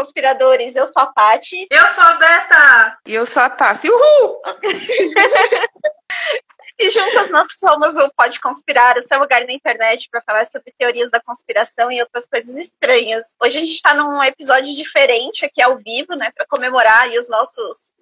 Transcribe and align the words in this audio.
Conspiradores. 0.00 0.76
Eu 0.76 0.86
sou 0.86 1.02
a 1.02 1.12
Pati. 1.12 1.66
Eu 1.70 1.86
sou 1.88 2.02
a 2.02 2.14
Beta. 2.14 2.98
E 3.06 3.14
eu 3.14 3.26
sou 3.26 3.42
a 3.42 3.50
Tassi. 3.50 3.90
Uhul! 3.90 4.40
E 6.82 6.88
juntas 6.88 7.28
nós 7.28 7.46
somos 7.58 7.94
o 7.94 8.10
Pode 8.16 8.40
Conspirar, 8.40 8.96
o 8.96 9.02
seu 9.02 9.20
lugar 9.20 9.44
na 9.44 9.52
internet 9.52 10.08
para 10.10 10.22
falar 10.22 10.46
sobre 10.46 10.72
teorias 10.72 11.10
da 11.10 11.20
conspiração 11.20 11.92
e 11.92 12.00
outras 12.00 12.26
coisas 12.26 12.56
estranhas. 12.56 13.34
Hoje 13.38 13.58
a 13.58 13.60
gente 13.60 13.74
está 13.74 13.92
num 13.92 14.24
episódio 14.24 14.74
diferente 14.74 15.44
aqui 15.44 15.60
ao 15.60 15.76
vivo, 15.76 16.14
né, 16.14 16.32
para 16.34 16.46
comemorar 16.46 17.02
aí 17.02 17.18
os 17.18 17.28
nossos 17.28 17.92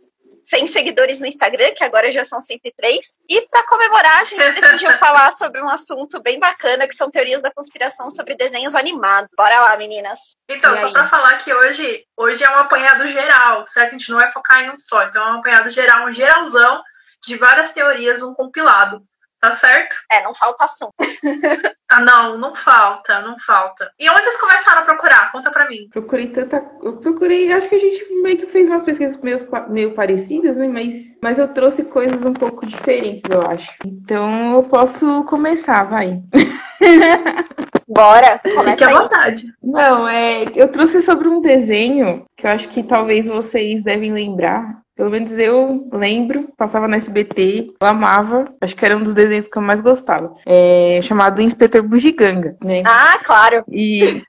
100 0.42 0.66
seguidores 0.66 1.20
no 1.20 1.26
Instagram, 1.26 1.72
que 1.74 1.84
agora 1.84 2.10
já 2.10 2.24
são 2.24 2.40
103. 2.40 3.18
E 3.28 3.42
para 3.48 3.66
comemorar, 3.66 4.20
a 4.20 4.24
gente 4.24 4.60
decidiu 4.60 4.92
falar 4.98 5.32
sobre 5.32 5.60
um 5.60 5.68
assunto 5.68 6.20
bem 6.22 6.38
bacana, 6.38 6.86
que 6.86 6.94
são 6.94 7.10
teorias 7.10 7.42
da 7.42 7.50
conspiração 7.50 8.10
sobre 8.10 8.34
desenhos 8.34 8.74
animados. 8.74 9.30
Bora 9.36 9.60
lá, 9.60 9.76
meninas. 9.76 10.18
Então, 10.48 10.76
só 10.76 10.92
para 10.92 11.08
falar 11.08 11.38
que 11.38 11.52
hoje, 11.52 12.04
hoje 12.16 12.44
é 12.44 12.50
um 12.50 12.58
apanhado 12.58 13.06
geral, 13.08 13.66
certo? 13.66 13.88
A 13.88 13.98
gente 13.98 14.10
não 14.10 14.18
vai 14.18 14.30
focar 14.32 14.60
em 14.60 14.70
um 14.70 14.78
só. 14.78 15.04
Então, 15.04 15.22
é 15.22 15.32
um 15.32 15.38
apanhado 15.38 15.70
geral, 15.70 16.06
um 16.06 16.12
geralzão 16.12 16.82
de 17.26 17.36
várias 17.36 17.72
teorias, 17.72 18.22
um 18.22 18.34
compilado. 18.34 19.02
Tá 19.40 19.52
certo? 19.52 19.94
É, 20.10 20.22
não 20.22 20.34
falta 20.34 20.64
assunto. 20.64 20.92
ah, 21.88 22.00
não, 22.00 22.36
não 22.38 22.54
falta, 22.54 23.20
não 23.20 23.38
falta. 23.38 23.90
E 23.98 24.10
onde 24.10 24.24
vocês 24.24 24.40
começaram 24.40 24.80
a 24.80 24.84
procurar? 24.84 25.30
Conta 25.30 25.50
pra 25.50 25.68
mim. 25.68 25.88
Procurei 25.92 26.26
tanta. 26.26 26.56
Eu 26.82 26.96
procurei, 26.96 27.52
acho 27.52 27.68
que 27.68 27.76
a 27.76 27.78
gente 27.78 28.04
meio 28.22 28.36
que 28.36 28.46
fez 28.46 28.68
umas 28.68 28.82
pesquisas 28.82 29.16
meio, 29.18 29.38
meio 29.68 29.94
parecidas, 29.94 30.56
né? 30.56 30.66
Mas, 30.66 31.16
mas 31.22 31.38
eu 31.38 31.46
trouxe 31.48 31.84
coisas 31.84 32.20
um 32.22 32.32
pouco 32.32 32.66
diferentes, 32.66 33.30
eu 33.30 33.42
acho. 33.48 33.72
Então 33.86 34.54
eu 34.54 34.62
posso 34.64 35.22
começar, 35.24 35.84
vai. 35.84 36.20
Bora, 37.88 38.38
fique 38.42 38.84
à 38.84 38.90
vontade. 38.90 39.46
Não, 39.62 40.06
é, 40.06 40.44
eu 40.54 40.68
trouxe 40.70 41.00
sobre 41.00 41.26
um 41.26 41.40
desenho 41.40 42.26
que 42.36 42.46
eu 42.46 42.50
acho 42.50 42.68
que 42.68 42.82
talvez 42.82 43.28
vocês 43.28 43.82
devem 43.82 44.12
lembrar, 44.12 44.82
pelo 44.98 45.10
menos 45.10 45.38
eu 45.38 45.88
lembro, 45.92 46.48
passava 46.56 46.88
na 46.88 46.96
SBT, 46.96 47.70
eu 47.80 47.86
amava, 47.86 48.52
acho 48.60 48.74
que 48.74 48.84
era 48.84 48.96
um 48.96 49.02
dos 49.04 49.14
desenhos 49.14 49.46
que 49.46 49.56
eu 49.56 49.62
mais 49.62 49.80
gostava. 49.80 50.34
É, 50.44 50.98
chamado 51.04 51.40
Inspetor 51.40 51.84
Bugiganga, 51.84 52.56
né? 52.64 52.82
Ah, 52.84 53.16
claro! 53.22 53.62
E... 53.70 54.20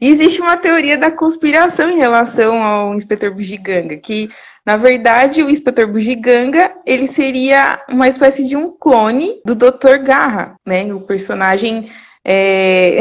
e 0.00 0.06
existe 0.08 0.40
uma 0.40 0.56
teoria 0.56 0.96
da 0.96 1.10
conspiração 1.10 1.90
em 1.90 1.96
relação 1.96 2.62
ao 2.62 2.94
Inspetor 2.94 3.34
Bugiganga, 3.34 3.96
que 3.96 4.30
na 4.64 4.76
verdade, 4.76 5.42
o 5.42 5.50
Inspetor 5.50 5.88
Bugiganga, 5.88 6.72
ele 6.86 7.08
seria 7.08 7.82
uma 7.88 8.08
espécie 8.08 8.44
de 8.44 8.56
um 8.56 8.70
clone 8.70 9.40
do 9.44 9.56
Dr. 9.56 9.98
Garra, 10.02 10.54
né? 10.64 10.94
O 10.94 11.00
personagem 11.00 11.90
é... 12.24 12.98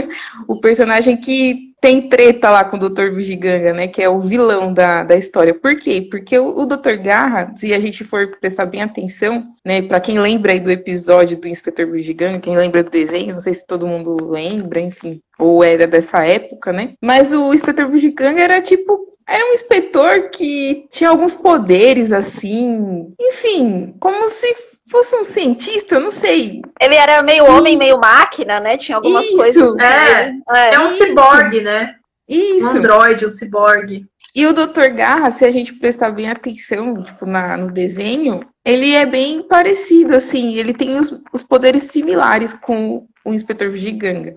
o 0.48 0.60
personagem 0.60 1.16
que 1.16 1.73
tem 1.84 2.08
treta 2.08 2.48
lá 2.48 2.64
com 2.64 2.78
o 2.78 2.88
Dr. 2.88 3.10
Bugiganga, 3.10 3.74
né? 3.74 3.86
Que 3.86 4.02
é 4.02 4.08
o 4.08 4.18
vilão 4.18 4.72
da, 4.72 5.02
da 5.02 5.16
história. 5.16 5.52
Por 5.52 5.76
quê? 5.76 6.08
Porque 6.10 6.38
o, 6.38 6.60
o 6.60 6.64
Dr. 6.64 6.96
Garra, 6.96 7.52
se 7.56 7.74
a 7.74 7.78
gente 7.78 8.02
for 8.04 8.38
prestar 8.40 8.64
bem 8.64 8.80
atenção, 8.80 9.48
né? 9.62 9.82
Para 9.82 10.00
quem 10.00 10.18
lembra 10.18 10.52
aí 10.52 10.60
do 10.60 10.70
episódio 10.70 11.36
do 11.36 11.46
Inspetor 11.46 11.86
Bugiganga, 11.86 12.38
quem 12.38 12.56
lembra 12.56 12.82
do 12.82 12.88
desenho, 12.90 13.34
não 13.34 13.40
sei 13.42 13.52
se 13.52 13.66
todo 13.66 13.86
mundo 13.86 14.16
lembra, 14.30 14.80
enfim, 14.80 15.20
ou 15.38 15.62
era 15.62 15.86
dessa 15.86 16.24
época, 16.24 16.72
né? 16.72 16.94
Mas 17.02 17.34
o 17.34 17.52
Inspetor 17.52 17.86
Bugiganga 17.86 18.40
era 18.40 18.62
tipo 18.62 19.12
era 19.26 19.44
um 19.44 19.54
inspetor 19.54 20.30
que 20.30 20.86
tinha 20.90 21.10
alguns 21.10 21.34
poderes 21.34 22.12
assim, 22.12 23.12
enfim, 23.18 23.94
como 23.98 24.28
se 24.28 24.54
fosse 24.90 25.16
um 25.16 25.24
cientista, 25.24 25.94
eu 25.96 26.00
não 26.00 26.10
sei. 26.10 26.60
Ele 26.80 26.94
era 26.94 27.22
meio 27.22 27.44
homem, 27.44 27.76
meio 27.76 27.98
máquina, 27.98 28.60
né? 28.60 28.76
Tinha 28.76 28.96
algumas 28.96 29.24
Isso. 29.24 29.36
coisas. 29.36 29.78
É, 29.78 30.32
é, 30.50 30.74
é 30.74 30.80
um 30.80 30.90
ciborgue, 30.90 31.60
né? 31.60 31.94
Isso. 32.28 32.66
Um 32.66 32.70
androide, 32.70 33.26
um 33.26 33.32
ciborgue. 33.32 34.06
E 34.34 34.46
o 34.46 34.52
Dr. 34.52 34.90
Garra, 34.94 35.30
se 35.30 35.44
a 35.44 35.50
gente 35.52 35.74
prestar 35.74 36.10
bem 36.10 36.28
atenção, 36.28 37.02
tipo, 37.02 37.24
na, 37.24 37.56
no 37.56 37.70
desenho, 37.70 38.40
ele 38.64 38.92
é 38.92 39.06
bem 39.06 39.42
parecido, 39.42 40.16
assim, 40.16 40.54
ele 40.54 40.74
tem 40.74 40.98
os, 40.98 41.14
os 41.32 41.42
poderes 41.42 41.84
similares 41.84 42.52
com 42.52 43.06
o 43.24 43.32
Inspetor 43.32 43.72
Giganga. 43.74 44.34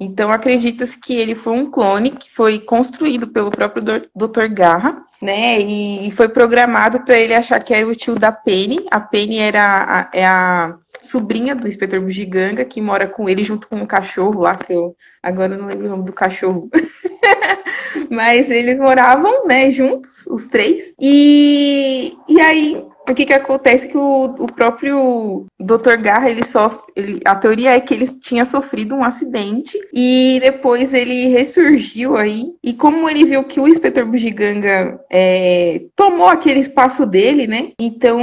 Então, 0.00 0.32
acredita-se 0.32 0.98
que 0.98 1.14
ele 1.14 1.34
foi 1.34 1.52
um 1.52 1.70
clone 1.70 2.12
que 2.12 2.32
foi 2.32 2.58
construído 2.58 3.28
pelo 3.28 3.50
próprio 3.50 3.84
Dr. 4.16 4.46
Garra, 4.50 5.04
né? 5.20 5.60
E, 5.60 6.10
foi 6.12 6.26
programado 6.26 7.00
para 7.04 7.18
ele 7.18 7.34
achar 7.34 7.62
que 7.62 7.74
era 7.74 7.86
o 7.86 7.94
tio 7.94 8.14
da 8.14 8.32
Penny. 8.32 8.86
A 8.90 8.98
Penny 8.98 9.38
era 9.38 9.62
a, 9.62 10.18
é 10.18 10.24
a 10.24 10.74
sobrinha 11.02 11.54
do 11.54 11.68
inspetor 11.68 12.00
Bugiganga, 12.00 12.64
que 12.64 12.80
mora 12.80 13.06
com 13.06 13.28
ele 13.28 13.44
junto 13.44 13.68
com 13.68 13.76
um 13.76 13.86
cachorro 13.86 14.40
lá, 14.40 14.56
que 14.56 14.72
eu 14.72 14.96
agora 15.22 15.56
não 15.56 15.66
lembro 15.66 15.86
o 15.86 15.90
nome 15.90 16.04
do 16.04 16.12
cachorro. 16.14 16.70
Mas 18.10 18.50
eles 18.50 18.80
moravam, 18.80 19.46
né, 19.46 19.70
juntos, 19.70 20.26
os 20.28 20.46
três. 20.46 20.94
E, 20.98 22.16
e 22.26 22.40
aí 22.40 22.86
o 23.08 23.14
que 23.14 23.26
que 23.26 23.32
acontece 23.32 23.88
que 23.88 23.96
o, 23.96 24.24
o 24.24 24.46
próprio 24.46 25.46
Dr. 25.58 25.96
Garra, 26.00 26.30
ele 26.30 26.44
sofre, 26.44 26.80
ele, 26.94 27.20
a 27.24 27.34
teoria 27.34 27.72
é 27.72 27.80
que 27.80 27.94
ele 27.94 28.06
tinha 28.06 28.44
sofrido 28.44 28.94
um 28.94 29.02
acidente 29.02 29.78
e 29.92 30.38
depois 30.40 30.94
ele 30.94 31.28
ressurgiu 31.28 32.16
aí, 32.16 32.52
e 32.62 32.72
como 32.72 33.08
ele 33.08 33.24
viu 33.24 33.42
que 33.44 33.60
o 33.60 33.66
Inspetor 33.66 34.06
Bugiganga 34.06 35.00
é, 35.10 35.82
tomou 35.96 36.28
aquele 36.28 36.60
espaço 36.60 37.04
dele, 37.04 37.46
né, 37.46 37.72
então 37.80 38.20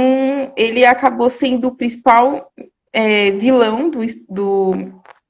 ele 0.56 0.84
acabou 0.84 1.28
sendo 1.28 1.68
o 1.68 1.74
principal 1.74 2.50
é, 2.92 3.30
vilão 3.32 3.90
do, 3.90 4.00
do 4.28 4.72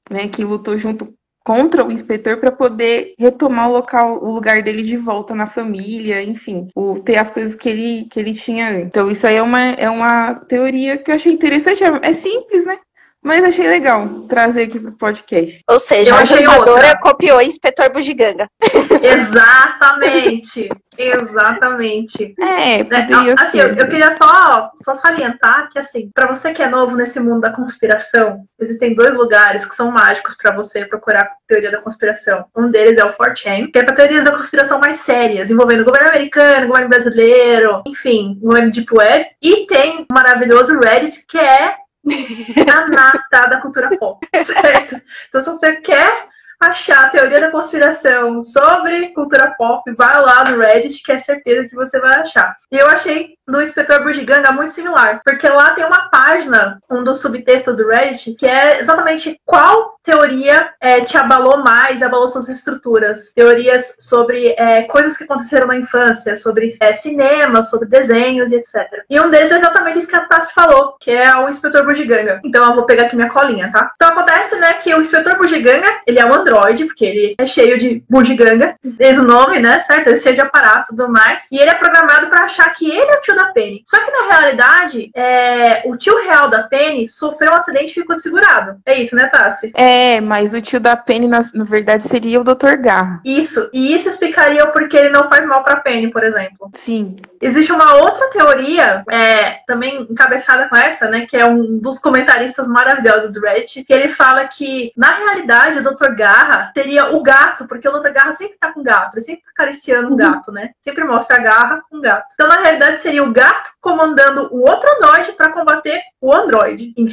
né, 0.09 0.27
que 0.27 0.43
lutou 0.43 0.77
junto 0.77 1.13
contra 1.49 1.83
o 1.83 1.91
inspetor 1.91 2.37
para 2.37 2.51
poder 2.51 3.15
retomar 3.17 3.67
o 3.69 3.73
local, 3.73 4.23
o 4.23 4.31
lugar 4.31 4.61
dele 4.61 4.83
de 4.83 4.95
volta 4.95 5.33
na 5.33 5.47
família, 5.47 6.21
enfim, 6.21 6.67
o, 6.75 6.99
ter 6.99 7.17
as 7.17 7.31
coisas 7.31 7.55
que 7.55 7.67
ele, 7.67 8.03
que 8.03 8.19
ele 8.19 8.35
tinha. 8.35 8.79
Então, 8.81 9.09
isso 9.09 9.25
aí 9.25 9.37
é 9.37 9.41
uma, 9.41 9.59
é 9.59 9.89
uma 9.89 10.35
teoria 10.35 10.95
que 10.95 11.09
eu 11.09 11.15
achei 11.15 11.33
interessante. 11.33 11.83
É 12.03 12.13
simples, 12.13 12.67
né? 12.67 12.77
Mas 13.21 13.43
achei 13.43 13.67
legal 13.67 14.07
trazer 14.27 14.63
aqui 14.63 14.79
pro 14.79 14.91
podcast. 14.93 15.61
Ou 15.67 15.79
seja, 15.79 16.15
a 16.15 16.23
jogadora 16.23 16.97
copiou 16.97 17.41
Inspetor 17.41 17.91
Bugiganga. 17.91 18.47
Exatamente. 19.03 20.69
Exatamente. 20.99 22.35
É, 22.37 22.83
né, 22.83 22.83
poderia 22.83 23.33
assim, 23.33 23.51
ser. 23.51 23.69
Eu, 23.69 23.75
eu, 23.75 23.87
queria 23.87 24.11
só, 24.11 24.69
só 24.83 24.93
salientar 24.95 25.69
que, 25.71 25.79
assim, 25.79 26.11
para 26.13 26.27
você 26.27 26.51
que 26.51 26.61
é 26.61 26.67
novo 26.67 26.95
nesse 26.95 27.21
mundo 27.21 27.39
da 27.39 27.51
conspiração, 27.51 28.41
existem 28.59 28.93
dois 28.93 29.15
lugares 29.15 29.65
que 29.65 29.75
são 29.75 29.91
mágicos 29.91 30.35
para 30.35 30.53
você 30.53 30.85
procurar 30.85 31.31
teoria 31.47 31.71
da 31.71 31.81
conspiração. 31.81 32.45
Um 32.55 32.69
deles 32.69 32.97
é 32.97 33.05
o 33.05 33.13
4chan, 33.13 33.71
que 33.71 33.79
é 33.79 33.83
para 33.83 33.95
teorias 33.95 34.25
da 34.25 34.35
conspiração 34.35 34.79
mais 34.79 34.99
sérias, 34.99 35.49
envolvendo 35.49 35.81
o 35.81 35.85
governo 35.85 36.09
americano, 36.09 36.65
o 36.65 36.67
governo 36.67 36.89
brasileiro, 36.89 37.81
enfim, 37.87 38.37
o 38.41 38.47
governo 38.47 38.71
Deep 38.71 38.93
Web. 38.93 39.25
E 39.41 39.65
tem 39.67 40.01
o 40.01 40.13
maravilhoso 40.13 40.77
Reddit, 40.79 41.25
que 41.27 41.37
é 41.37 41.75
a 42.71 42.87
nata 42.87 43.49
da 43.49 43.61
cultura 43.61 43.89
pop, 43.97 44.27
certo? 44.45 45.01
Então, 45.27 45.41
se 45.41 45.49
você 45.49 45.75
quer 45.77 46.27
achar 46.59 47.05
a 47.05 47.09
teoria 47.09 47.39
da 47.39 47.51
conspiração 47.51 48.43
sobre 48.43 49.09
cultura 49.13 49.55
pop, 49.57 49.89
vai 49.93 50.21
lá 50.21 50.49
no 50.49 50.61
Reddit, 50.61 51.01
que 51.01 51.11
é 51.11 51.19
certeza 51.19 51.69
que 51.69 51.75
você 51.75 51.99
vai 51.99 52.19
achar. 52.19 52.55
E 52.71 52.77
eu 52.77 52.87
achei 52.87 53.37
do 53.49 53.61
Inspetor 53.61 54.03
Bugiganga 54.03 54.51
muito 54.51 54.71
similar, 54.71 55.21
porque 55.25 55.47
lá 55.47 55.71
tem 55.71 55.85
uma 55.85 56.09
página, 56.09 56.79
um 56.89 57.03
dos 57.03 57.21
subtextos 57.21 57.75
do 57.75 57.87
Reddit, 57.87 58.35
que 58.35 58.45
é 58.45 58.79
exatamente 58.79 59.39
qual 59.45 59.99
teoria 60.03 60.69
é, 60.81 61.01
te 61.01 61.17
abalou 61.17 61.59
mais, 61.59 62.01
abalou 62.01 62.27
suas 62.27 62.49
estruturas. 62.49 63.31
Teorias 63.33 63.95
sobre 63.99 64.55
é, 64.57 64.83
coisas 64.83 65.15
que 65.15 65.23
aconteceram 65.23 65.67
na 65.67 65.77
infância, 65.77 66.35
sobre 66.35 66.75
é, 66.81 66.95
cinema, 66.95 67.63
sobre 67.63 67.87
desenhos 67.87 68.51
e 68.51 68.55
etc. 68.55 69.03
E 69.09 69.19
um 69.19 69.29
deles 69.29 69.51
é 69.51 69.57
exatamente 69.57 69.99
isso 69.99 70.07
que 70.07 70.15
a 70.15 70.25
Tassi 70.25 70.53
falou, 70.53 70.95
que 70.99 71.11
é 71.11 71.35
o 71.37 71.49
Inspetor 71.49 71.85
Bugiganga. 71.85 72.41
Então 72.43 72.65
eu 72.67 72.75
vou 72.75 72.85
pegar 72.85 73.05
aqui 73.05 73.15
minha 73.15 73.29
colinha, 73.29 73.71
tá? 73.71 73.91
Então 73.95 74.09
acontece, 74.09 74.55
né, 74.55 74.73
que 74.73 74.93
o 74.93 75.01
Inspetor 75.01 75.37
Bugiganga, 75.37 75.87
ele 76.07 76.19
é 76.19 76.25
um 76.25 76.33
androide, 76.33 76.85
porque 76.85 77.05
ele 77.05 77.35
é 77.39 77.45
cheio 77.45 77.77
de 77.77 78.03
bugiganga, 78.09 78.75
desde 78.83 79.21
o 79.21 79.25
nome, 79.25 79.59
né, 79.59 79.81
certo? 79.81 80.07
Ele 80.07 80.17
é 80.17 80.21
cheio 80.21 80.35
de 80.35 80.41
aparato 80.41 80.85
e 80.85 80.95
tudo 80.95 81.09
mais. 81.09 81.45
E 81.51 81.59
ele 81.59 81.69
é 81.69 81.75
programado 81.75 82.27
para 82.27 82.45
achar 82.45 82.69
que 82.73 82.89
ele 82.89 83.11
é 83.11 83.17
o 83.17 83.21
tio 83.21 83.35
da 83.39 83.51
Penny. 83.53 83.81
Só 83.85 83.97
que 84.03 84.11
na 84.11 84.27
realidade, 84.29 85.09
é, 85.15 85.83
o 85.85 85.95
tio 85.97 86.15
real 86.23 86.49
da 86.49 86.63
Penny 86.63 87.07
sofreu 87.07 87.51
um 87.51 87.57
acidente 87.57 87.91
e 87.91 88.01
ficou 88.01 88.15
desfigurado. 88.15 88.79
É 88.85 89.01
isso, 89.01 89.15
né, 89.15 89.27
Tassi? 89.27 89.71
É, 89.75 90.19
mas 90.21 90.53
o 90.53 90.61
tio 90.61 90.79
da 90.79 90.95
Penny, 90.95 91.27
na, 91.27 91.39
na 91.53 91.63
verdade, 91.63 92.03
seria 92.03 92.39
o 92.39 92.43
Dr. 92.43 92.75
Garra. 92.79 93.21
Isso, 93.23 93.69
e 93.73 93.95
isso 93.95 94.09
explicaria 94.09 94.63
o 94.63 94.71
porquê 94.71 94.97
ele 94.97 95.09
não 95.09 95.27
faz 95.27 95.45
mal 95.45 95.63
pra 95.63 95.79
Penny, 95.79 96.11
por 96.11 96.23
exemplo. 96.23 96.69
Sim. 96.73 97.17
Existe 97.41 97.71
uma 97.71 97.95
outra 97.95 98.29
teoria, 98.29 99.03
é, 99.09 99.61
também 99.65 100.05
encabeçada 100.09 100.67
com 100.67 100.75
essa, 100.75 101.07
né, 101.07 101.25
que 101.25 101.37
é 101.37 101.45
um 101.45 101.79
dos 101.79 101.99
comentaristas 101.99 102.67
maravilhosos 102.67 103.31
do 103.31 103.39
Reddit, 103.39 103.85
que 103.85 103.93
ele 103.93 104.09
fala 104.09 104.45
que, 104.47 104.91
na 104.95 105.13
realidade, 105.13 105.79
o 105.79 105.83
Dr. 105.83 106.13
Garra 106.15 106.71
seria 106.73 107.15
o 107.15 107.23
gato, 107.23 107.65
porque 107.65 107.87
o 107.87 107.91
Dr. 107.97 108.11
Garra 108.11 108.33
sempre 108.33 108.57
tá 108.59 108.71
com 108.73 108.83
gato, 108.83 109.15
ele 109.15 109.25
sempre 109.25 109.43
tá 109.43 109.51
acariciando 109.51 110.07
um 110.07 110.11
uhum. 110.11 110.17
gato, 110.17 110.51
né? 110.51 110.71
Sempre 110.81 111.03
mostra 111.03 111.37
a 111.37 111.41
garra 111.41 111.81
com 111.89 112.01
gato. 112.01 112.27
Então, 112.33 112.47
na 112.47 112.61
realidade, 112.61 112.99
seria 112.99 113.23
o 113.23 113.28
gato 113.31 113.71
comandando 113.81 114.49
o 114.51 114.61
outro 114.69 114.89
androide 114.95 115.33
para 115.33 115.51
combater 115.51 116.01
o 116.21 116.33
androide, 116.33 116.93
em 116.97 117.07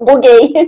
buguei. 0.00 0.52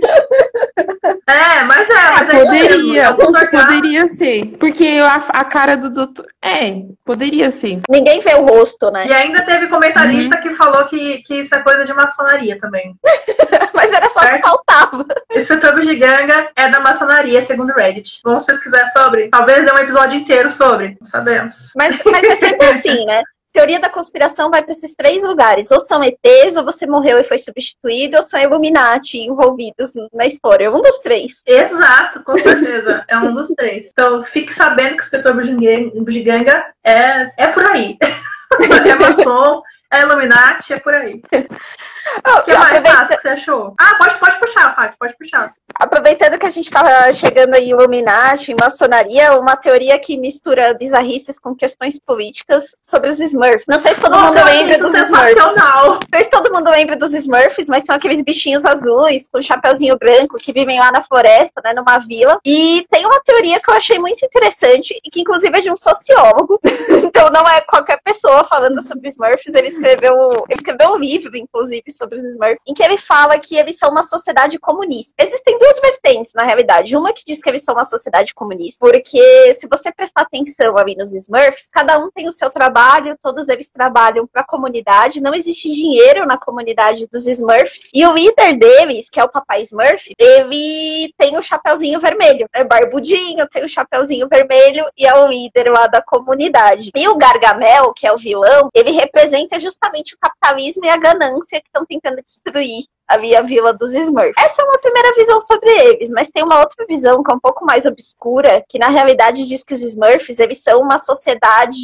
É, 1.27 1.63
mas 1.63 1.89
é, 1.89 2.11
mas 2.11 2.29
é 2.29 2.45
Poderia, 2.45 3.03
é 3.03 3.09
o. 3.09 3.35
H. 3.35 3.47
poderia 3.47 4.07
ser. 4.07 4.45
Porque 4.57 4.99
a, 5.01 5.15
a 5.15 5.43
cara 5.43 5.75
do 5.75 5.89
doutor. 5.89 6.25
É, 6.41 6.81
poderia 7.03 7.49
ser. 7.51 7.81
Ninguém 7.89 8.19
vê 8.21 8.35
o 8.35 8.45
rosto, 8.45 8.91
né? 8.91 9.05
E 9.07 9.13
ainda 9.13 9.43
teve 9.43 9.67
comentarista 9.67 10.37
que 10.37 10.53
falou 10.53 10.85
que, 10.85 11.21
que 11.23 11.41
isso 11.41 11.55
é 11.55 11.61
coisa 11.61 11.85
de 11.85 11.93
maçonaria 11.93 12.57
também. 12.59 12.95
Mas 13.73 13.91
era 13.91 14.09
só 14.09 14.21
o 14.21 14.27
que 14.27 14.41
faltava. 14.41 15.05
Inspetor 15.31 15.75
Bugiganga 15.75 16.49
é 16.55 16.69
da 16.69 16.79
maçonaria, 16.79 17.41
segundo 17.41 17.71
o 17.71 17.75
Reddit. 17.75 18.19
Vamos 18.23 18.45
pesquisar 18.45 18.87
sobre? 18.87 19.29
Talvez 19.29 19.65
dê 19.65 19.71
um 19.71 19.83
episódio 19.83 20.19
inteiro 20.19 20.51
sobre. 20.51 20.97
Não 20.99 21.07
sabemos. 21.07 21.71
Mas, 21.75 22.01
mas 22.05 22.23
é 22.23 22.35
sempre 22.35 22.67
assim, 22.67 23.05
né? 23.05 23.21
Teoria 23.53 23.79
da 23.79 23.89
conspiração 23.89 24.49
vai 24.49 24.63
para 24.63 24.71
esses 24.71 24.95
três 24.95 25.23
lugares. 25.23 25.69
Ou 25.69 25.79
são 25.79 26.03
ETs, 26.03 26.55
ou 26.57 26.65
você 26.65 26.87
morreu 26.87 27.19
e 27.19 27.23
foi 27.23 27.37
substituído, 27.37 28.17
ou 28.17 28.23
são 28.23 28.39
Illuminati 28.39 29.19
envolvidos 29.19 29.93
na 30.11 30.25
história. 30.25 30.71
Um 30.71 30.81
dos 30.81 30.99
três. 30.99 31.43
Exato, 31.45 32.23
com 32.23 32.35
certeza. 32.35 33.05
é 33.07 33.17
um 33.19 33.33
dos 33.33 33.49
três. 33.49 33.89
Então 33.91 34.23
fique 34.23 34.53
sabendo 34.53 34.97
que 34.97 35.03
o 35.03 35.05
inspetor 35.05 35.35
Bugiganga 35.35 35.91
Bugiganga 36.03 36.65
é, 36.83 37.31
é 37.37 37.47
por 37.49 37.65
aí. 37.71 37.95
é 38.89 38.95
maçom, 38.95 39.61
é 39.93 40.01
Illuminati, 40.01 40.73
é 40.73 40.79
por 40.79 40.95
aí. 40.95 41.21
O 42.27 42.41
que 42.43 42.53
mais, 42.53 42.77
aproveita- 42.77 43.17
você 43.21 43.29
achou? 43.29 43.73
Ah, 43.79 43.95
pode, 43.97 44.19
pode 44.19 44.37
puxar, 44.39 44.75
Fábio, 44.75 44.93
pode 44.99 45.17
puxar. 45.17 45.53
Aproveitando 45.75 46.37
que 46.37 46.45
a 46.45 46.49
gente 46.49 46.65
estava 46.65 47.11
chegando 47.13 47.55
em 47.55 47.69
Illuminati, 47.69 48.51
em 48.51 48.55
maçonaria, 48.59 49.33
uma 49.39 49.55
teoria 49.55 49.97
que 49.97 50.17
mistura 50.19 50.73
bizarrices 50.73 51.39
com 51.39 51.55
questões 51.55 51.97
políticas 51.99 52.75
sobre 52.81 53.09
os 53.09 53.19
Smurfs. 53.19 53.63
Não 53.67 53.79
sei 53.79 53.95
se 53.95 54.01
todo 54.01 54.15
mundo 54.19 54.33
Nossa, 54.35 54.43
lembra 54.45 54.73
isso 54.73 54.83
dos 54.83 54.93
é 54.93 55.01
Smurfs. 55.01 55.35
Não 55.35 55.99
sei 56.13 56.23
se 56.25 56.29
todo 56.29 56.53
mundo 56.53 56.69
lembra 56.69 56.95
dos 56.95 57.13
Smurfs, 57.13 57.67
mas 57.67 57.85
são 57.85 57.95
aqueles 57.95 58.21
bichinhos 58.21 58.65
azuis 58.65 59.27
com 59.31 59.41
chapeuzinho 59.41 59.97
branco 59.97 60.37
que 60.37 60.53
vivem 60.53 60.79
lá 60.79 60.91
na 60.91 61.03
floresta, 61.03 61.61
né, 61.63 61.73
numa 61.73 61.99
vila. 61.99 62.37
E 62.45 62.85
tem 62.91 63.05
uma 63.05 63.21
teoria 63.21 63.59
que 63.59 63.69
eu 63.69 63.73
achei 63.73 63.97
muito 63.97 64.23
interessante 64.23 64.93
e 65.03 65.09
que 65.09 65.21
inclusive 65.21 65.57
é 65.57 65.61
de 65.61 65.71
um 65.71 65.75
sociólogo. 65.75 66.59
então 67.03 67.29
não 67.31 67.47
é 67.49 67.61
qualquer 67.61 67.99
pessoa 68.03 68.43
falando 68.43 68.81
sobre 68.83 69.09
Smurfs. 69.09 69.53
Ele 69.53 69.71
escreveu, 69.83 70.45
ele 70.49 70.59
escreveu 70.59 70.89
um 70.91 70.97
livro, 70.97 71.35
inclusive, 71.35 71.91
sobre 71.91 72.15
os 72.15 72.23
Smurfs, 72.23 72.61
em 72.65 72.73
que 72.73 72.81
ele 72.81 72.97
fala 72.97 73.37
que 73.37 73.55
eles 73.55 73.77
são 73.77 73.89
uma 73.89 74.03
sociedade 74.03 74.57
comunista. 74.57 75.13
Existem 75.19 75.59
duas 75.59 75.79
vertentes, 75.79 76.33
na 76.33 76.43
realidade. 76.43 76.95
Uma 76.95 77.13
que 77.13 77.23
diz 77.25 77.41
que 77.41 77.49
eles 77.49 77.63
são 77.63 77.75
uma 77.75 77.83
sociedade 77.83 78.33
comunista, 78.33 78.79
porque 78.79 79.53
se 79.53 79.67
você 79.67 79.91
prestar 79.91 80.21
atenção 80.21 80.77
ali 80.77 80.95
nos 80.95 81.13
Smurfs, 81.13 81.69
cada 81.71 81.99
um 81.99 82.09
tem 82.09 82.27
o 82.27 82.31
seu 82.31 82.49
trabalho, 82.49 83.17
todos 83.21 83.49
eles 83.49 83.69
trabalham 83.69 84.25
para 84.25 84.41
a 84.41 84.45
comunidade, 84.45 85.21
não 85.21 85.33
existe 85.33 85.69
dinheiro 85.69 86.25
na 86.25 86.37
comunidade 86.37 87.07
dos 87.11 87.27
Smurfs. 87.27 87.89
E 87.93 88.05
o 88.05 88.13
líder 88.13 88.57
deles, 88.57 89.09
que 89.09 89.19
é 89.19 89.23
o 89.23 89.29
Papai 89.29 89.63
Smurf, 89.63 90.13
ele 90.17 91.13
tem 91.17 91.37
o 91.37 91.43
chapeuzinho 91.43 91.99
vermelho, 91.99 92.47
é 92.53 92.63
barbudinho, 92.63 93.47
tem 93.49 93.65
o 93.65 93.69
chapeuzinho 93.69 94.27
vermelho 94.29 94.85
e 94.97 95.05
é 95.05 95.13
o 95.13 95.27
líder 95.27 95.69
lá 95.69 95.87
da 95.87 96.01
comunidade. 96.01 96.91
E 96.95 97.07
o 97.07 97.17
Gargamel, 97.17 97.93
que 97.93 98.07
é 98.07 98.13
o 98.13 98.17
vilão, 98.17 98.69
ele 98.73 98.91
representa 98.91 99.59
justamente 99.59 99.72
o 100.15 100.19
capitalismo 100.19 100.85
e 100.85 100.89
a 100.89 100.97
ganância 100.97 101.61
que 101.61 101.67
estão 101.67 101.85
tentando 101.85 102.21
destruir 102.21 102.85
ali 103.07 103.35
a 103.35 103.41
vila 103.41 103.73
dos 103.73 103.93
Smurfs. 103.93 104.33
Essa 104.37 104.61
é 104.61 104.65
uma 104.65 104.79
primeira 104.79 105.13
visão 105.15 105.39
sobre 105.41 105.69
eles, 105.69 106.09
mas 106.11 106.31
tem 106.31 106.43
uma 106.43 106.59
outra 106.59 106.85
visão 106.85 107.23
que 107.23 107.31
é 107.31 107.35
um 107.35 107.39
pouco 107.39 107.65
mais 107.65 107.85
obscura, 107.85 108.63
que 108.67 108.79
na 108.79 108.87
realidade 108.87 109.47
diz 109.47 109.63
que 109.63 109.73
os 109.73 109.81
Smurfs, 109.81 110.39
eles 110.39 110.61
são 110.61 110.81
uma 110.81 110.97
sociedade, 110.97 111.77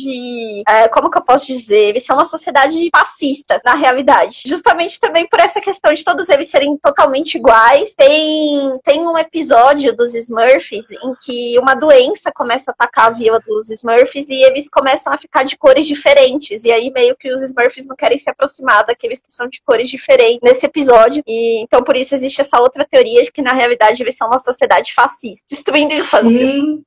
é, 0.67 0.87
como 0.87 1.09
que 1.09 1.17
eu 1.17 1.23
posso 1.23 1.45
dizer? 1.45 1.89
Eles 1.89 2.05
são 2.05 2.15
uma 2.15 2.25
sociedade 2.25 2.89
fascista, 2.95 3.61
na 3.63 3.73
realidade. 3.73 4.43
Justamente 4.45 4.99
também 4.99 5.27
por 5.27 5.39
essa 5.39 5.61
questão 5.61 5.93
de 5.93 6.03
todos 6.03 6.29
eles 6.29 6.49
serem 6.49 6.77
totalmente 6.77 7.35
iguais. 7.35 7.93
Tem, 7.95 8.79
tem 8.83 9.07
um 9.07 9.17
episódio 9.17 9.95
dos 9.95 10.15
Smurfs 10.15 10.91
em 10.91 11.15
que 11.21 11.59
uma 11.59 11.75
doença 11.75 12.31
começa 12.33 12.71
a 12.71 12.73
atacar 12.73 13.07
a 13.07 13.11
vila 13.11 13.39
dos 13.45 13.69
Smurfs 13.69 14.29
e 14.29 14.43
eles 14.43 14.69
começam 14.69 15.11
a 15.11 15.17
ficar 15.17 15.43
de 15.43 15.57
cores 15.57 15.85
diferentes. 15.85 16.63
E 16.63 16.71
aí 16.71 16.91
meio 16.91 17.15
que 17.15 17.31
os 17.31 17.41
Smurfs 17.43 17.85
não 17.85 17.95
querem 17.95 18.17
se 18.17 18.29
aproximar 18.29 18.85
daqueles 18.85 19.21
que 19.21 19.33
são 19.33 19.47
de 19.47 19.61
cores 19.65 19.89
diferentes 19.89 20.39
nesse 20.41 20.65
episódio. 20.65 21.08
E 21.25 21.61
então 21.63 21.83
por 21.83 21.95
isso 21.95 22.13
existe 22.15 22.41
essa 22.41 22.59
outra 22.59 22.85
teoria 22.89 23.23
de 23.23 23.31
que 23.31 23.41
na 23.41 23.53
realidade 23.53 24.01
eles 24.01 24.15
são 24.17 24.27
uma 24.27 24.39
sociedade 24.39 24.93
fascista, 24.93 25.45
destruindo 25.49 25.93
infâncias. 25.93 26.39
Gente, 26.39 26.83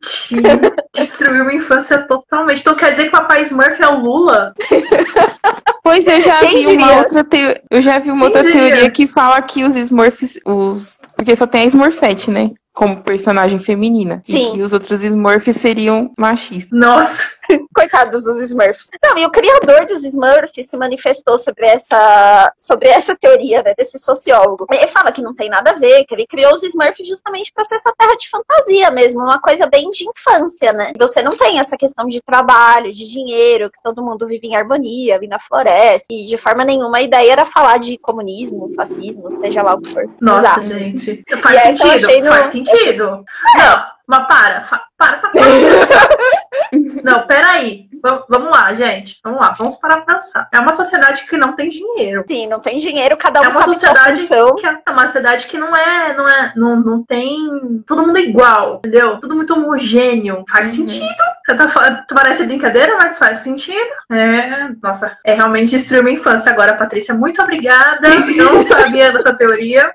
destruiu 0.94 1.44
minha 1.44 1.58
infância 1.58 2.06
totalmente. 2.06 2.60
Então 2.60 2.76
quer 2.76 2.90
dizer 2.92 3.04
que 3.04 3.08
o 3.08 3.12
Papai 3.12 3.42
Smurf 3.44 3.82
é 3.82 3.88
o 3.88 4.00
Lula? 4.00 4.52
Pois 5.84 6.06
eu 6.06 6.22
já 6.22 6.38
Quem 6.38 6.60
vi 6.60 6.76
uma 6.76 6.86
diria? 6.86 6.98
outra 6.98 7.24
teo... 7.24 7.60
eu 7.69 7.82
já 7.82 7.98
vi 7.98 8.10
uma 8.12 8.20
Quem 8.20 8.26
outra 8.28 8.44
diria? 8.44 8.70
teoria 8.70 8.90
que 8.90 9.06
fala 9.08 9.42
que 9.42 9.64
os 9.64 9.74
Smurfs, 9.74 10.38
os 10.46 10.96
porque 11.16 11.34
só 11.34 11.44
tem 11.46 11.62
a 11.62 11.66
Smurfette, 11.66 12.30
né? 12.30 12.50
Como 12.72 13.02
personagem 13.02 13.58
feminina. 13.58 14.20
Sim. 14.25 14.50
E 14.50 14.52
que 14.52 14.62
os 14.62 14.72
outros 14.72 15.02
Smurfs 15.02 15.56
seriam 15.56 16.10
machistas. 16.16 16.70
Nossa, 16.78 17.18
Coitados 17.75 18.25
dos 18.25 18.40
Smurfs. 18.40 18.88
Não, 19.04 19.19
e 19.19 19.26
o 19.26 19.31
criador 19.31 19.87
dos 19.87 20.04
Smurfs 20.04 20.69
se 20.69 20.76
manifestou 20.76 21.37
sobre 21.38 21.66
essa, 21.66 22.52
sobre 22.58 22.88
essa 22.88 23.16
teoria, 23.16 23.62
né, 23.62 23.75
desse 23.76 23.99
sociólogo. 23.99 24.66
Ele 24.70 24.87
fala 24.88 25.12
que 25.12 25.22
não 25.22 25.34
tem 25.34 25.49
nada 25.49 25.70
a 25.70 25.75
ver, 25.75 26.04
que 26.04 26.14
ele 26.14 26.26
criou 26.26 26.52
os 26.52 26.62
Smurfs 26.62 27.06
justamente 27.06 27.52
para 27.52 27.64
ser 27.64 27.76
essa 27.76 27.93
terra 27.99 28.16
de 28.16 28.28
fantasia 28.28 28.90
mesmo, 28.90 29.20
uma 29.20 29.40
coisa 29.40 29.66
bem 29.66 29.90
de 29.90 30.04
infância, 30.08 30.72
né? 30.72 30.93
Você 30.99 31.22
não 31.22 31.37
tem 31.37 31.58
essa 31.58 31.76
questão 31.76 32.06
de 32.06 32.20
trabalho, 32.22 32.93
de 32.93 33.08
dinheiro, 33.08 33.70
que 33.70 33.82
todo 33.82 34.02
mundo 34.02 34.26
vive 34.26 34.46
em 34.49 34.56
harmonia, 34.56 35.19
vive 35.19 35.28
na 35.28 35.38
floresta, 35.38 36.06
e 36.12 36.25
de 36.26 36.37
forma 36.37 36.64
nenhuma 36.64 36.99
a 36.99 37.02
ideia 37.02 37.32
era 37.32 37.46
falar 37.46 37.78
de 37.78 37.96
comunismo, 37.99 38.72
fascismo, 38.75 39.31
seja 39.31 39.62
lá 39.62 39.75
o 39.75 39.81
que 39.81 39.90
for. 39.93 40.08
nossa, 40.20 40.40
Exato. 40.60 40.64
gente. 40.64 41.25
E 41.28 41.37
Faz 41.37 41.56
eu 41.56 41.76
sentido, 41.88 42.06
achei 42.06 42.22
no- 42.22 42.28
faz 42.32 42.52
sentido. 42.52 43.25
Não, 43.56 43.84
mas 44.12 44.26
para, 44.26 44.61
para, 44.99 45.14
para. 45.14 45.31
Não, 47.03 47.26
peraí. 47.26 47.87
Vam- 48.03 48.25
Vamos 48.29 48.50
lá, 48.50 48.75
gente. 48.75 49.19
Vamos 49.25 49.41
lá, 49.41 49.55
vamos 49.56 49.76
parar 49.76 50.03
pra 50.03 50.17
pensar. 50.17 50.49
É 50.53 50.59
uma 50.59 50.73
sociedade 50.73 51.25
que 51.26 51.37
não 51.37 51.55
tem 51.55 51.69
dinheiro. 51.69 52.25
Sim, 52.29 52.49
não 52.49 52.59
tem 52.61 52.79
dinheiro, 52.79 53.17
cada 53.17 53.41
um 53.41 53.44
É 53.44 53.49
uma 53.49 53.53
sabe 53.53 53.64
sua 53.64 53.75
sociedade 53.75 54.20
função. 54.23 54.55
que 54.56 54.67
é 54.67 54.79
uma 54.91 55.09
cidade 55.09 55.47
que 55.47 55.56
não 55.59 55.75
é, 55.76 56.14
não 56.17 56.29
é, 56.29 56.53
não, 56.56 56.76
não 56.81 57.05
tem 57.05 57.82
todo 57.87 58.04
mundo 58.07 58.19
igual, 58.19 58.76
entendeu? 58.76 59.19
Tudo 59.21 59.35
muito 59.37 59.54
homogêneo. 59.54 60.45
Faz 60.50 60.69
Uhum. 60.71 60.88
sentido. 60.88 61.07
Você 61.47 61.57
tá 61.57 61.69
falando, 61.69 62.02
parece 62.12 62.45
brincadeira, 62.45 62.97
mas 63.02 63.19
faz 63.19 63.40
sentido. 63.42 63.90
É, 64.11 64.69
nossa, 64.83 65.16
é 65.25 65.35
realmente 65.35 65.71
destruiu 65.71 66.02
minha 66.04 66.16
infância 66.19 66.50
agora, 66.50 66.76
Patrícia. 66.76 67.14
Muito 67.14 67.40
obrigada. 67.42 68.09
Não 68.37 68.62
sabia 68.64 69.12
dessa 69.12 69.33
teoria. 69.35 69.92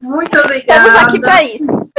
Muito 0.00 0.38
obrigada. 0.38 0.88
Estamos 0.88 1.02
aqui 1.02 1.20
para 1.20 1.42
isso. 1.42 1.90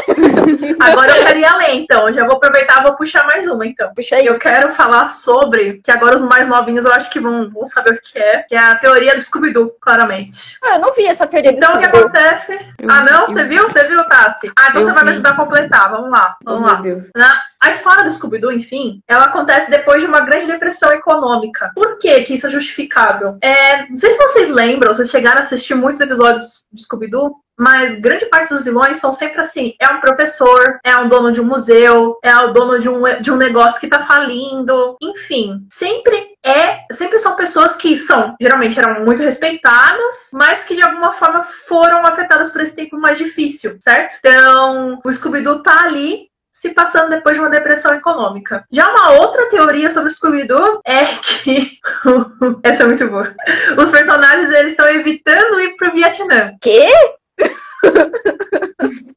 Agora 0.80 1.16
eu 1.18 1.24
quero 1.26 1.40
ir 1.40 1.46
além, 1.46 1.84
então. 1.84 2.12
Já 2.12 2.26
vou 2.26 2.36
aproveitar 2.38 2.80
e 2.82 2.84
vou 2.84 2.96
puxar 2.96 3.26
mais 3.26 3.48
uma, 3.48 3.66
então. 3.66 3.94
Puxa 3.94 4.16
aí. 4.16 4.26
Eu 4.26 4.38
quero 4.40 4.74
falar 4.74 5.10
sobre, 5.10 5.80
que 5.84 5.92
agora 5.92 6.16
os 6.16 6.22
mais 6.22 6.48
novinhos 6.48 6.86
eu 6.86 6.92
acho 6.92 7.10
que 7.10 7.20
vão, 7.20 7.50
vão 7.50 7.66
saber 7.66 7.94
o 7.94 8.02
que 8.02 8.18
é, 8.18 8.44
que 8.44 8.56
é 8.56 8.60
a 8.60 8.76
teoria 8.76 9.16
do 9.16 9.22
Scooby-Doo, 9.22 9.72
claramente. 9.80 10.58
Ah, 10.64 10.76
eu 10.76 10.80
não 10.80 10.94
vi 10.94 11.06
essa 11.06 11.28
teoria 11.28 11.52
do 11.52 11.58
Então, 11.58 11.74
o 11.76 11.80
que 11.80 11.86
acontece? 11.86 12.54
Eu 12.80 12.90
Ah, 12.90 13.02
não? 13.04 13.28
vi. 13.28 13.34
Você 13.34 13.44
viu? 13.46 13.64
Você 13.70 13.84
viu, 13.88 14.04
Tassi? 14.08 14.52
Ah, 14.58 14.68
então 14.70 14.82
Eu 14.82 14.88
você 14.88 14.94
vai 14.94 15.04
me 15.04 15.10
vi. 15.10 15.14
ajudar 15.16 15.30
a 15.32 15.36
completar. 15.36 15.92
Vamos 15.92 16.10
lá, 16.12 16.36
Oh, 16.46 16.52
vamos 16.52 16.66
meu 16.66 16.76
lá. 16.76 16.82
Deus. 16.82 17.04
Na- 17.16 17.42
a 17.64 17.70
história 17.72 18.04
do 18.06 18.16
Scooby-Doo, 18.16 18.52
enfim, 18.52 19.04
ela 19.08 19.26
acontece 19.26 19.70
depois 19.70 20.02
de 20.02 20.08
uma 20.08 20.22
grande 20.22 20.48
depressão 20.48 20.90
econômica. 20.92 21.72
Por 21.76 22.00
que 22.00 22.22
que 22.24 22.34
isso 22.34 22.48
é 22.48 22.50
justificável? 22.50 23.38
É, 23.42 23.88
não 23.88 23.98
sei 23.98 24.10
se 24.12 24.18
vocês 24.18 24.50
lembram, 24.50 24.96
vocês 24.96 25.12
chegaram 25.12 25.40
a 25.40 25.42
assistir 25.44 25.76
muitos 25.76 26.02
episódios 26.02 26.66
de 26.74 26.82
Scooby-Doo, 26.84 27.36
mas 27.62 28.00
grande 28.00 28.26
parte 28.26 28.52
dos 28.52 28.64
vilões 28.64 29.00
são 29.00 29.14
sempre 29.14 29.40
assim: 29.40 29.76
é 29.80 29.88
um 29.88 30.02
professor, 30.02 30.80
é 30.84 30.98
um 30.98 31.08
dono 31.08 31.32
de 31.32 31.40
um 31.40 31.46
museu, 31.46 32.18
é 32.24 32.36
o 32.38 32.52
dono 32.52 32.80
de 32.80 32.90
um, 32.90 33.04
de 33.22 33.32
um 33.32 33.36
negócio 33.36 33.80
que 33.80 33.88
tá 33.88 34.04
falindo. 34.08 34.98
Enfim, 35.00 35.68
sempre 35.72 36.32
é. 36.44 36.80
Sempre 36.92 37.20
são 37.20 37.36
pessoas 37.36 37.76
que 37.76 38.00
são, 38.00 38.36
geralmente 38.42 38.80
eram 38.80 39.06
muito 39.06 39.22
respeitadas, 39.22 40.30
mas 40.34 40.64
que 40.64 40.76
de 40.76 40.82
alguma 40.82 41.14
forma 41.14 41.44
foram 41.68 42.00
afetadas 42.00 42.50
por 42.50 42.62
esse 42.62 42.76
tempo 42.76 42.98
mais 42.98 43.20
difícil, 43.20 43.78
certo? 43.80 44.16
Então, 44.18 45.00
o 45.06 45.14
Scooby-Doo 45.14 45.62
tá 45.62 45.86
ali 45.86 46.32
se 46.52 46.70
passando 46.70 47.10
depois 47.10 47.36
de 47.36 47.42
uma 47.42 47.50
depressão 47.50 47.94
econômica. 47.94 48.66
Já 48.72 48.88
uma 48.88 49.20
outra 49.20 49.50
teoria 49.52 49.92
sobre 49.92 50.10
o 50.10 50.16
Scooby-Doo 50.16 50.82
é 50.84 51.06
que. 51.06 51.78
Essa 52.64 52.84
é 52.84 52.88
muito 52.88 53.08
boa. 53.08 53.36
Os 53.78 53.92
personagens 53.92 54.50
eles 54.50 54.72
estão 54.72 54.88
evitando 54.88 55.62
ir 55.62 55.76
pro 55.78 55.92
Vietnã. 55.92 56.54
Quê? 56.60 56.90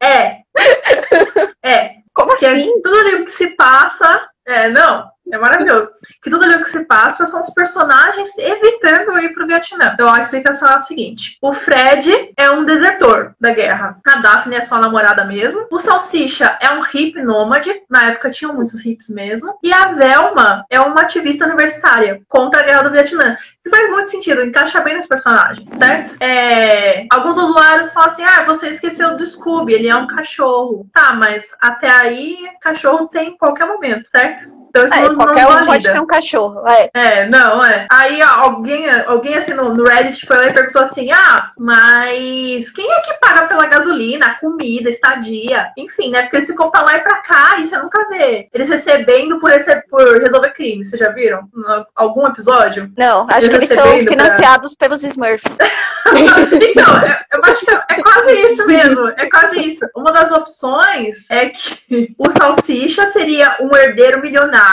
É. 0.01 0.43
É. 1.67 1.95
Como 2.13 2.37
Que 2.37 2.45
assim? 2.45 2.83
tudo 2.83 2.95
ali 2.95 3.25
que 3.25 3.33
se 3.33 3.47
passa. 3.57 4.29
É, 4.47 4.69
não. 4.69 5.11
É 5.35 5.39
maravilhoso. 5.39 5.91
que 6.23 6.31
tudo 6.31 6.45
ali 6.45 6.63
que 6.63 6.71
se 6.71 6.85
passa 6.85 7.27
são 7.27 7.43
os 7.43 7.53
personagens 7.53 8.31
evitando 8.39 9.19
ir 9.19 9.35
pro 9.35 9.47
Vietnã. 9.47 9.91
Então 9.95 10.09
a 10.09 10.21
explicação 10.21 10.69
é 10.69 10.77
a 10.77 10.81
seguinte: 10.81 11.37
o 11.43 11.53
Fred 11.53 12.33
é 12.39 12.51
um 12.51 12.65
desertor 12.65 13.35
da 13.41 13.53
guerra. 13.53 13.99
A 14.07 14.17
Daphne 14.21 14.55
é 14.55 14.65
sua 14.65 14.79
namorada 14.79 15.25
mesmo. 15.25 15.67
O 15.73 15.79
Salsicha 15.81 16.57
é 16.61 16.71
um 16.71 16.83
hippie 16.83 17.21
nômade. 17.21 17.83
Na 17.91 18.11
época 18.11 18.31
tinham 18.31 18.55
muitos 18.55 18.81
hippies 18.81 19.09
mesmo. 19.09 19.59
E 19.61 19.73
a 19.73 19.93
Velma 19.93 20.65
é 20.71 20.81
uma 20.81 21.01
ativista 21.01 21.47
universitária 21.47 22.21
contra 22.29 22.61
a 22.61 22.65
guerra 22.65 22.83
do 22.83 22.93
Vietnã. 22.93 23.37
Que 23.65 23.71
faz 23.71 23.91
muito 23.91 24.11
sentido, 24.11 24.45
encaixa 24.45 24.81
bem 24.83 24.95
nos 24.95 25.07
personagens, 25.07 25.67
certo? 25.77 26.23
É... 26.23 27.07
Alguns 27.11 27.37
usuários 27.37 27.91
falam 27.93 28.11
assim: 28.11 28.23
ah, 28.23 28.45
você 28.47 28.69
esqueceu 28.69 29.17
do 29.17 29.27
Scooby, 29.27 29.73
ele 29.73 29.89
é 29.89 29.97
um 29.97 30.07
cachorro. 30.07 30.87
Tá, 30.93 31.13
mas 31.13 31.45
até 31.61 31.91
aí, 31.91 32.37
cachorro 32.61 33.09
tem 33.09 33.31
em 33.31 33.37
qualquer 33.37 33.67
momento, 33.67 34.09
certo? 34.09 34.64
Então 34.75 34.87
isso 34.87 34.95
é, 34.95 35.09
não, 35.09 35.15
qualquer 35.15 35.45
não 35.45 35.63
um 35.63 35.67
pode 35.67 35.85
ter 35.85 36.01
um 36.01 36.07
cachorro. 36.07 36.65
É, 36.67 36.91
é 36.93 37.29
não, 37.29 37.65
é. 37.65 37.87
Aí 37.93 38.21
alguém, 38.21 38.91
alguém 39.07 39.37
assim 39.37 39.55
no, 39.55 39.73
no 39.73 39.85
Reddit 39.85 40.27
foi 40.27 40.37
lá 40.37 40.49
e 40.49 40.53
perguntou 40.53 40.83
assim: 40.83 41.13
ah, 41.13 41.51
mas 41.57 42.69
quem 42.71 42.91
é 42.91 43.01
que 43.03 43.15
paga 43.21 43.47
pela 43.47 43.69
gasolina, 43.69 44.37
comida, 44.41 44.91
estadia? 44.91 45.69
Enfim, 45.79 46.11
né? 46.11 46.23
Porque 46.23 46.39
eles 46.39 46.49
ficam 46.49 46.73
pra 46.73 46.83
lá 46.83 46.97
e 46.97 47.03
pra 47.03 47.19
cá 47.19 47.61
e 47.61 47.69
você 47.69 47.79
nunca 47.79 48.09
vê 48.09 48.49
eles 48.53 48.69
recebendo 48.69 49.39
por, 49.39 49.49
rece 49.49 49.81
por 49.89 50.21
resolver 50.21 50.51
crimes. 50.51 50.91
Vocês 50.91 51.01
já 51.01 51.11
viram? 51.11 51.49
Algum 51.95 52.27
episódio? 52.27 52.91
Não, 52.99 53.29
acho 53.31 53.49
que 53.49 53.55
eles 53.55 53.69
são 53.69 53.87
financiados 54.01 54.75
pra... 54.75 54.89
pelos 54.89 55.05
Smurfs. 55.05 55.57
então, 56.11 56.95
eu 57.33 57.41
acho 57.45 57.65
que 57.65 57.73
é 57.73 58.03
quase 58.03 58.33
isso 58.41 58.67
mesmo. 58.67 59.09
É 59.17 59.31
quase 59.31 59.69
isso. 59.69 59.87
Uma 59.95 60.11
das 60.11 60.33
opções 60.33 61.31
é 61.31 61.51
que 61.51 62.13
o 62.19 62.29
Salsicha 62.33 63.07
seria 63.07 63.57
um 63.61 63.75
herdeiro 63.77 64.21
milionário 64.21 64.64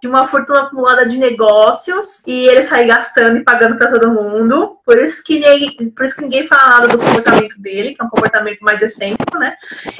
de 0.00 0.08
uma 0.08 0.26
fortuna 0.26 0.62
acumulada 0.62 1.06
de 1.06 1.18
negócios, 1.18 2.22
e 2.26 2.48
ele 2.48 2.64
sai 2.64 2.86
gastando 2.86 3.36
e 3.38 3.44
pagando 3.44 3.76
para 3.76 3.90
todo 3.90 4.10
mundo. 4.10 4.78
Por 4.90 5.00
isso, 5.04 5.22
que 5.22 5.38
ninguém, 5.38 5.90
por 5.90 6.04
isso 6.04 6.16
que 6.16 6.22
ninguém 6.24 6.48
fala 6.48 6.68
nada 6.68 6.88
do 6.88 6.98
comportamento 6.98 7.56
dele, 7.60 7.94
que 7.94 8.02
é 8.02 8.04
um 8.04 8.08
comportamento 8.08 8.58
mais 8.58 8.80
decêntico, 8.80 9.38
né? 9.38 9.54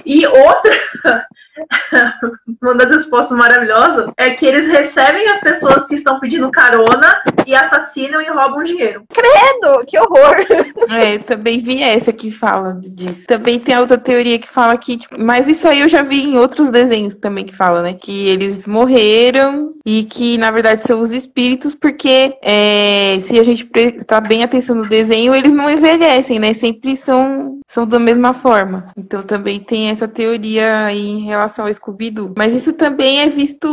E 0.05 0.27
outra, 0.27 0.77
uma 2.61 2.75
das 2.75 2.91
respostas 2.91 3.39
maravilhosas, 3.39 4.11
é 4.17 4.31
que 4.31 4.45
eles 4.45 4.67
recebem 4.67 5.29
as 5.29 5.41
pessoas 5.43 5.87
que 5.87 5.95
estão 5.95 6.19
pedindo 6.19 6.51
carona 6.51 7.23
e 7.47 7.55
assassinam 7.55 8.21
e 8.21 8.29
roubam 8.31 8.65
dinheiro. 8.65 9.05
Credo, 9.15 9.85
que 9.87 9.97
horror! 9.97 10.39
É, 10.91 11.19
também 11.19 11.61
vi 11.61 11.83
essa 11.83 12.13
que 12.13 12.33
fala 12.33 12.81
disso. 12.83 13.27
Também 13.27 13.61
tem 13.61 13.75
a 13.75 13.81
outra 13.81 13.97
teoria 13.97 14.41
que 14.41 14.49
fala 14.49 14.77
que, 14.77 14.97
tipo, 14.97 15.15
mas 15.21 15.47
isso 15.47 15.69
aí 15.69 15.81
eu 15.81 15.89
já 15.89 16.03
vi 16.03 16.25
em 16.25 16.37
outros 16.37 16.69
desenhos 16.69 17.15
também 17.15 17.45
que 17.45 17.55
fala, 17.55 17.81
né? 17.81 17.95
Que 17.95 18.29
eles 18.29 18.67
morreram 18.67 19.73
e 19.87 20.05
que, 20.05 20.37
na 20.37 20.51
verdade, 20.51 20.83
são 20.83 21.01
os 21.01 21.13
espíritos, 21.13 21.75
porque 21.75 22.37
é, 22.43 23.19
se 23.21 23.39
a 23.39 23.45
gente 23.45 23.67
prestar 23.67 24.21
bem 24.21 24.43
atenção 24.43 24.80
no 24.81 24.89
desenho, 24.89 25.35
eles 25.35 25.53
não 25.53 25.71
envelhecem, 25.71 26.39
né? 26.39 26.55
Sempre 26.55 26.97
são, 26.97 27.61
são 27.67 27.87
da 27.87 27.99
mesma 27.99 28.33
forma. 28.33 28.93
Então 28.97 29.23
também 29.23 29.61
tem 29.61 29.91
essa 29.91 30.09
teoria 30.09 30.87
aí 30.87 31.09
em 31.09 31.25
relação 31.25 31.67
ao 31.67 31.73
Scooby-Doo. 31.73 32.35
Mas 32.37 32.55
isso 32.55 32.73
também 32.73 33.21
é 33.21 33.29
visto 33.29 33.69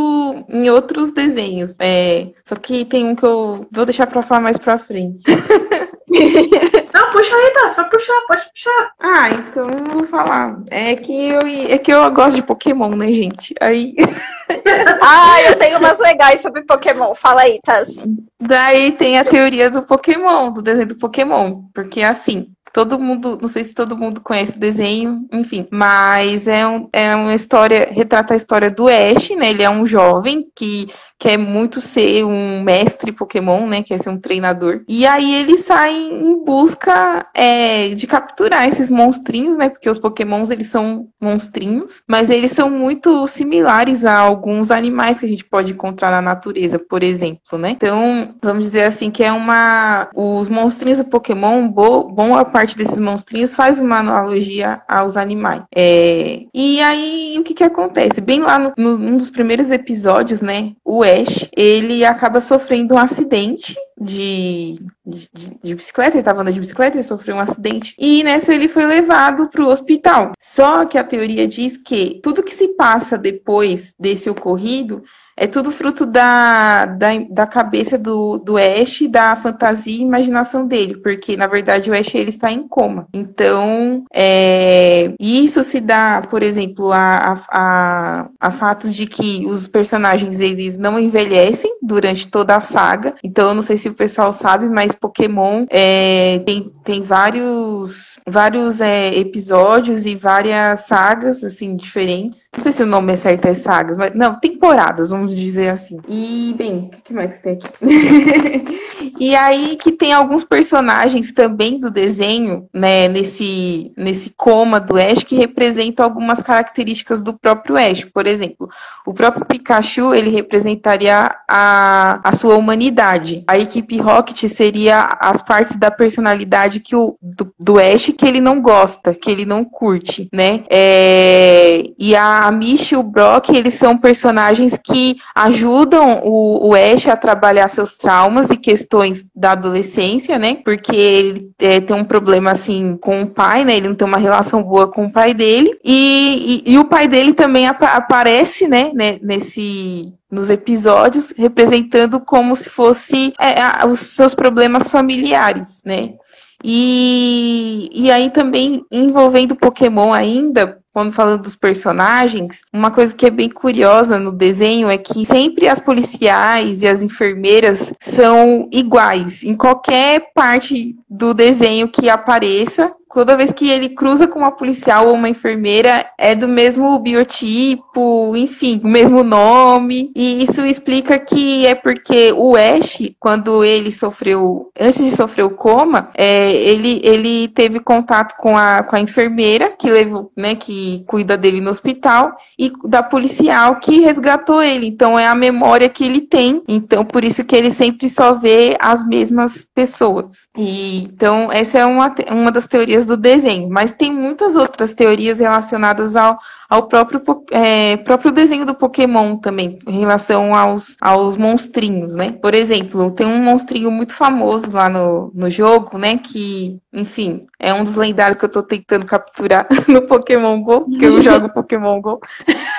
em 0.50 0.70
outros 0.70 1.12
desenhos. 1.12 1.76
É, 1.80 2.30
só 2.46 2.56
que 2.56 2.86
tem 2.86 3.06
um 3.06 3.16
que 3.16 3.26
eu 3.26 3.66
vou 3.72 3.86
deixar 3.86 4.08
pra 4.08 4.22
falar 4.22 4.42
mais 4.42 4.58
pra 4.58 4.78
frente. 4.78 5.24
Não, 7.08 7.12
puxa 7.12 7.36
aí, 7.36 7.50
tá? 7.52 7.70
Só 7.70 7.84
puxar, 7.86 8.22
pode 8.28 8.50
puxar. 8.50 8.92
Ah, 9.00 9.30
então 9.30 9.70
eu 9.70 9.86
vou 9.86 10.08
falar. 10.08 10.58
É 10.70 10.96
que 10.96 11.30
eu, 11.30 11.40
é 11.70 11.78
que 11.78 11.94
eu 11.94 12.10
gosto 12.12 12.36
de 12.36 12.44
Pokémon, 12.44 12.90
né, 12.96 13.12
gente? 13.12 13.54
Aí. 13.62 13.96
ah, 15.02 15.42
eu 15.44 15.56
tenho 15.56 15.80
umas 15.80 16.00
legais 16.00 16.42
sobre 16.42 16.64
Pokémon. 16.64 17.16
Fala 17.16 17.42
aí, 17.42 17.60
Taz. 17.64 18.04
Daí 18.40 18.92
tem 18.92 19.18
a 19.18 19.24
teoria 19.24 19.70
do 19.70 19.84
Pokémon, 19.84 20.52
do 20.52 20.62
desenho 20.62 20.90
do 20.90 20.98
Pokémon. 20.98 21.64
Porque 21.74 22.02
assim, 22.02 22.48
todo 22.78 23.00
mundo, 23.00 23.40
não 23.42 23.48
sei 23.48 23.64
se 23.64 23.74
todo 23.74 23.98
mundo 23.98 24.22
conhece 24.22 24.56
o 24.56 24.60
desenho, 24.60 25.26
enfim, 25.34 25.68
mas 25.72 26.48
é, 26.48 26.68
um, 26.68 26.88
é 26.94 27.16
uma 27.16 27.34
história, 27.34 27.90
retrata 27.92 28.36
a 28.36 28.38
história 28.38 28.70
do 28.70 28.88
Ash, 28.88 29.32
né? 29.32 29.50
Ele 29.50 29.64
é 29.64 29.70
um 29.70 29.88
jovem 29.88 30.48
que 30.56 30.88
quer 31.20 31.38
muito 31.38 31.82
ser 31.82 32.24
um 32.24 32.62
mestre 32.62 33.12
Pokémon, 33.12 33.66
né? 33.66 33.82
Quer 33.82 34.00
ser 34.00 34.10
um 34.10 34.20
treinador. 34.20 34.82
E 34.88 35.06
aí 35.08 35.34
ele 35.34 35.58
sai 35.58 35.96
em 35.96 36.44
busca 36.46 37.26
é, 37.34 37.90
de 37.90 38.06
capturar 38.06 38.68
esses 38.68 38.90
monstrinhos, 38.90 39.58
né? 39.58 39.70
Porque 39.70 39.90
os 39.90 39.98
Pokémons 39.98 40.52
eles 40.52 40.68
são 40.68 41.08
monstrinhos, 41.20 42.04
mas 42.08 42.30
eles 42.30 42.52
são 42.52 42.70
muito 42.70 43.26
similares 43.26 44.06
a 44.06 44.20
alguns 44.20 44.70
animais 44.70 45.20
que 45.20 45.26
a 45.26 45.30
gente 45.30 45.46
pode 45.46 45.74
encontrar 45.74 46.12
na 46.12 46.22
natureza, 46.22 46.78
por 46.78 47.02
exemplo, 47.02 47.58
né? 47.58 47.72
Então, 47.72 48.36
vamos 48.42 48.66
dizer 48.66 48.84
assim 48.84 49.10
que 49.10 49.24
é 49.24 49.32
uma 49.32 50.10
os 50.16 50.48
monstrinhos 50.48 51.00
do 51.00 51.06
Pokémon, 51.06 51.68
boa 51.68 52.46
parte 52.46 52.67
desses 52.76 53.00
monstrinhos 53.00 53.54
faz 53.54 53.80
uma 53.80 54.00
analogia 54.00 54.82
aos 54.88 55.18
animais. 55.18 55.64
É, 55.76 56.42
e 56.54 56.82
aí 56.82 57.36
o 57.40 57.44
que 57.44 57.54
que 57.54 57.64
acontece? 57.64 58.22
Bem 58.22 58.42
lá 58.42 58.58
no, 58.60 58.74
no, 58.78 58.98
num 58.98 59.18
dos 59.18 59.30
primeiros 59.30 59.72
episódios, 59.72 60.42
né? 60.42 60.74
O 60.84 61.04
Ash, 61.04 61.50
ele 61.56 62.04
acaba 62.06 62.42
sofrendo 62.42 62.96
um 62.96 62.98
acidente 62.98 63.76
de, 64.00 64.80
de, 65.06 65.30
de, 65.64 65.76
bicicleta, 65.76 66.12
ele 66.12 66.20
estava 66.20 66.42
andando 66.42 66.54
de 66.54 66.60
bicicleta, 66.60 66.98
ele 66.98 67.04
sofreu 67.04 67.36
um 67.36 67.40
acidente, 67.40 67.96
e 67.98 68.24
nessa 68.24 68.54
ele 68.54 68.68
foi 68.68 68.86
levado 68.86 69.48
para 69.50 69.64
o 69.64 69.70
hospital. 69.70 70.34
Só 70.40 70.86
que 70.86 70.98
a 70.98 71.04
teoria 71.04 71.48
diz 71.48 71.78
que 71.78 72.20
tudo 72.22 72.44
que 72.44 72.54
se 72.54 72.70
passa 72.76 73.18
depois 73.18 73.94
desse 74.00 74.30
ocorrido 74.30 75.04
é 75.38 75.46
tudo 75.46 75.72
fruto 75.72 76.06
da, 76.06 76.88
da, 76.88 77.10
da 77.29 77.46
cabeça 77.46 77.98
do, 77.98 78.39
do 78.39 78.58
Ash, 78.58 79.03
da 79.08 79.36
fantasia 79.36 80.00
e 80.00 80.01
imaginação 80.01 80.67
dele, 80.67 80.98
porque 80.98 81.38
na 81.38 81.46
verdade 81.46 81.91
o 81.91 81.94
Ash 81.94 82.13
ele 82.15 82.29
está 82.29 82.51
em 82.51 82.67
coma. 82.67 83.08
Então, 83.13 84.03
é, 84.12 85.13
isso 85.20 85.63
se 85.63 85.79
dá, 85.79 86.24
por 86.27 86.41
exemplo, 86.41 86.91
a, 86.91 87.36
a, 87.50 88.29
a, 88.39 88.51
fatos 88.51 88.96
de 88.96 89.06
que 89.06 89.46
os 89.46 89.67
personagens 89.67 90.39
eles 90.39 90.77
não 90.77 91.00
envelhecem 91.00 91.72
durante 91.82 92.27
toda 92.27 92.56
a 92.56 92.62
saga. 92.62 93.13
Então, 93.24 93.50
eu 93.50 93.53
não 93.53 93.62
sei 93.62 93.77
se 93.77 93.89
o 93.89 93.94
pessoal 93.94 94.34
sabe, 94.34 94.67
mas 94.67 94.94
Pokémon 94.94 95.65
é, 95.70 96.39
tem, 96.46 96.72
tem 96.84 97.01
vários, 97.03 98.20
vários 98.27 98.82
é, 98.82 99.15
episódios 99.15 100.06
e 100.06 100.15
várias 100.15 100.88
sagas 100.88 101.44
assim 101.44 101.75
diferentes. 101.75 102.50
Não 102.56 102.63
sei 102.63 102.72
se 102.72 102.82
o 102.82 102.88
nome 102.88 103.13
é 103.13 103.17
certo 103.17 103.46
é 103.46 103.53
sagas, 103.53 103.98
mas 103.98 104.15
não, 104.15 104.39
temporadas, 104.39 105.12
vamos 105.12 105.27
vamos 105.28 105.36
dizer 105.36 105.70
assim. 105.70 106.00
E, 106.08 106.56
bem, 106.58 106.90
o 106.94 107.02
que 107.04 107.14
mais 107.14 107.36
que 107.36 107.44
tem 107.44 107.54
aqui? 107.54 109.14
e 109.20 109.36
aí 109.36 109.78
que 109.78 109.92
tem 109.92 110.14
alguns 110.14 110.44
personagens 110.46 111.32
também 111.34 111.80
do 111.80 111.92
desenho, 111.92 112.68
né, 112.74 113.08
nesse, 113.08 113.92
nesse 113.98 114.30
coma 114.32 114.80
do 114.80 114.98
Ash, 114.98 115.24
que 115.24 115.36
representam 115.36 116.06
algumas 116.06 116.42
características 116.42 117.22
do 117.22 117.34
próprio 117.34 117.78
Ash. 117.78 118.06
Por 118.06 118.26
exemplo, 118.26 118.70
o 119.06 119.14
próprio 119.14 119.46
Pikachu, 119.46 120.14
ele 120.14 120.30
representaria 120.30 121.30
a, 121.50 122.22
a 122.24 122.32
sua 122.34 122.56
humanidade. 122.56 123.44
A 123.48 123.58
equipe 123.58 123.98
Rocket 123.98 124.48
seria 124.48 125.18
as 125.20 125.42
partes 125.42 125.76
da 125.76 125.92
personalidade 125.92 126.80
que 126.80 126.96
o, 126.96 127.18
do, 127.22 127.54
do 127.60 127.80
Ash 127.80 128.14
que 128.18 128.26
ele 128.26 128.40
não 128.40 128.62
gosta, 128.62 129.14
que 129.14 129.30
ele 129.30 129.46
não 129.46 129.66
curte, 129.66 130.30
né? 130.34 130.64
É, 130.70 131.84
e 131.98 132.16
a 132.16 132.50
Mish 132.52 132.92
e 132.92 132.96
o 132.96 133.04
Brock, 133.04 133.50
eles 133.50 133.74
são 133.74 133.98
personagens 133.98 134.78
que 134.78 135.17
ajudam 135.36 136.22
o, 136.24 136.70
o 136.70 136.76
Ash 136.76 137.08
a 137.08 137.16
trabalhar 137.16 137.70
seus 137.70 137.96
traumas 137.96 138.50
e 138.50 138.58
questões 138.58 139.26
da 139.36 139.52
adolescência, 139.52 140.38
né? 140.38 140.56
Porque 140.64 140.96
ele 140.96 141.52
é, 141.60 141.80
tem 141.80 141.96
um 141.96 142.04
problema 142.04 142.52
assim 142.52 142.98
com 142.98 143.22
o 143.22 143.28
pai, 143.28 143.64
né? 143.64 143.78
Ele 143.78 143.90
não 143.90 143.96
tem 143.96 144.08
uma 144.08 144.18
relação 144.18 144.64
boa 144.64 144.88
com 144.88 145.06
o 145.06 145.12
pai 145.12 145.34
dele. 145.34 145.78
E, 145.84 146.64
e, 146.66 146.74
e 146.74 146.80
o 146.80 146.86
pai 146.86 147.08
dele 147.08 147.34
também 147.34 147.68
ap 147.68 147.82
aparece, 147.84 148.68
né? 148.68 148.92
Nesse 149.22 150.14
nos 150.30 150.50
episódios, 150.50 151.34
representando 151.38 152.20
como 152.20 152.54
se 152.56 152.70
fosse 152.70 153.34
é, 153.40 153.86
os 153.86 154.00
seus 154.00 154.36
problemas 154.36 154.90
familiares, 154.90 155.82
né? 155.86 156.16
E, 156.64 157.90
e 157.94 158.12
aí 158.12 158.30
também 158.30 158.84
envolvendo 158.92 159.56
Pokémon 159.56 160.12
ainda, 160.12 160.80
quando 160.98 161.12
falando 161.12 161.44
dos 161.44 161.56
personagens, 161.56 162.63
uma 162.74 162.89
coisa 162.89 163.16
que 163.16 163.27
é 163.27 163.30
bem 163.30 163.50
curiosa 163.50 164.18
no 164.18 164.32
desenho 164.32 164.89
é 164.89 164.98
que 164.98 165.24
sempre 165.27 165.68
as 165.68 165.80
policiais 165.80 166.82
e 166.82 166.88
as 166.88 167.04
enfermeiras 167.04 167.94
são 168.00 168.68
iguais 168.72 169.44
em 169.44 169.56
qualquer 169.56 170.32
parte 170.34 170.96
do 171.08 171.36
desenho 171.36 171.88
que 171.88 172.10
apareça 172.10 172.92
toda 173.14 173.36
vez 173.36 173.52
que 173.52 173.70
ele 173.70 173.90
cruza 173.90 174.28
com 174.28 174.40
uma 174.40 174.52
policial 174.52 175.08
ou 175.08 175.14
uma 175.14 175.30
enfermeira, 175.30 176.06
é 176.18 176.36
do 176.36 176.48
mesmo 176.48 176.98
biotipo, 177.00 178.36
enfim, 178.36 178.82
o 178.84 178.88
mesmo 178.88 179.24
nome. 179.24 180.12
E 180.16 180.44
isso 180.44 180.66
explica 180.66 181.18
que 181.20 181.66
é 181.66 181.76
porque 181.76 182.32
o 182.32 182.56
Ash, 182.56 183.12
quando 183.20 183.64
ele 183.64 183.92
sofreu, 183.92 184.70
antes 184.80 185.04
de 185.04 185.12
sofrer 185.12 185.44
o 185.44 185.50
coma, 185.50 186.10
é, 186.16 186.52
ele, 186.52 187.02
ele 187.04 187.48
teve 187.50 187.80
contato 187.80 188.36
com 188.38 188.58
a, 188.58 188.84
com 188.84 188.96
a 188.96 189.00
enfermeira 189.00 189.72
que 189.78 189.90
levou, 189.90 190.32
né, 190.36 190.56
que 190.56 191.04
cuida 191.08 191.38
dele 191.38 191.62
no 191.62 191.70
hospital 191.70 192.36
e 192.58 192.72
da 192.86 193.02
policial 193.04 193.78
que 193.78 194.00
resgatou 194.00 194.62
ele. 194.62 194.88
Então 194.88 195.18
é 195.18 195.28
a 195.28 195.36
memória 195.36 195.90
que 195.90 196.06
ele 196.06 196.22
tem. 196.22 196.62
Então 196.68 197.04
por 197.06 197.24
isso 197.24 197.44
que 197.44 197.56
ele 197.56 197.72
sempre 197.72 198.10
só 198.10 198.34
vê 198.34 198.78
as 198.80 199.06
mesmas 199.06 199.66
pessoas. 199.74 200.48
E 200.58 201.04
então 201.04 201.52
essa 201.52 201.80
é 201.80 201.86
uma, 201.86 202.14
uma 202.32 202.52
das 202.52 202.68
teorias 202.68 202.97
do 203.06 203.18
desenho, 203.18 203.70
mas 203.70 203.92
tem 203.92 204.13
muitas 204.13 204.56
outras 204.56 204.94
teorias 204.94 205.39
relacionadas 205.39 206.16
ao, 206.16 206.38
ao 206.70 206.88
próprio, 206.88 207.22
é, 207.51 207.98
próprio 207.98 208.32
desenho 208.32 208.66
do 208.66 208.75
Pokémon 208.75 209.38
também, 209.38 209.77
em 209.88 210.00
relação 210.00 210.56
aos, 210.56 210.96
aos 211.01 211.38
monstrinhos, 211.38 212.16
né? 212.16 212.32
Por 212.32 212.54
exemplo, 212.54 213.12
tem 213.12 213.27
um 213.27 213.44
monstrinho 213.44 213.92
muito 213.92 214.13
famoso 214.13 214.72
lá 214.72 214.89
no, 214.89 215.32
no 215.34 215.50
jogo, 215.50 215.98
né? 215.98 216.18
Que, 216.18 216.80
enfim, 216.94 217.46
é 217.60 217.74
um 217.74 217.84
dos 217.84 217.96
lendários 217.96 218.38
que 218.38 218.46
eu 218.46 218.50
tô 218.50 218.63
tentando 218.63 219.06
capturar 219.06 219.68
no 219.88 220.01
Pokémon 220.04 220.62
GO, 220.62 220.86
que 220.86 221.06
eu 221.06 221.22
jogo 221.24 221.50
Pokémon 221.50 222.01
GO. 222.01 222.20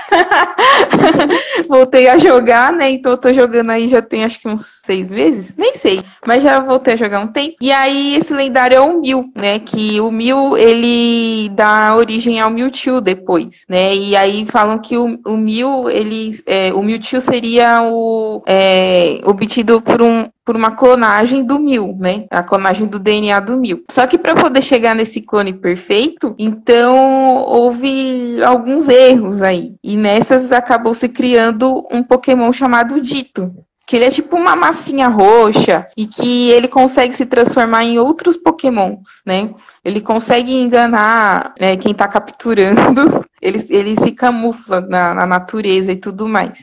voltei 1.68 2.08
a 2.08 2.18
jogar, 2.18 2.72
né? 2.72 2.90
Então 2.90 3.12
eu 3.12 3.18
tô 3.18 3.32
jogando 3.32 3.70
aí 3.70 3.88
já 3.88 4.02
tem 4.02 4.24
acho 4.24 4.40
que 4.40 4.48
uns 4.48 4.80
seis 4.84 5.10
meses, 5.10 5.54
nem 5.56 5.74
sei, 5.74 6.02
mas 6.26 6.42
já 6.42 6.60
voltei 6.60 6.94
a 6.94 6.96
jogar 6.96 7.20
um 7.20 7.28
tempo. 7.28 7.56
E 7.60 7.70
aí 7.72 8.16
esse 8.16 8.32
lendário 8.32 8.76
é 8.76 8.80
o 8.80 9.00
Mil, 9.00 9.30
né? 9.34 9.58
Que 9.58 10.00
o 10.00 10.10
Mil 10.10 10.56
ele 10.56 11.48
dá 11.50 11.94
origem 11.94 12.40
ao 12.40 12.50
Mewtwo 12.50 13.00
depois, 13.00 13.64
né? 13.68 13.94
E 13.94 14.16
aí 14.16 14.44
falam 14.46 14.78
que 14.78 14.96
o, 14.96 15.18
o 15.26 15.36
Mil, 15.36 15.90
ele, 15.90 16.32
é, 16.46 16.72
o 16.72 16.82
Mewtwo 16.82 17.20
seria 17.20 17.82
o 17.82 18.42
é, 18.46 19.20
obtido 19.24 19.80
por 19.80 20.02
um 20.02 20.28
por 20.48 20.56
uma 20.56 20.70
clonagem 20.70 21.44
do 21.44 21.58
mil, 21.58 21.94
né? 22.00 22.24
A 22.30 22.42
clonagem 22.42 22.86
do 22.86 22.98
DNA 22.98 23.38
do 23.38 23.58
mil. 23.58 23.84
Só 23.90 24.06
que 24.06 24.16
para 24.16 24.34
poder 24.34 24.62
chegar 24.62 24.94
nesse 24.94 25.20
clone 25.20 25.52
perfeito, 25.52 26.34
então 26.38 27.44
houve 27.44 28.42
alguns 28.42 28.88
erros 28.88 29.42
aí. 29.42 29.74
E 29.84 29.94
nessas 29.94 30.50
acabou 30.50 30.94
se 30.94 31.06
criando 31.06 31.86
um 31.92 32.02
Pokémon 32.02 32.50
chamado 32.50 32.98
Dito, 32.98 33.54
que 33.86 33.96
ele 33.96 34.06
é 34.06 34.10
tipo 34.10 34.36
uma 34.36 34.56
massinha 34.56 35.08
roxa 35.08 35.86
e 35.94 36.06
que 36.06 36.48
ele 36.48 36.66
consegue 36.66 37.14
se 37.14 37.26
transformar 37.26 37.84
em 37.84 37.98
outros 37.98 38.34
pokémons, 38.34 39.20
né? 39.26 39.50
Ele 39.84 40.00
consegue 40.00 40.54
enganar 40.54 41.52
né, 41.60 41.76
quem 41.76 41.92
está 41.92 42.08
capturando, 42.08 43.22
ele, 43.42 43.66
ele 43.68 44.00
se 44.00 44.12
camufla 44.12 44.80
na, 44.80 45.12
na 45.12 45.26
natureza 45.26 45.92
e 45.92 45.96
tudo 45.96 46.26
mais. 46.26 46.62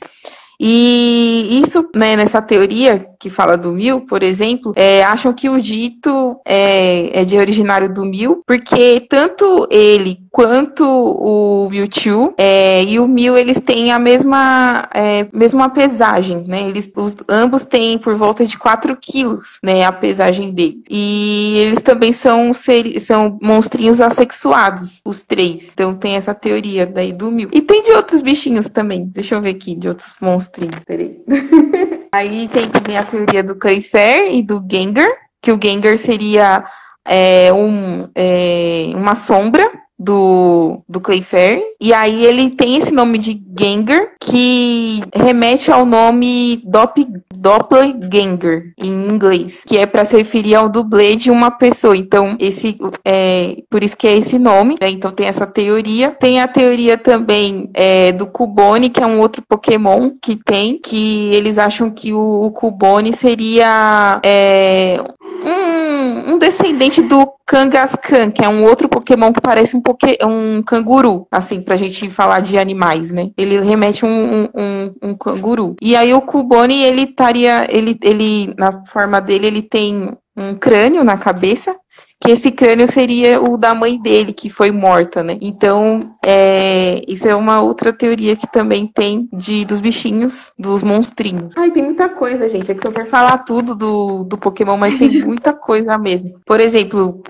E 0.60 1.60
isso, 1.62 1.88
né, 1.96 2.16
nessa 2.16 2.42
teoria 2.42 3.06
que 3.26 3.30
fala 3.32 3.58
do 3.58 3.72
mil, 3.72 4.02
por 4.02 4.22
exemplo, 4.22 4.72
é, 4.76 5.04
acham 5.04 5.34
que 5.34 5.50
o 5.50 5.60
dito 5.60 6.40
é, 6.46 7.22
é, 7.22 7.26
de 7.26 7.40
originário 7.40 7.92
do 7.92 8.06
mil, 8.06 8.44
porque 8.46 9.04
tanto 9.10 9.68
ele 9.72 10.20
quanto 10.30 10.86
o 10.86 11.70
Mewtwo 11.70 12.36
é, 12.38 12.84
e 12.84 13.00
o 13.00 13.08
Mil, 13.08 13.38
eles 13.38 13.58
têm 13.58 13.94
a 13.94 13.98
mesma, 13.98 14.86
é, 14.94 15.26
mesma 15.32 15.70
pesagem, 15.70 16.44
né? 16.46 16.68
Eles, 16.68 16.92
os, 16.94 17.16
ambos 17.30 17.64
têm 17.64 17.98
por 17.98 18.16
volta 18.16 18.46
de 18.46 18.58
4 18.58 18.98
quilos, 18.98 19.60
né, 19.64 19.86
a 19.86 19.94
pesagem 19.94 20.52
deles. 20.52 20.84
E 20.90 21.56
eles 21.58 21.82
também 21.82 22.12
são, 22.12 22.52
são 23.00 23.40
monstrinhos 23.42 24.02
assexuados, 24.02 25.02
os 25.06 25.24
três. 25.24 25.72
Então 25.74 25.96
tem 25.96 26.18
essa 26.18 26.34
teoria 26.34 26.86
daí 26.86 27.14
do 27.14 27.32
Mil. 27.32 27.48
E 27.54 27.62
tem 27.62 27.82
de 27.82 27.94
outros 27.94 28.22
bichinhos 28.22 28.68
também. 28.68 29.06
Deixa 29.06 29.36
eu 29.36 29.42
ver 29.42 29.52
aqui, 29.52 29.74
de 29.74 29.88
outros 29.88 30.14
monstrinhos, 30.20 30.82
peraí. 30.86 31.18
Aí 32.16 32.48
tem 32.48 32.70
também 32.70 32.98
a 32.98 33.04
teoria 33.04 33.44
do 33.44 33.58
Clayfair 33.58 34.34
e 34.34 34.42
do 34.42 34.66
Gengar, 34.72 35.10
que 35.42 35.52
o 35.52 35.60
Gengar 35.62 35.98
seria 35.98 36.64
é, 37.04 37.52
um, 37.52 38.10
é, 38.16 38.86
uma 38.96 39.16
sombra 39.16 39.70
do, 39.98 40.82
do 40.88 41.00
Clayfair. 41.00 41.62
E 41.80 41.94
aí 41.94 42.26
ele 42.26 42.50
tem 42.50 42.78
esse 42.78 42.94
nome 42.94 43.18
de 43.18 43.42
Gengar, 43.58 44.10
que 44.20 45.02
remete 45.14 45.72
ao 45.72 45.86
nome 45.86 46.62
Dop, 46.66 47.06
Doppelganger, 47.34 48.74
em 48.78 49.08
inglês, 49.08 49.64
que 49.66 49.78
é 49.78 49.86
para 49.86 50.06
se 50.06 50.18
referir 50.18 50.56
ao 50.56 50.70
dublê 50.70 51.16
de 51.16 51.32
uma 51.32 51.52
pessoa. 51.52 51.96
Então, 51.96 52.36
esse 52.40 52.78
é 53.04 53.58
por 53.70 53.84
isso 53.84 53.96
que 53.96 54.08
é 54.08 54.18
esse 54.18 54.38
nome. 54.38 54.76
Né? 54.82 54.90
Então 54.90 55.12
tem 55.12 55.28
essa 55.28 55.46
teoria. 55.46 56.12
Tem 56.12 56.42
a 56.42 56.48
teoria 56.48 56.98
também 56.98 57.70
é, 57.74 58.12
do 58.12 58.28
Cubone, 58.28 58.90
que 58.90 59.02
é 59.02 59.06
um 59.06 59.20
outro 59.20 59.44
Pokémon 59.48 60.12
que 60.22 60.36
tem, 60.36 60.78
que 60.78 61.34
eles 61.34 61.58
acham 61.58 61.90
que 61.90 62.14
o, 62.14 62.46
o 62.46 62.52
Cubone 62.52 63.14
seria 63.14 64.20
é, 64.24 64.98
um, 65.44 65.75
um 66.06 66.38
descendente 66.38 67.02
do 67.02 67.28
Kangaskhan, 67.46 68.32
que 68.32 68.44
é 68.44 68.50
um 68.50 68.64
outro 68.64 68.90
Pokémon 68.90 69.32
que 69.32 69.42
parece 69.42 69.76
um, 69.76 69.82
poké, 69.82 70.18
um 70.24 70.62
canguru, 70.64 71.28
assim, 71.32 71.62
pra 71.62 71.76
gente 71.76 72.10
falar 72.10 72.40
de 72.40 72.58
animais, 72.58 73.12
né? 73.12 73.30
Ele 73.38 73.60
remete 73.62 74.06
um, 74.06 74.44
um, 74.46 74.94
um 75.02 75.16
canguru. 75.16 75.76
E 75.82 75.96
aí 75.96 76.14
o 76.14 76.22
Cubone, 76.22 76.84
ele 76.84 77.04
estaria, 77.04 77.68
ele, 77.70 77.98
ele, 78.02 78.54
na 78.58 78.84
forma 78.86 79.20
dele, 79.20 79.48
ele 79.48 79.62
tem 79.62 80.12
um 80.36 80.56
crânio 80.56 81.04
na 81.04 81.18
cabeça, 81.18 81.76
que 82.22 82.32
esse 82.32 82.52
crânio 82.52 82.88
seria 82.88 83.42
o 83.42 83.58
da 83.58 83.76
mãe 83.76 84.00
dele, 84.02 84.34
que 84.34 84.50
foi 84.50 84.72
morta, 84.72 85.24
né? 85.24 85.38
Então, 85.42 86.16
é, 86.26 87.02
isso 87.08 87.28
é 87.28 87.36
uma 87.36 87.62
outra 87.62 87.92
teoria 87.92 88.36
que 88.36 88.52
também 88.52 88.88
tem 88.88 89.28
de 89.34 89.66
dos 89.66 89.80
bichinhos, 89.80 90.52
dos 90.58 90.82
monstrinhos. 90.82 91.54
Ai, 91.58 91.72
tem 91.72 91.84
muita 91.84 92.10
coisa, 92.10 92.50
gente. 92.50 92.72
É 92.72 92.74
que 92.74 92.82
se 92.82 92.88
eu 92.88 92.92
for 92.92 93.06
falar 93.06 93.40
tudo 93.40 93.76
do, 93.76 94.24
do 94.24 94.38
Pokémon, 94.38 94.78
mas 94.78 94.98
tem 94.98 95.10
muita 95.26 95.54
coisa 95.54 95.98
mesmo. 95.98 96.40
Por 96.46 96.60
exemplo, 96.60 97.22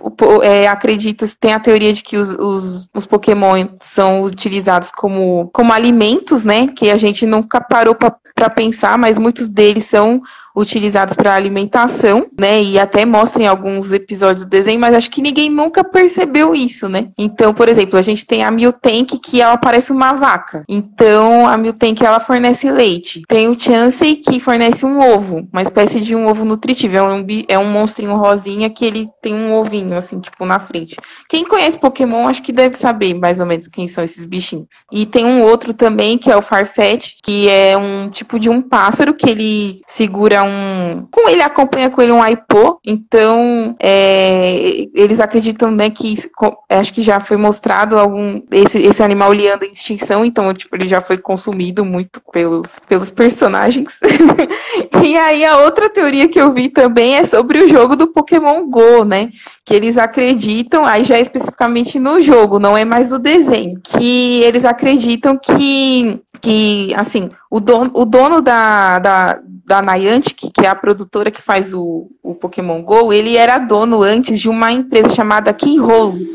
é, 0.43 0.67
acredita 0.67 1.25
tem 1.39 1.53
a 1.53 1.59
teoria 1.59 1.91
de 1.91 2.03
que 2.03 2.17
os, 2.17 2.29
os, 2.35 2.89
os 2.93 3.05
Pokémon 3.05 3.65
são 3.81 4.23
utilizados 4.23 4.91
como, 4.91 5.49
como 5.53 5.73
alimentos, 5.73 6.43
né? 6.43 6.67
Que 6.67 6.91
a 6.91 6.97
gente 6.97 7.25
nunca 7.25 7.59
parou 7.59 7.95
para 7.95 8.49
pensar, 8.49 8.97
mas 8.97 9.17
muitos 9.17 9.49
deles 9.49 9.85
são 9.85 10.21
utilizados 10.55 11.15
para 11.15 11.35
alimentação, 11.35 12.27
né? 12.39 12.61
E 12.61 12.79
até 12.79 13.05
mostra 13.05 13.43
em 13.43 13.47
alguns 13.47 13.91
episódios 13.91 14.45
do 14.45 14.49
mas 14.77 14.95
acho 14.95 15.11
que 15.11 15.21
ninguém 15.21 15.49
nunca 15.49 15.83
percebeu 15.83 16.55
isso, 16.55 16.87
né? 16.89 17.09
Então, 17.17 17.53
por 17.53 17.69
exemplo, 17.69 17.97
a 17.97 18.01
gente 18.01 18.25
tem 18.25 18.43
a 18.43 18.51
Miltank 18.51 19.19
que 19.19 19.41
ela 19.41 19.57
parece 19.57 19.91
uma 19.91 20.13
vaca. 20.13 20.63
Então, 20.67 21.47
a 21.47 21.57
Miltank 21.57 22.03
ela 22.03 22.19
fornece 22.19 22.69
leite. 22.71 23.21
Tem 23.27 23.47
o 23.47 23.59
Chansey 23.59 24.17
que 24.17 24.39
fornece 24.39 24.85
um 24.85 24.99
ovo, 24.99 25.47
uma 25.51 25.61
espécie 25.61 26.01
de 26.01 26.15
um 26.15 26.27
ovo 26.27 26.45
nutritivo. 26.45 26.97
É 26.97 27.03
um, 27.03 27.25
é 27.47 27.59
um 27.59 27.69
monstrinho 27.69 28.15
rosinha 28.15 28.69
que 28.69 28.85
ele 28.85 29.07
tem 29.21 29.33
um 29.33 29.55
ovinho, 29.55 29.97
assim, 29.97 30.19
tipo, 30.19 30.45
na 30.45 30.59
frente. 30.59 30.95
Quem 31.29 31.45
conhece 31.45 31.79
Pokémon, 31.79 32.27
acho 32.27 32.41
que 32.41 32.51
deve 32.51 32.77
saber 32.77 33.13
mais 33.13 33.39
ou 33.39 33.45
menos 33.45 33.67
quem 33.67 33.87
são 33.87 34.03
esses 34.03 34.25
bichinhos. 34.25 34.85
E 34.91 35.05
tem 35.05 35.25
um 35.25 35.43
outro 35.43 35.73
também, 35.73 36.17
que 36.17 36.31
é 36.31 36.35
o 36.35 36.41
Farfetch, 36.41 37.13
que 37.23 37.49
é 37.49 37.77
um 37.77 38.09
tipo 38.09 38.39
de 38.39 38.49
um 38.49 38.61
pássaro 38.61 39.13
que 39.13 39.29
ele 39.29 39.81
segura 39.87 40.43
um. 40.43 41.07
Com 41.11 41.29
ele 41.29 41.41
acompanha 41.41 41.89
com 41.89 42.01
ele 42.01 42.11
um 42.11 42.21
aipô. 42.21 42.79
Então, 42.85 43.75
é, 43.79 44.64
eles 44.93 45.19
acreditam, 45.19 45.71
né, 45.71 45.89
que 45.89 46.15
acho 46.69 46.93
que 46.93 47.01
já 47.01 47.19
foi 47.19 47.37
mostrado 47.37 47.97
algum. 47.97 48.41
Esse, 48.51 48.81
esse 48.81 49.03
animal 49.03 49.33
ele 49.33 49.47
anda 49.49 49.65
em 49.65 49.71
extinção, 49.71 50.25
então, 50.25 50.53
tipo, 50.53 50.75
ele 50.75 50.87
já 50.87 51.01
foi 51.01 51.17
consumido 51.17 51.85
muito 51.85 52.21
pelos, 52.31 52.79
pelos 52.87 53.11
personagens. 53.11 53.99
e 55.03 55.17
aí, 55.17 55.45
a 55.45 55.59
outra 55.59 55.89
teoria 55.89 56.27
que 56.27 56.39
eu 56.39 56.51
vi 56.51 56.69
também 56.69 57.15
é 57.15 57.25
sobre 57.25 57.59
o 57.59 57.67
jogo 57.67 57.95
do 57.95 58.07
Pokémon 58.07 58.67
Go, 58.67 59.03
né? 59.03 59.29
Que 59.63 59.73
eles 59.73 59.97
acreditam, 59.97 60.85
aí 60.85 61.03
já 61.03 61.17
é 61.17 61.21
especificamente 61.21 61.99
no 61.99 62.21
jogo, 62.21 62.59
não 62.59 62.77
é 62.77 62.85
mais 62.85 63.09
do 63.09 63.19
desenho, 63.19 63.79
que 63.83 64.41
eles 64.43 64.65
acreditam 64.65 65.37
que, 65.37 66.19
que 66.41 66.93
assim, 66.95 67.29
o 67.49 67.59
dono, 67.59 67.91
o 67.93 68.05
dono 68.05 68.41
da, 68.41 68.99
da, 68.99 69.39
da 69.65 69.81
Niantic, 69.81 70.51
que 70.53 70.65
é 70.65 70.67
a 70.67 70.75
produtora 70.75 71.31
que 71.31 71.41
faz 71.41 71.73
o, 71.73 72.07
o 72.21 72.35
Pokémon 72.35 72.83
GO, 72.83 73.11
ele 73.11 73.35
era 73.35 73.57
dono 73.57 74.03
antes 74.03 74.39
de 74.39 74.47
uma 74.47 74.71
empresa 74.71 75.09
chamada 75.09 75.51
Keyhole, 75.53 76.27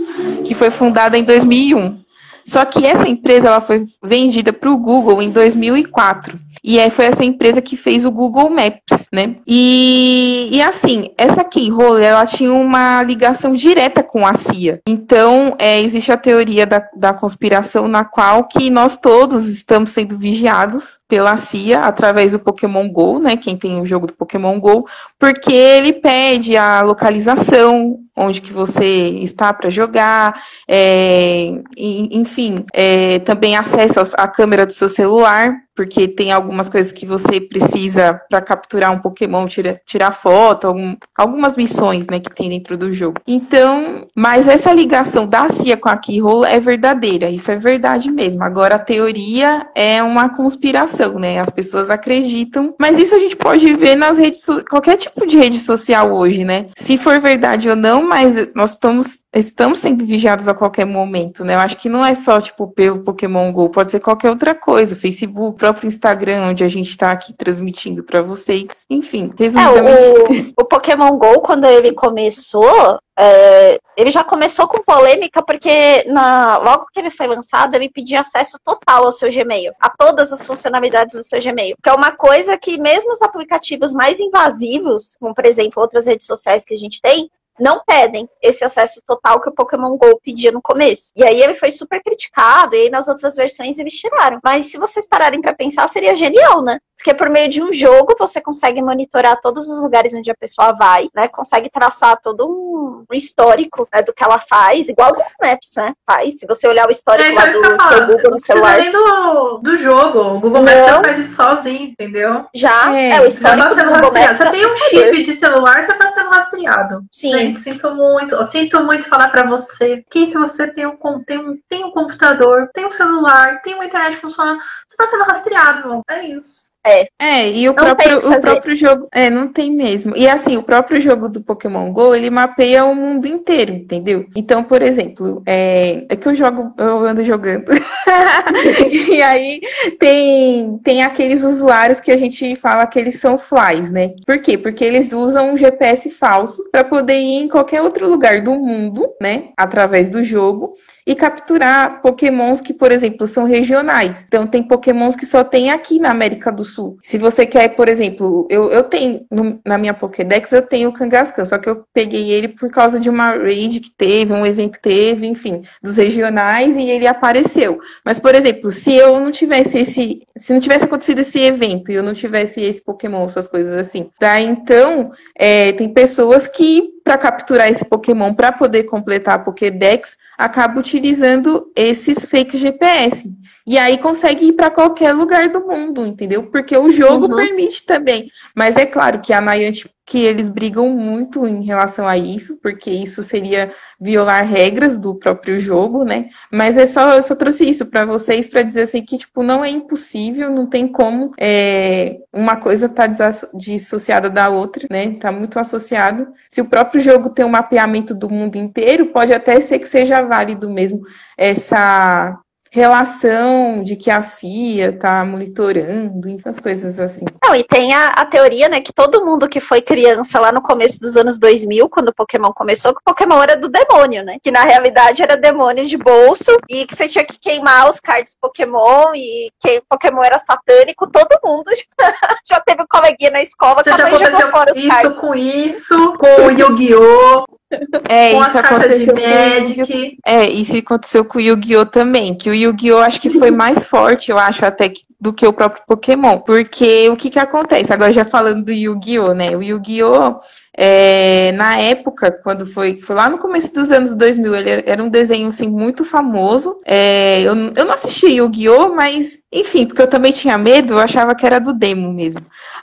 que 0.44 0.52
foi 0.52 0.70
fundada 0.70 1.16
em 1.16 1.22
2001. 1.22 2.00
Só 2.44 2.64
que 2.64 2.84
essa 2.84 3.08
empresa 3.08 3.48
ela 3.48 3.60
foi 3.60 3.84
vendida 4.02 4.52
para 4.52 4.70
o 4.70 4.76
Google 4.76 5.22
em 5.22 5.30
2004. 5.30 6.38
E 6.62 6.78
é, 6.78 6.90
foi 6.90 7.06
essa 7.06 7.24
empresa 7.24 7.62
que 7.62 7.76
fez 7.76 8.04
o 8.04 8.10
Google 8.10 8.50
Maps, 8.50 9.08
né? 9.12 9.36
E, 9.46 10.48
e 10.52 10.62
assim, 10.62 11.10
essa 11.16 11.42
Keyhole, 11.42 12.02
ela 12.02 12.26
tinha 12.26 12.52
uma 12.52 13.02
ligação 13.02 13.52
direta 13.52 14.02
com 14.02 14.26
a 14.26 14.34
CIA. 14.34 14.80
Então, 14.86 15.56
é, 15.58 15.80
existe 15.80 16.12
a 16.12 16.16
teoria 16.16 16.66
da, 16.66 16.86
da 16.94 17.14
conspiração 17.14 17.88
na 17.88 18.04
qual 18.04 18.44
que 18.44 18.68
nós 18.70 18.96
todos 18.96 19.48
estamos 19.48 19.90
sendo 19.90 20.18
vigiados 20.18 21.00
pela 21.08 21.36
CIA 21.36 21.80
através 21.80 22.32
do 22.32 22.38
Pokémon 22.38 22.88
GO, 22.90 23.18
né? 23.18 23.36
Quem 23.36 23.56
tem 23.56 23.80
o 23.80 23.86
jogo 23.86 24.06
do 24.06 24.14
Pokémon 24.14 24.60
GO, 24.60 24.86
porque 25.18 25.52
ele 25.52 25.92
pede 25.92 26.56
a 26.56 26.82
localização, 26.82 27.98
onde 28.16 28.40
que 28.40 28.52
você 28.52 28.84
está 28.84 29.52
para 29.52 29.70
jogar, 29.70 30.42
é, 30.68 31.52
enfim, 31.76 32.64
é, 32.72 33.18
também 33.20 33.56
acesso 33.56 34.00
à 34.16 34.28
câmera 34.28 34.66
do 34.66 34.72
seu 34.72 34.88
celular, 34.88 35.56
porque 35.80 36.06
tem 36.06 36.30
algumas 36.30 36.68
coisas 36.68 36.92
que 36.92 37.06
você 37.06 37.40
precisa 37.40 38.20
para 38.28 38.42
capturar 38.42 38.92
um 38.92 38.98
Pokémon, 38.98 39.46
tira, 39.46 39.80
tirar 39.86 40.12
foto, 40.12 40.66
algum, 40.66 40.94
algumas 41.16 41.56
missões, 41.56 42.06
né, 42.06 42.20
que 42.20 42.30
tem 42.30 42.50
dentro 42.50 42.76
do 42.76 42.92
jogo. 42.92 43.18
Então, 43.26 44.06
mas 44.14 44.46
essa 44.46 44.74
ligação 44.74 45.26
da 45.26 45.48
CIA 45.48 45.78
com 45.78 45.88
a 45.88 45.96
Keyhole 45.96 46.46
é 46.46 46.60
verdadeira, 46.60 47.30
isso 47.30 47.50
é 47.50 47.56
verdade 47.56 48.10
mesmo. 48.10 48.44
Agora, 48.44 48.74
a 48.74 48.78
teoria 48.78 49.68
é 49.74 50.02
uma 50.02 50.28
conspiração, 50.28 51.18
né, 51.18 51.40
as 51.40 51.48
pessoas 51.48 51.88
acreditam, 51.88 52.74
mas 52.78 52.98
isso 52.98 53.14
a 53.14 53.18
gente 53.18 53.36
pode 53.38 53.72
ver 53.72 53.94
nas 53.94 54.18
redes, 54.18 54.44
qualquer 54.68 54.98
tipo 54.98 55.26
de 55.26 55.38
rede 55.38 55.58
social 55.58 56.12
hoje, 56.12 56.44
né, 56.44 56.66
se 56.76 56.98
for 56.98 57.18
verdade 57.20 57.70
ou 57.70 57.76
não, 57.76 58.06
mas 58.06 58.50
nós 58.54 58.72
estamos, 58.72 59.20
estamos 59.34 59.78
sendo 59.78 60.04
vigiados 60.04 60.46
a 60.46 60.52
qualquer 60.52 60.84
momento, 60.84 61.42
né, 61.42 61.54
eu 61.54 61.60
acho 61.60 61.78
que 61.78 61.88
não 61.88 62.04
é 62.04 62.14
só, 62.14 62.38
tipo, 62.38 62.68
pelo 62.68 62.98
Pokémon 62.98 63.50
GO, 63.50 63.70
pode 63.70 63.90
ser 63.90 64.00
qualquer 64.00 64.28
outra 64.28 64.54
coisa, 64.54 64.94
Facebook, 64.94 65.58
próprio 65.70 65.88
Instagram, 65.88 66.48
onde 66.50 66.64
a 66.64 66.68
gente 66.68 66.90
está 66.90 67.12
aqui 67.12 67.32
transmitindo 67.32 68.02
para 68.02 68.20
vocês. 68.20 68.84
Enfim, 68.90 69.32
resumidamente. 69.38 69.98
É, 69.98 70.52
o, 70.56 70.62
o, 70.62 70.64
Pokémon 70.64 71.16
GO, 71.16 71.40
quando 71.40 71.64
ele 71.64 71.92
começou, 71.92 72.98
é, 73.16 73.78
ele 73.96 74.10
já 74.10 74.24
começou 74.24 74.66
com 74.66 74.82
polêmica, 74.82 75.42
porque 75.42 76.04
na, 76.08 76.58
logo 76.58 76.86
que 76.92 76.98
ele 76.98 77.10
foi 77.10 77.28
lançado, 77.28 77.74
ele 77.74 77.88
pedia 77.88 78.20
acesso 78.20 78.58
total 78.64 79.04
ao 79.04 79.12
seu 79.12 79.30
Gmail, 79.30 79.72
a 79.80 79.88
todas 79.88 80.32
as 80.32 80.44
funcionalidades 80.44 81.14
do 81.14 81.22
seu 81.22 81.40
Gmail. 81.40 81.76
Que 81.82 81.88
é 81.88 81.92
uma 81.92 82.10
coisa 82.12 82.58
que 82.58 82.78
mesmo 82.78 83.12
os 83.12 83.22
aplicativos 83.22 83.92
mais 83.92 84.18
invasivos, 84.18 85.16
como 85.20 85.34
por 85.34 85.46
exemplo 85.46 85.80
outras 85.80 86.06
redes 86.06 86.26
sociais 86.26 86.64
que 86.64 86.74
a 86.74 86.78
gente 86.78 87.00
tem, 87.00 87.30
não 87.60 87.82
pedem 87.86 88.28
esse 88.42 88.64
acesso 88.64 89.00
total 89.06 89.40
que 89.40 89.48
o 89.48 89.54
Pokémon 89.54 89.96
GO 89.96 90.18
pedia 90.20 90.50
no 90.50 90.62
começo. 90.62 91.12
E 91.14 91.22
aí 91.22 91.40
ele 91.42 91.54
foi 91.54 91.70
super 91.70 92.02
criticado, 92.02 92.74
e 92.74 92.82
aí 92.82 92.90
nas 92.90 93.08
outras 93.08 93.34
versões 93.36 93.78
eles 93.78 93.94
tiraram. 93.94 94.40
Mas 94.42 94.66
se 94.66 94.78
vocês 94.78 95.06
pararem 95.06 95.40
para 95.40 95.54
pensar, 95.54 95.88
seria 95.88 96.14
genial, 96.14 96.62
né? 96.62 96.78
Porque 97.00 97.14
por 97.14 97.30
meio 97.30 97.48
de 97.48 97.62
um 97.62 97.72
jogo 97.72 98.14
você 98.18 98.42
consegue 98.42 98.82
monitorar 98.82 99.40
todos 99.40 99.70
os 99.70 99.80
lugares 99.80 100.12
onde 100.12 100.30
a 100.30 100.34
pessoa 100.34 100.72
vai, 100.74 101.08
né? 101.14 101.28
Consegue 101.28 101.70
traçar 101.70 102.20
todo 102.22 102.46
um 102.46 103.14
histórico 103.14 103.88
né, 103.92 104.02
do 104.02 104.12
que 104.12 104.22
ela 104.22 104.38
faz, 104.38 104.86
igual 104.90 105.12
o 105.12 105.14
Google 105.14 105.32
Maps, 105.42 105.72
né? 105.78 105.94
Faz. 106.06 106.38
Se 106.38 106.46
você 106.46 106.68
olhar 106.68 106.86
o 106.86 106.90
histórico 106.90 107.30
é, 107.30 107.34
lá 107.34 107.46
do 107.46 107.82
seu 107.82 108.06
Google 108.06 108.30
no 108.32 108.38
celular. 108.38 108.74
Além 108.74 108.92
do, 108.92 109.58
do 109.62 109.78
jogo, 109.78 110.18
o 110.18 110.40
Google 110.40 110.62
Maps 110.62 110.86
já 110.86 111.02
faz 111.02 111.18
isso 111.18 111.34
sozinho, 111.34 111.84
entendeu? 111.84 112.44
Já, 112.54 112.94
é, 112.94 113.10
é 113.12 113.20
o 113.22 113.26
histórico 113.26 113.74
tá 113.74 113.82
do 113.82 113.94
Google 113.94 114.12
Maps. 114.12 114.38
Você 114.38 114.50
tem 114.50 114.66
um 114.66 114.76
chip 114.76 115.22
de 115.24 115.34
celular, 115.34 115.82
você 115.82 115.94
tá 115.94 116.10
sendo 116.10 116.30
rastreado. 116.30 117.04
Sim. 117.10 117.32
Gente, 117.32 117.60
sinto 117.60 117.94
muito, 117.94 118.46
sinto 118.48 118.84
muito 118.84 119.08
falar 119.08 119.30
para 119.30 119.48
você 119.48 120.04
que 120.10 120.26
se 120.26 120.34
você 120.34 120.66
tem 120.66 120.86
um, 120.86 120.98
tem, 121.26 121.38
um, 121.38 121.58
tem 121.66 121.82
um 121.82 121.92
computador, 121.92 122.68
tem 122.74 122.84
um 122.84 122.92
celular, 122.92 123.62
tem 123.62 123.74
uma 123.74 123.86
internet 123.86 124.18
funcionando, 124.18 124.60
você 124.86 124.96
tá 124.98 125.08
sendo 125.08 125.24
rastreado, 125.24 126.02
É 126.10 126.26
isso. 126.26 126.69
É. 126.84 127.08
É, 127.18 127.50
e 127.50 127.68
o 127.68 127.74
próprio, 127.74 128.18
o 128.18 128.40
próprio 128.40 128.74
jogo. 128.74 129.08
É, 129.12 129.28
não 129.28 129.48
tem 129.48 129.70
mesmo. 129.70 130.16
E 130.16 130.26
assim, 130.26 130.56
o 130.56 130.62
próprio 130.62 131.00
jogo 131.00 131.28
do 131.28 131.40
Pokémon 131.40 131.92
GO, 131.92 132.14
ele 132.14 132.30
mapeia 132.30 132.84
o 132.84 132.94
mundo 132.94 133.26
inteiro, 133.26 133.72
entendeu? 133.72 134.26
Então, 134.34 134.64
por 134.64 134.80
exemplo, 134.80 135.42
é, 135.46 136.06
é 136.08 136.16
que 136.16 136.26
eu 136.26 136.34
jogo, 136.34 136.72
eu 136.78 137.04
ando 137.04 137.22
jogando. 137.22 137.70
e 138.90 139.20
aí 139.22 139.60
tem, 139.98 140.78
tem 140.82 141.02
aqueles 141.02 141.42
usuários 141.42 142.00
que 142.00 142.10
a 142.10 142.16
gente 142.16 142.56
fala 142.56 142.86
que 142.86 142.98
eles 142.98 143.20
são 143.20 143.38
flies, 143.38 143.90
né? 143.90 144.12
Por 144.26 144.40
quê? 144.40 144.56
Porque 144.56 144.84
eles 144.84 145.12
usam 145.12 145.52
um 145.52 145.56
GPS 145.56 146.10
falso 146.10 146.64
para 146.72 146.82
poder 146.82 147.18
ir 147.18 147.42
em 147.42 147.48
qualquer 147.48 147.82
outro 147.82 148.08
lugar 148.08 148.40
do 148.40 148.54
mundo, 148.54 149.06
né? 149.20 149.50
Através 149.56 150.08
do 150.08 150.22
jogo 150.22 150.74
e 151.10 151.14
capturar 151.16 152.00
pokémons 152.02 152.60
que, 152.60 152.72
por 152.72 152.92
exemplo, 152.92 153.26
são 153.26 153.42
regionais. 153.42 154.24
Então, 154.28 154.46
tem 154.46 154.62
pokémons 154.62 155.16
que 155.16 155.26
só 155.26 155.42
tem 155.42 155.68
aqui 155.72 155.98
na 155.98 156.08
América 156.12 156.52
do 156.52 156.62
Sul. 156.62 156.98
Se 157.02 157.18
você 157.18 157.44
quer, 157.44 157.70
por 157.70 157.88
exemplo, 157.88 158.46
eu, 158.48 158.70
eu 158.70 158.84
tenho, 158.84 159.26
no, 159.28 159.60
na 159.66 159.76
minha 159.76 159.92
Pokédex, 159.92 160.52
eu 160.52 160.62
tenho 160.62 160.88
o 160.88 160.92
Kangaskhan, 160.92 161.44
só 161.44 161.58
que 161.58 161.68
eu 161.68 161.82
peguei 161.92 162.30
ele 162.30 162.46
por 162.46 162.70
causa 162.70 163.00
de 163.00 163.10
uma 163.10 163.32
raid 163.32 163.80
que 163.80 163.90
teve, 163.90 164.32
um 164.32 164.46
evento 164.46 164.74
que 164.74 164.82
teve, 164.82 165.26
enfim, 165.26 165.62
dos 165.82 165.96
regionais, 165.96 166.76
e 166.76 166.88
ele 166.88 167.08
apareceu. 167.08 167.80
Mas, 168.04 168.20
por 168.20 168.32
exemplo, 168.32 168.70
se 168.70 168.94
eu 168.94 169.18
não 169.18 169.32
tivesse 169.32 169.78
esse, 169.78 170.22
se 170.36 170.52
não 170.52 170.60
tivesse 170.60 170.84
acontecido 170.84 171.18
esse 171.22 171.40
evento 171.40 171.90
e 171.90 171.96
eu 171.96 172.04
não 172.04 172.14
tivesse 172.14 172.60
esse 172.60 172.80
Pokémon, 172.80 173.24
essas 173.24 173.48
coisas 173.48 173.76
assim, 173.76 174.08
tá? 174.20 174.40
Então, 174.40 175.10
é, 175.36 175.72
tem 175.72 175.88
pessoas 175.88 176.46
que 176.46 176.99
para 177.02 177.18
capturar 177.18 177.68
esse 177.68 177.84
Pokémon 177.84 178.34
para 178.34 178.52
poder 178.52 178.84
completar 178.84 179.34
a 179.34 179.38
Pokédex, 179.38 180.16
acaba 180.38 180.78
utilizando 180.78 181.70
esses 181.74 182.24
fake 182.24 182.56
GPS. 182.56 183.30
E 183.70 183.78
aí 183.78 183.98
consegue 183.98 184.46
ir 184.46 184.54
para 184.54 184.68
qualquer 184.68 185.12
lugar 185.12 185.48
do 185.48 185.64
mundo, 185.64 186.04
entendeu? 186.04 186.42
Porque 186.50 186.76
o 186.76 186.90
jogo 186.90 187.26
uhum. 187.26 187.36
permite 187.36 187.86
também. 187.86 188.28
Mas 188.52 188.74
é 188.74 188.84
claro 188.84 189.20
que 189.20 189.32
a 189.32 189.40
Niantic 189.40 189.88
que 190.04 190.24
eles 190.24 190.50
brigam 190.50 190.88
muito 190.90 191.46
em 191.46 191.62
relação 191.62 192.04
a 192.04 192.18
isso, 192.18 192.58
porque 192.60 192.90
isso 192.90 193.22
seria 193.22 193.72
violar 194.00 194.44
regras 194.44 194.98
do 194.98 195.14
próprio 195.14 195.60
jogo, 195.60 196.02
né? 196.02 196.30
Mas 196.50 196.76
é 196.76 196.84
só 196.84 197.14
eu 197.14 197.22
só 197.22 197.36
trouxe 197.36 197.70
isso 197.70 197.86
para 197.86 198.04
vocês 198.04 198.48
para 198.48 198.62
dizer 198.62 198.82
assim 198.82 199.04
que 199.04 199.16
tipo 199.16 199.40
não 199.44 199.64
é 199.64 199.70
impossível, 199.70 200.50
não 200.50 200.66
tem 200.66 200.88
como 200.88 201.30
é, 201.38 202.18
uma 202.32 202.56
coisa 202.56 202.88
tá 202.88 203.06
dissociada 203.54 204.28
da 204.28 204.48
outra, 204.48 204.88
né? 204.90 205.12
Tá 205.12 205.30
muito 205.30 205.60
associado. 205.60 206.26
Se 206.48 206.60
o 206.60 206.68
próprio 206.68 207.00
jogo 207.00 207.30
tem 207.30 207.44
um 207.44 207.48
mapeamento 207.48 208.12
do 208.12 208.28
mundo 208.28 208.56
inteiro, 208.56 209.12
pode 209.12 209.32
até 209.32 209.60
ser 209.60 209.78
que 209.78 209.88
seja 209.88 210.22
válido 210.22 210.68
mesmo 210.68 211.02
essa 211.38 212.36
relação 212.70 213.82
de 213.82 213.96
que 213.96 214.10
a 214.10 214.22
CIA 214.22 214.90
está 214.90 215.24
monitorando, 215.24 216.28
essas 216.38 216.60
coisas 216.60 217.00
assim. 217.00 217.24
Não, 217.44 217.54
e 217.54 217.64
tem 217.64 217.92
a, 217.92 218.10
a, 218.10 218.24
teoria, 218.24 218.68
né, 218.68 218.80
que 218.80 218.92
todo 218.92 219.24
mundo 219.24 219.48
que 219.48 219.58
foi 219.58 219.82
criança 219.82 220.38
lá 220.38 220.52
no 220.52 220.62
começo 220.62 221.00
dos 221.00 221.16
anos 221.16 221.38
2000, 221.38 221.88
quando 221.88 222.10
o 222.10 222.14
Pokémon 222.14 222.52
começou, 222.52 222.94
que 222.94 223.00
o 223.00 223.04
Pokémon 223.04 223.42
era 223.42 223.56
do 223.56 223.68
demônio, 223.68 224.24
né? 224.24 224.36
Que 224.40 224.52
na 224.52 224.62
realidade 224.62 225.22
era 225.22 225.36
demônio 225.36 225.84
de 225.84 225.96
bolso 225.96 226.56
e 226.68 226.86
que 226.86 226.94
você 226.94 227.08
tinha 227.08 227.24
que 227.24 227.38
queimar 227.38 227.90
os 227.90 227.98
cards 227.98 228.36
Pokémon 228.40 229.12
e 229.14 229.50
que 229.58 229.82
Pokémon 229.88 230.22
era 230.22 230.38
satânico, 230.38 231.10
todo 231.10 231.40
mundo 231.44 231.70
já, 231.74 231.84
já 232.48 232.60
teve 232.60 232.82
um 232.82 232.86
coleguinha 232.88 233.32
na 233.32 233.42
escola 233.42 233.82
que 233.82 233.90
também 233.90 234.16
jogou 234.16 234.50
fora 234.50 234.70
os 234.70 234.76
isso 234.76 234.88
cards. 234.88 235.18
com 235.18 235.34
isso, 235.34 236.12
com 236.12 236.46
o 236.46 236.50
Yu-Gi-Oh! 236.50 237.59
É, 238.08 238.32
com 238.32 238.44
isso 238.44 238.58
aconteceu 238.58 239.14
com 239.14 239.20
Magic. 239.20 240.18
É, 240.26 240.48
isso 240.48 240.76
aconteceu 240.76 241.24
com 241.24 241.38
o 241.38 241.40
Yu-Gi-Oh! 241.40 241.86
também. 241.86 242.34
Que 242.34 242.50
o 242.50 242.54
Yu-Gi-Oh! 242.54 242.98
acho 242.98 243.20
que 243.20 243.30
foi 243.30 243.50
mais 243.50 243.84
forte, 243.84 244.30
eu 244.30 244.38
acho, 244.38 244.64
até 244.64 244.92
do 245.20 245.32
que 245.32 245.46
o 245.46 245.52
próprio 245.52 245.84
Pokémon. 245.86 246.38
Porque 246.38 247.08
o 247.08 247.16
que 247.16 247.30
que 247.30 247.38
acontece? 247.38 247.92
Agora 247.92 248.12
já 248.12 248.24
falando 248.24 248.64
do 248.64 248.72
Yu-Gi-Oh! 248.72 249.34
né? 249.34 249.56
O 249.56 249.62
Yu-Gi-Oh! 249.62 250.40
É, 250.76 251.52
na 251.52 251.78
época, 251.78 252.30
quando 252.30 252.64
foi, 252.64 252.98
foi 253.00 253.16
lá 253.16 253.28
no 253.28 253.38
começo 253.38 253.72
dos 253.72 253.90
anos 253.90 254.14
2000, 254.14 254.54
ele 254.54 254.84
era 254.86 255.02
um 255.02 255.08
desenho 255.08 255.48
assim, 255.48 255.68
muito 255.68 256.04
famoso. 256.04 256.80
É, 256.86 257.42
eu, 257.42 257.54
eu 257.76 257.84
não 257.84 257.92
assisti 257.92 258.26
Yu-Gi-Oh!, 258.26 258.94
mas 258.94 259.42
enfim, 259.52 259.86
porque 259.86 260.00
eu 260.00 260.06
também 260.06 260.32
tinha 260.32 260.56
medo, 260.56 260.94
eu 260.94 260.98
achava 260.98 261.34
que 261.34 261.44
era 261.44 261.58
do 261.58 261.74
demo 261.74 262.12
mesmo. 262.12 262.40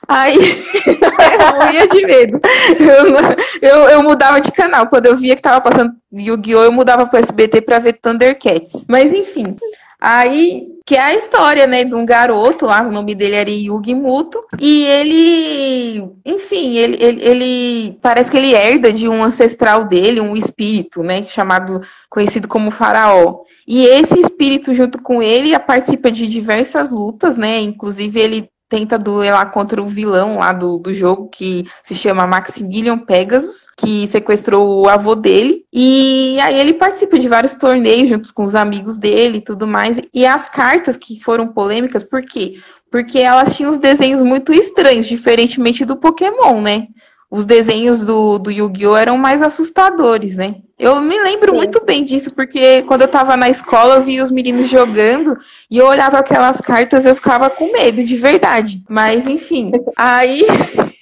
Aí 0.07 0.37
eu 0.37 1.73
ia 1.73 1.87
de 1.87 2.05
medo. 2.05 2.39
Eu, 2.79 3.69
eu, 3.69 3.89
eu, 3.89 4.03
mudava 4.03 4.41
de 4.41 4.51
canal. 4.51 4.87
Quando 4.87 5.05
eu 5.05 5.15
via 5.15 5.35
que 5.35 5.41
tava 5.41 5.61
passando 5.61 5.93
Yu-Gi-Oh!, 6.13 6.63
eu 6.63 6.71
mudava 6.71 7.07
pro 7.07 7.19
SBT 7.19 7.61
pra 7.61 7.79
ver 7.79 7.93
Thundercats. 7.93 8.85
Mas 8.89 9.13
enfim. 9.13 9.55
Aí, 9.99 10.67
que 10.87 10.95
é 10.95 11.01
a 11.01 11.13
história, 11.13 11.67
né, 11.67 11.83
de 11.83 11.93
um 11.93 12.05
garoto 12.05 12.65
lá, 12.65 12.81
o 12.81 12.89
nome 12.89 13.13
dele 13.13 13.35
era 13.35 13.49
Yugi 13.51 13.93
Muto, 13.93 14.41
e 14.57 14.85
ele, 14.85 16.09
enfim, 16.25 16.77
ele, 16.77 16.97
ele, 17.03 17.21
ele, 17.21 17.99
parece 18.01 18.31
que 18.31 18.37
ele 18.37 18.53
herda 18.53 18.93
de 18.93 19.05
um 19.05 19.21
ancestral 19.21 19.83
dele, 19.83 20.21
um 20.21 20.33
espírito, 20.33 21.03
né, 21.03 21.23
chamado, 21.23 21.81
conhecido 22.09 22.47
como 22.47 22.71
Faraó. 22.71 23.41
E 23.67 23.85
esse 23.85 24.17
espírito, 24.17 24.73
junto 24.73 25.01
com 25.01 25.21
ele, 25.21 25.59
participa 25.59 26.09
de 26.09 26.25
diversas 26.25 26.89
lutas, 26.89 27.35
né, 27.35 27.59
inclusive 27.59 28.17
ele 28.17 28.49
tenta 28.69 28.97
duelar 28.97 29.51
contra 29.51 29.81
o 29.81 29.87
vilão 29.87 30.39
lá 30.39 30.51
do, 30.53 30.77
do 30.77 30.93
jogo, 30.93 31.29
que 31.29 31.65
se 31.81 31.95
chama 31.95 32.27
Maximilian 32.27 32.97
Pegasus, 32.97 33.67
que 33.77 34.05
sequestrou 34.07 34.83
o 34.83 34.89
avô 34.89 35.15
dele. 35.15 35.65
E 35.71 36.39
aí 36.41 36.59
ele 36.59 36.73
participa 36.73 37.17
de 37.17 37.29
vários 37.29 37.53
torneios 37.53 38.09
juntos 38.09 38.31
com 38.31 38.43
os 38.43 38.55
amigos 38.55 38.97
dele 38.97 39.37
e 39.37 39.41
tudo 39.41 39.67
mais. 39.67 40.01
E 40.13 40.25
as 40.25 40.49
cartas 40.49 40.97
que 40.97 41.19
foram 41.19 41.47
polêmicas, 41.47 42.03
por 42.03 42.21
quê? 42.23 42.55
porque 42.91 43.19
elas 43.19 43.55
tinham 43.55 43.69
os 43.69 43.77
desenhos 43.77 44.23
muito 44.23 44.53
estranhos, 44.53 45.07
diferentemente 45.07 45.85
do 45.85 45.97
Pokémon, 45.97 46.61
né? 46.61 46.87
Os 47.29 47.45
desenhos 47.45 48.05
do, 48.05 48.39
do 48.39 48.49
Yu-Gi-Oh! 48.49 48.95
eram 48.95 49.17
mais 49.17 49.41
assustadores, 49.41 50.37
né? 50.37 50.55
Eu 50.79 51.01
me 51.01 51.19
lembro 51.21 51.51
Sim. 51.51 51.57
muito 51.57 51.83
bem 51.83 52.05
disso, 52.05 52.33
porque 52.33 52.83
quando 52.83 53.01
eu 53.01 53.07
tava 53.07 53.35
na 53.35 53.49
escola, 53.49 53.95
eu 53.95 54.03
via 54.03 54.23
os 54.23 54.31
meninos 54.31 54.69
jogando 54.69 55.37
e 55.69 55.77
eu 55.77 55.87
olhava 55.87 56.19
aquelas 56.19 56.61
cartas, 56.61 57.05
eu 57.05 57.15
ficava 57.15 57.49
com 57.49 57.71
medo, 57.73 58.03
de 58.03 58.15
verdade. 58.15 58.81
Mas, 58.87 59.27
enfim, 59.27 59.71
aí. 59.97 60.45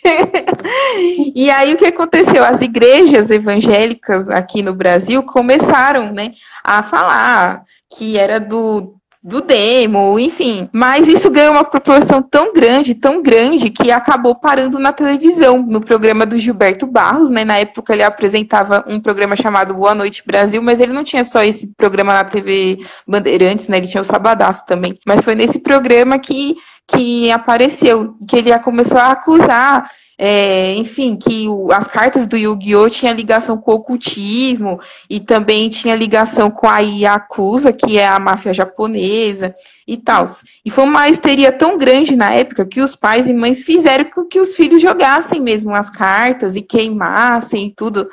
e 1.35 1.49
aí 1.51 1.73
o 1.73 1.77
que 1.77 1.85
aconteceu? 1.85 2.43
As 2.43 2.61
igrejas 2.61 3.29
evangélicas 3.29 4.27
aqui 4.27 4.63
no 4.63 4.73
Brasil 4.73 5.21
começaram, 5.21 6.11
né, 6.11 6.31
a 6.63 6.81
falar 6.81 7.63
que 7.97 8.17
era 8.17 8.39
do 8.39 8.94
do 9.25 9.41
demo, 9.41 10.19
enfim. 10.19 10.69
Mas 10.71 11.07
isso 11.07 11.31
ganhou 11.31 11.53
uma 11.53 11.63
proporção 11.63 12.21
tão 12.21 12.53
grande, 12.53 12.93
tão 12.93 13.23
grande, 13.23 13.71
que 13.71 13.91
acabou 13.91 14.35
parando 14.35 14.77
na 14.77 14.93
televisão, 14.93 15.65
no 15.67 15.81
programa 15.81 16.27
do 16.27 16.37
Gilberto 16.37 16.85
Barros, 16.85 17.31
né? 17.31 17.43
Na 17.43 17.57
época 17.57 17.93
ele 17.93 18.03
apresentava 18.03 18.85
um 18.87 18.99
programa 18.99 19.35
chamado 19.35 19.73
Boa 19.73 19.95
Noite 19.95 20.21
Brasil, 20.23 20.61
mas 20.61 20.79
ele 20.79 20.93
não 20.93 21.03
tinha 21.03 21.23
só 21.23 21.43
esse 21.43 21.65
programa 21.75 22.13
na 22.13 22.23
TV 22.23 22.77
Bandeirantes, 23.07 23.67
né? 23.67 23.77
Ele 23.77 23.87
tinha 23.87 24.01
o 24.01 24.05
Sabadaço 24.05 24.63
também. 24.67 24.99
Mas 25.03 25.25
foi 25.25 25.33
nesse 25.33 25.57
programa 25.57 26.19
que, 26.19 26.55
que 26.87 27.31
apareceu, 27.31 28.15
que 28.27 28.37
ele 28.37 28.57
começou 28.59 28.99
a 28.99 29.11
acusar 29.11 29.89
é, 30.17 30.73
enfim, 30.75 31.17
que 31.17 31.47
o, 31.47 31.71
as 31.73 31.87
cartas 31.87 32.25
do 32.25 32.37
Yu-Gi-Oh! 32.37 32.89
tinha 32.89 33.11
ligação 33.11 33.57
com 33.57 33.71
o 33.71 33.75
ocultismo 33.75 34.79
e 35.09 35.19
também 35.19 35.69
tinha 35.69 35.93
ligação 35.93 36.49
com 36.49 36.67
a 36.67 36.79
Yakuza, 36.79 37.73
que 37.73 37.97
é 37.97 38.07
a 38.07 38.19
máfia 38.19 38.53
japonesa 38.53 39.53
e 39.85 39.97
tal. 39.97 40.25
E 40.63 40.69
foi 40.69 40.85
uma 40.85 41.09
histeria 41.09 41.51
tão 41.51 41.77
grande 41.77 42.15
na 42.15 42.31
época 42.33 42.65
que 42.65 42.79
os 42.79 42.95
pais 42.95 43.27
e 43.27 43.33
mães 43.33 43.63
fizeram 43.63 44.05
com 44.05 44.23
que 44.23 44.39
os 44.39 44.55
filhos 44.55 44.81
jogassem 44.81 45.41
mesmo 45.41 45.75
as 45.75 45.89
cartas 45.89 46.55
e 46.55 46.61
queimassem 46.61 47.67
e 47.67 47.73
tudo. 47.73 48.07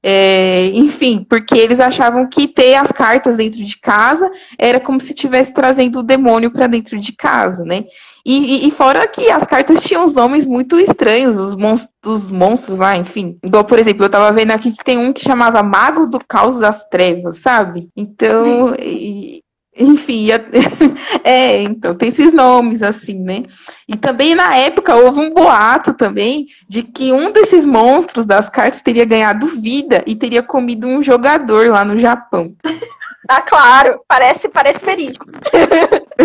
É, 0.00 0.70
enfim, 0.74 1.26
porque 1.28 1.58
eles 1.58 1.80
achavam 1.80 2.28
que 2.28 2.46
ter 2.46 2.76
as 2.76 2.92
cartas 2.92 3.36
dentro 3.36 3.64
de 3.64 3.76
casa 3.78 4.30
era 4.56 4.78
como 4.78 5.00
se 5.00 5.12
estivesse 5.12 5.52
trazendo 5.52 5.98
o 5.98 6.04
demônio 6.04 6.52
para 6.52 6.68
dentro 6.68 7.00
de 7.00 7.12
casa, 7.12 7.64
né? 7.64 7.84
E, 8.28 8.36
e, 8.36 8.68
e, 8.68 8.70
fora 8.70 9.08
que 9.08 9.30
as 9.30 9.46
cartas 9.46 9.82
tinham 9.82 10.04
uns 10.04 10.12
nomes 10.12 10.44
muito 10.44 10.78
estranhos, 10.78 11.38
os 11.38 11.56
monstros, 11.56 11.90
os 12.04 12.30
monstros 12.30 12.78
lá, 12.78 12.94
enfim. 12.94 13.38
Igual, 13.42 13.64
por 13.64 13.78
exemplo, 13.78 14.04
eu 14.04 14.10
tava 14.10 14.30
vendo 14.32 14.50
aqui 14.50 14.70
que 14.70 14.84
tem 14.84 14.98
um 14.98 15.14
que 15.14 15.24
chamava 15.24 15.62
Mago 15.62 16.04
do 16.04 16.18
Caos 16.18 16.58
das 16.58 16.86
Trevas, 16.90 17.38
sabe? 17.38 17.88
Então, 17.96 18.74
e, 18.78 19.42
enfim, 19.78 20.28
é, 21.24 21.62
então, 21.62 21.94
tem 21.94 22.10
esses 22.10 22.30
nomes 22.30 22.82
assim, 22.82 23.18
né? 23.18 23.44
E 23.88 23.96
também 23.96 24.34
na 24.34 24.54
época 24.56 24.94
houve 24.94 25.20
um 25.20 25.32
boato 25.32 25.94
também 25.94 26.48
de 26.68 26.82
que 26.82 27.10
um 27.14 27.30
desses 27.30 27.64
monstros 27.64 28.26
das 28.26 28.50
cartas 28.50 28.82
teria 28.82 29.06
ganhado 29.06 29.46
vida 29.46 30.04
e 30.06 30.14
teria 30.14 30.42
comido 30.42 30.86
um 30.86 31.02
jogador 31.02 31.68
lá 31.68 31.82
no 31.82 31.96
Japão. 31.96 32.54
Ah, 33.28 33.42
claro, 33.42 34.00
parece, 34.08 34.48
parece 34.48 34.82
verídico. 34.86 35.26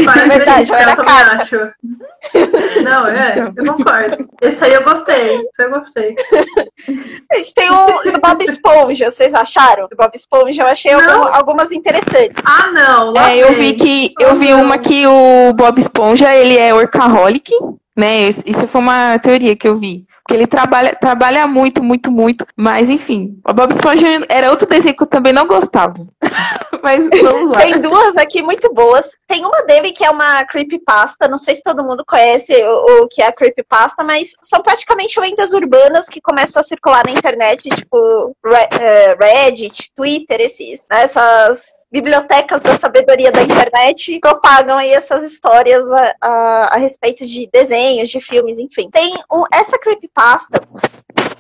Parece 0.06 0.30
verdade, 0.30 0.72
eu 0.72 0.76
era 0.78 0.96
carta. 0.96 1.44
Acho. 1.44 1.74
Não, 2.82 3.06
é, 3.08 3.34
então. 3.40 3.54
eu 3.58 3.74
concordo. 3.74 4.30
Esse 4.42 4.64
aí 4.64 4.74
eu 4.74 4.84
gostei, 4.84 5.36
esse 5.36 5.62
aí 5.62 5.66
eu 5.66 5.80
gostei. 5.80 6.16
A 7.30 7.36
gente 7.36 7.54
tem 7.54 7.70
o 7.70 8.12
do 8.12 8.22
Bob 8.22 8.46
Esponja, 8.46 9.12
vocês 9.12 9.34
acharam? 9.34 9.90
Do 9.90 9.98
Bob 9.98 10.16
Esponja, 10.16 10.64
eu 10.64 10.68
achei 10.68 10.94
algum, 10.94 11.28
algumas 11.34 11.74
interessantes. 11.74 12.42
Ah, 12.46 12.72
não. 12.72 13.14
É, 13.18 13.38
eu 13.38 13.52
vi 13.52 13.74
que 13.74 14.14
eu 14.22 14.36
vi 14.36 14.54
uma 14.54 14.78
que 14.78 15.06
o 15.06 15.52
Bob 15.54 15.78
Esponja, 15.80 16.34
ele 16.34 16.58
é 16.58 16.74
workaholic, 16.74 17.52
né? 17.96 18.28
Isso 18.28 18.68
foi 18.68 18.82
uma 18.82 19.18
teoria 19.20 19.56
que 19.56 19.68
eu 19.68 19.78
vi. 19.78 20.06
Porque 20.24 20.36
ele 20.36 20.48
trabalha, 20.48 20.96
trabalha 20.96 21.46
muito, 21.46 21.84
muito, 21.84 22.10
muito. 22.10 22.46
Mas, 22.56 22.90
enfim, 22.90 23.38
o 23.46 23.54
Bob 23.54 23.72
Esponja 23.72 24.08
era 24.30 24.50
outro 24.50 24.68
desenho 24.68 24.96
que 24.96 25.04
eu 25.04 25.08
também 25.08 25.34
não 25.34 25.46
gostava. 25.46 26.08
Mas 26.82 27.08
vamos 27.10 27.50
lá. 27.50 27.62
Tem 27.62 27.80
duas 27.80 28.16
aqui 28.16 28.42
muito 28.42 28.74
boas. 28.74 29.12
Tem 29.28 29.44
uma 29.46 29.64
dele 29.64 29.92
que 29.92 30.04
é 30.04 30.10
uma 30.10 30.46
creepypasta. 30.46 31.28
Não 31.28 31.38
sei 31.38 31.56
se 31.56 31.64
todo 31.64 31.84
mundo 31.84 32.06
conhece 32.08 32.54
o, 32.54 33.04
o 33.04 33.08
que 33.10 33.22
é 33.22 33.28
a 33.28 33.34
creepypasta, 33.34 34.04
mas 34.04 34.32
são 34.42 34.62
praticamente 34.62 35.20
lendas 35.20 35.54
urbanas 35.54 36.08
que 36.08 36.22
começam 36.22 36.60
a 36.60 36.64
circular 36.64 37.06
na 37.06 37.12
internet, 37.12 37.70
tipo 37.70 38.36
eh, 38.80 39.16
Reddit, 39.20 39.92
Twitter, 39.96 40.42
esses, 40.42 40.88
né, 40.90 41.04
essas 41.04 41.74
bibliotecas 41.94 42.64
da 42.64 42.76
sabedoria 42.76 43.32
da 43.32 43.44
internet 43.44 44.20
propagam 44.20 44.80
aí 44.80 44.92
essas 44.92 45.24
histórias 45.24 45.84
a, 45.92 46.16
a, 46.20 46.64
a 46.74 46.78
respeito 46.78 47.24
de 47.24 47.48
desenhos, 47.54 48.10
de 48.10 48.20
filmes, 48.20 48.58
enfim. 48.58 48.90
Tem 48.90 49.14
um, 49.32 49.44
essa 49.54 49.78
creepypasta 49.78 50.60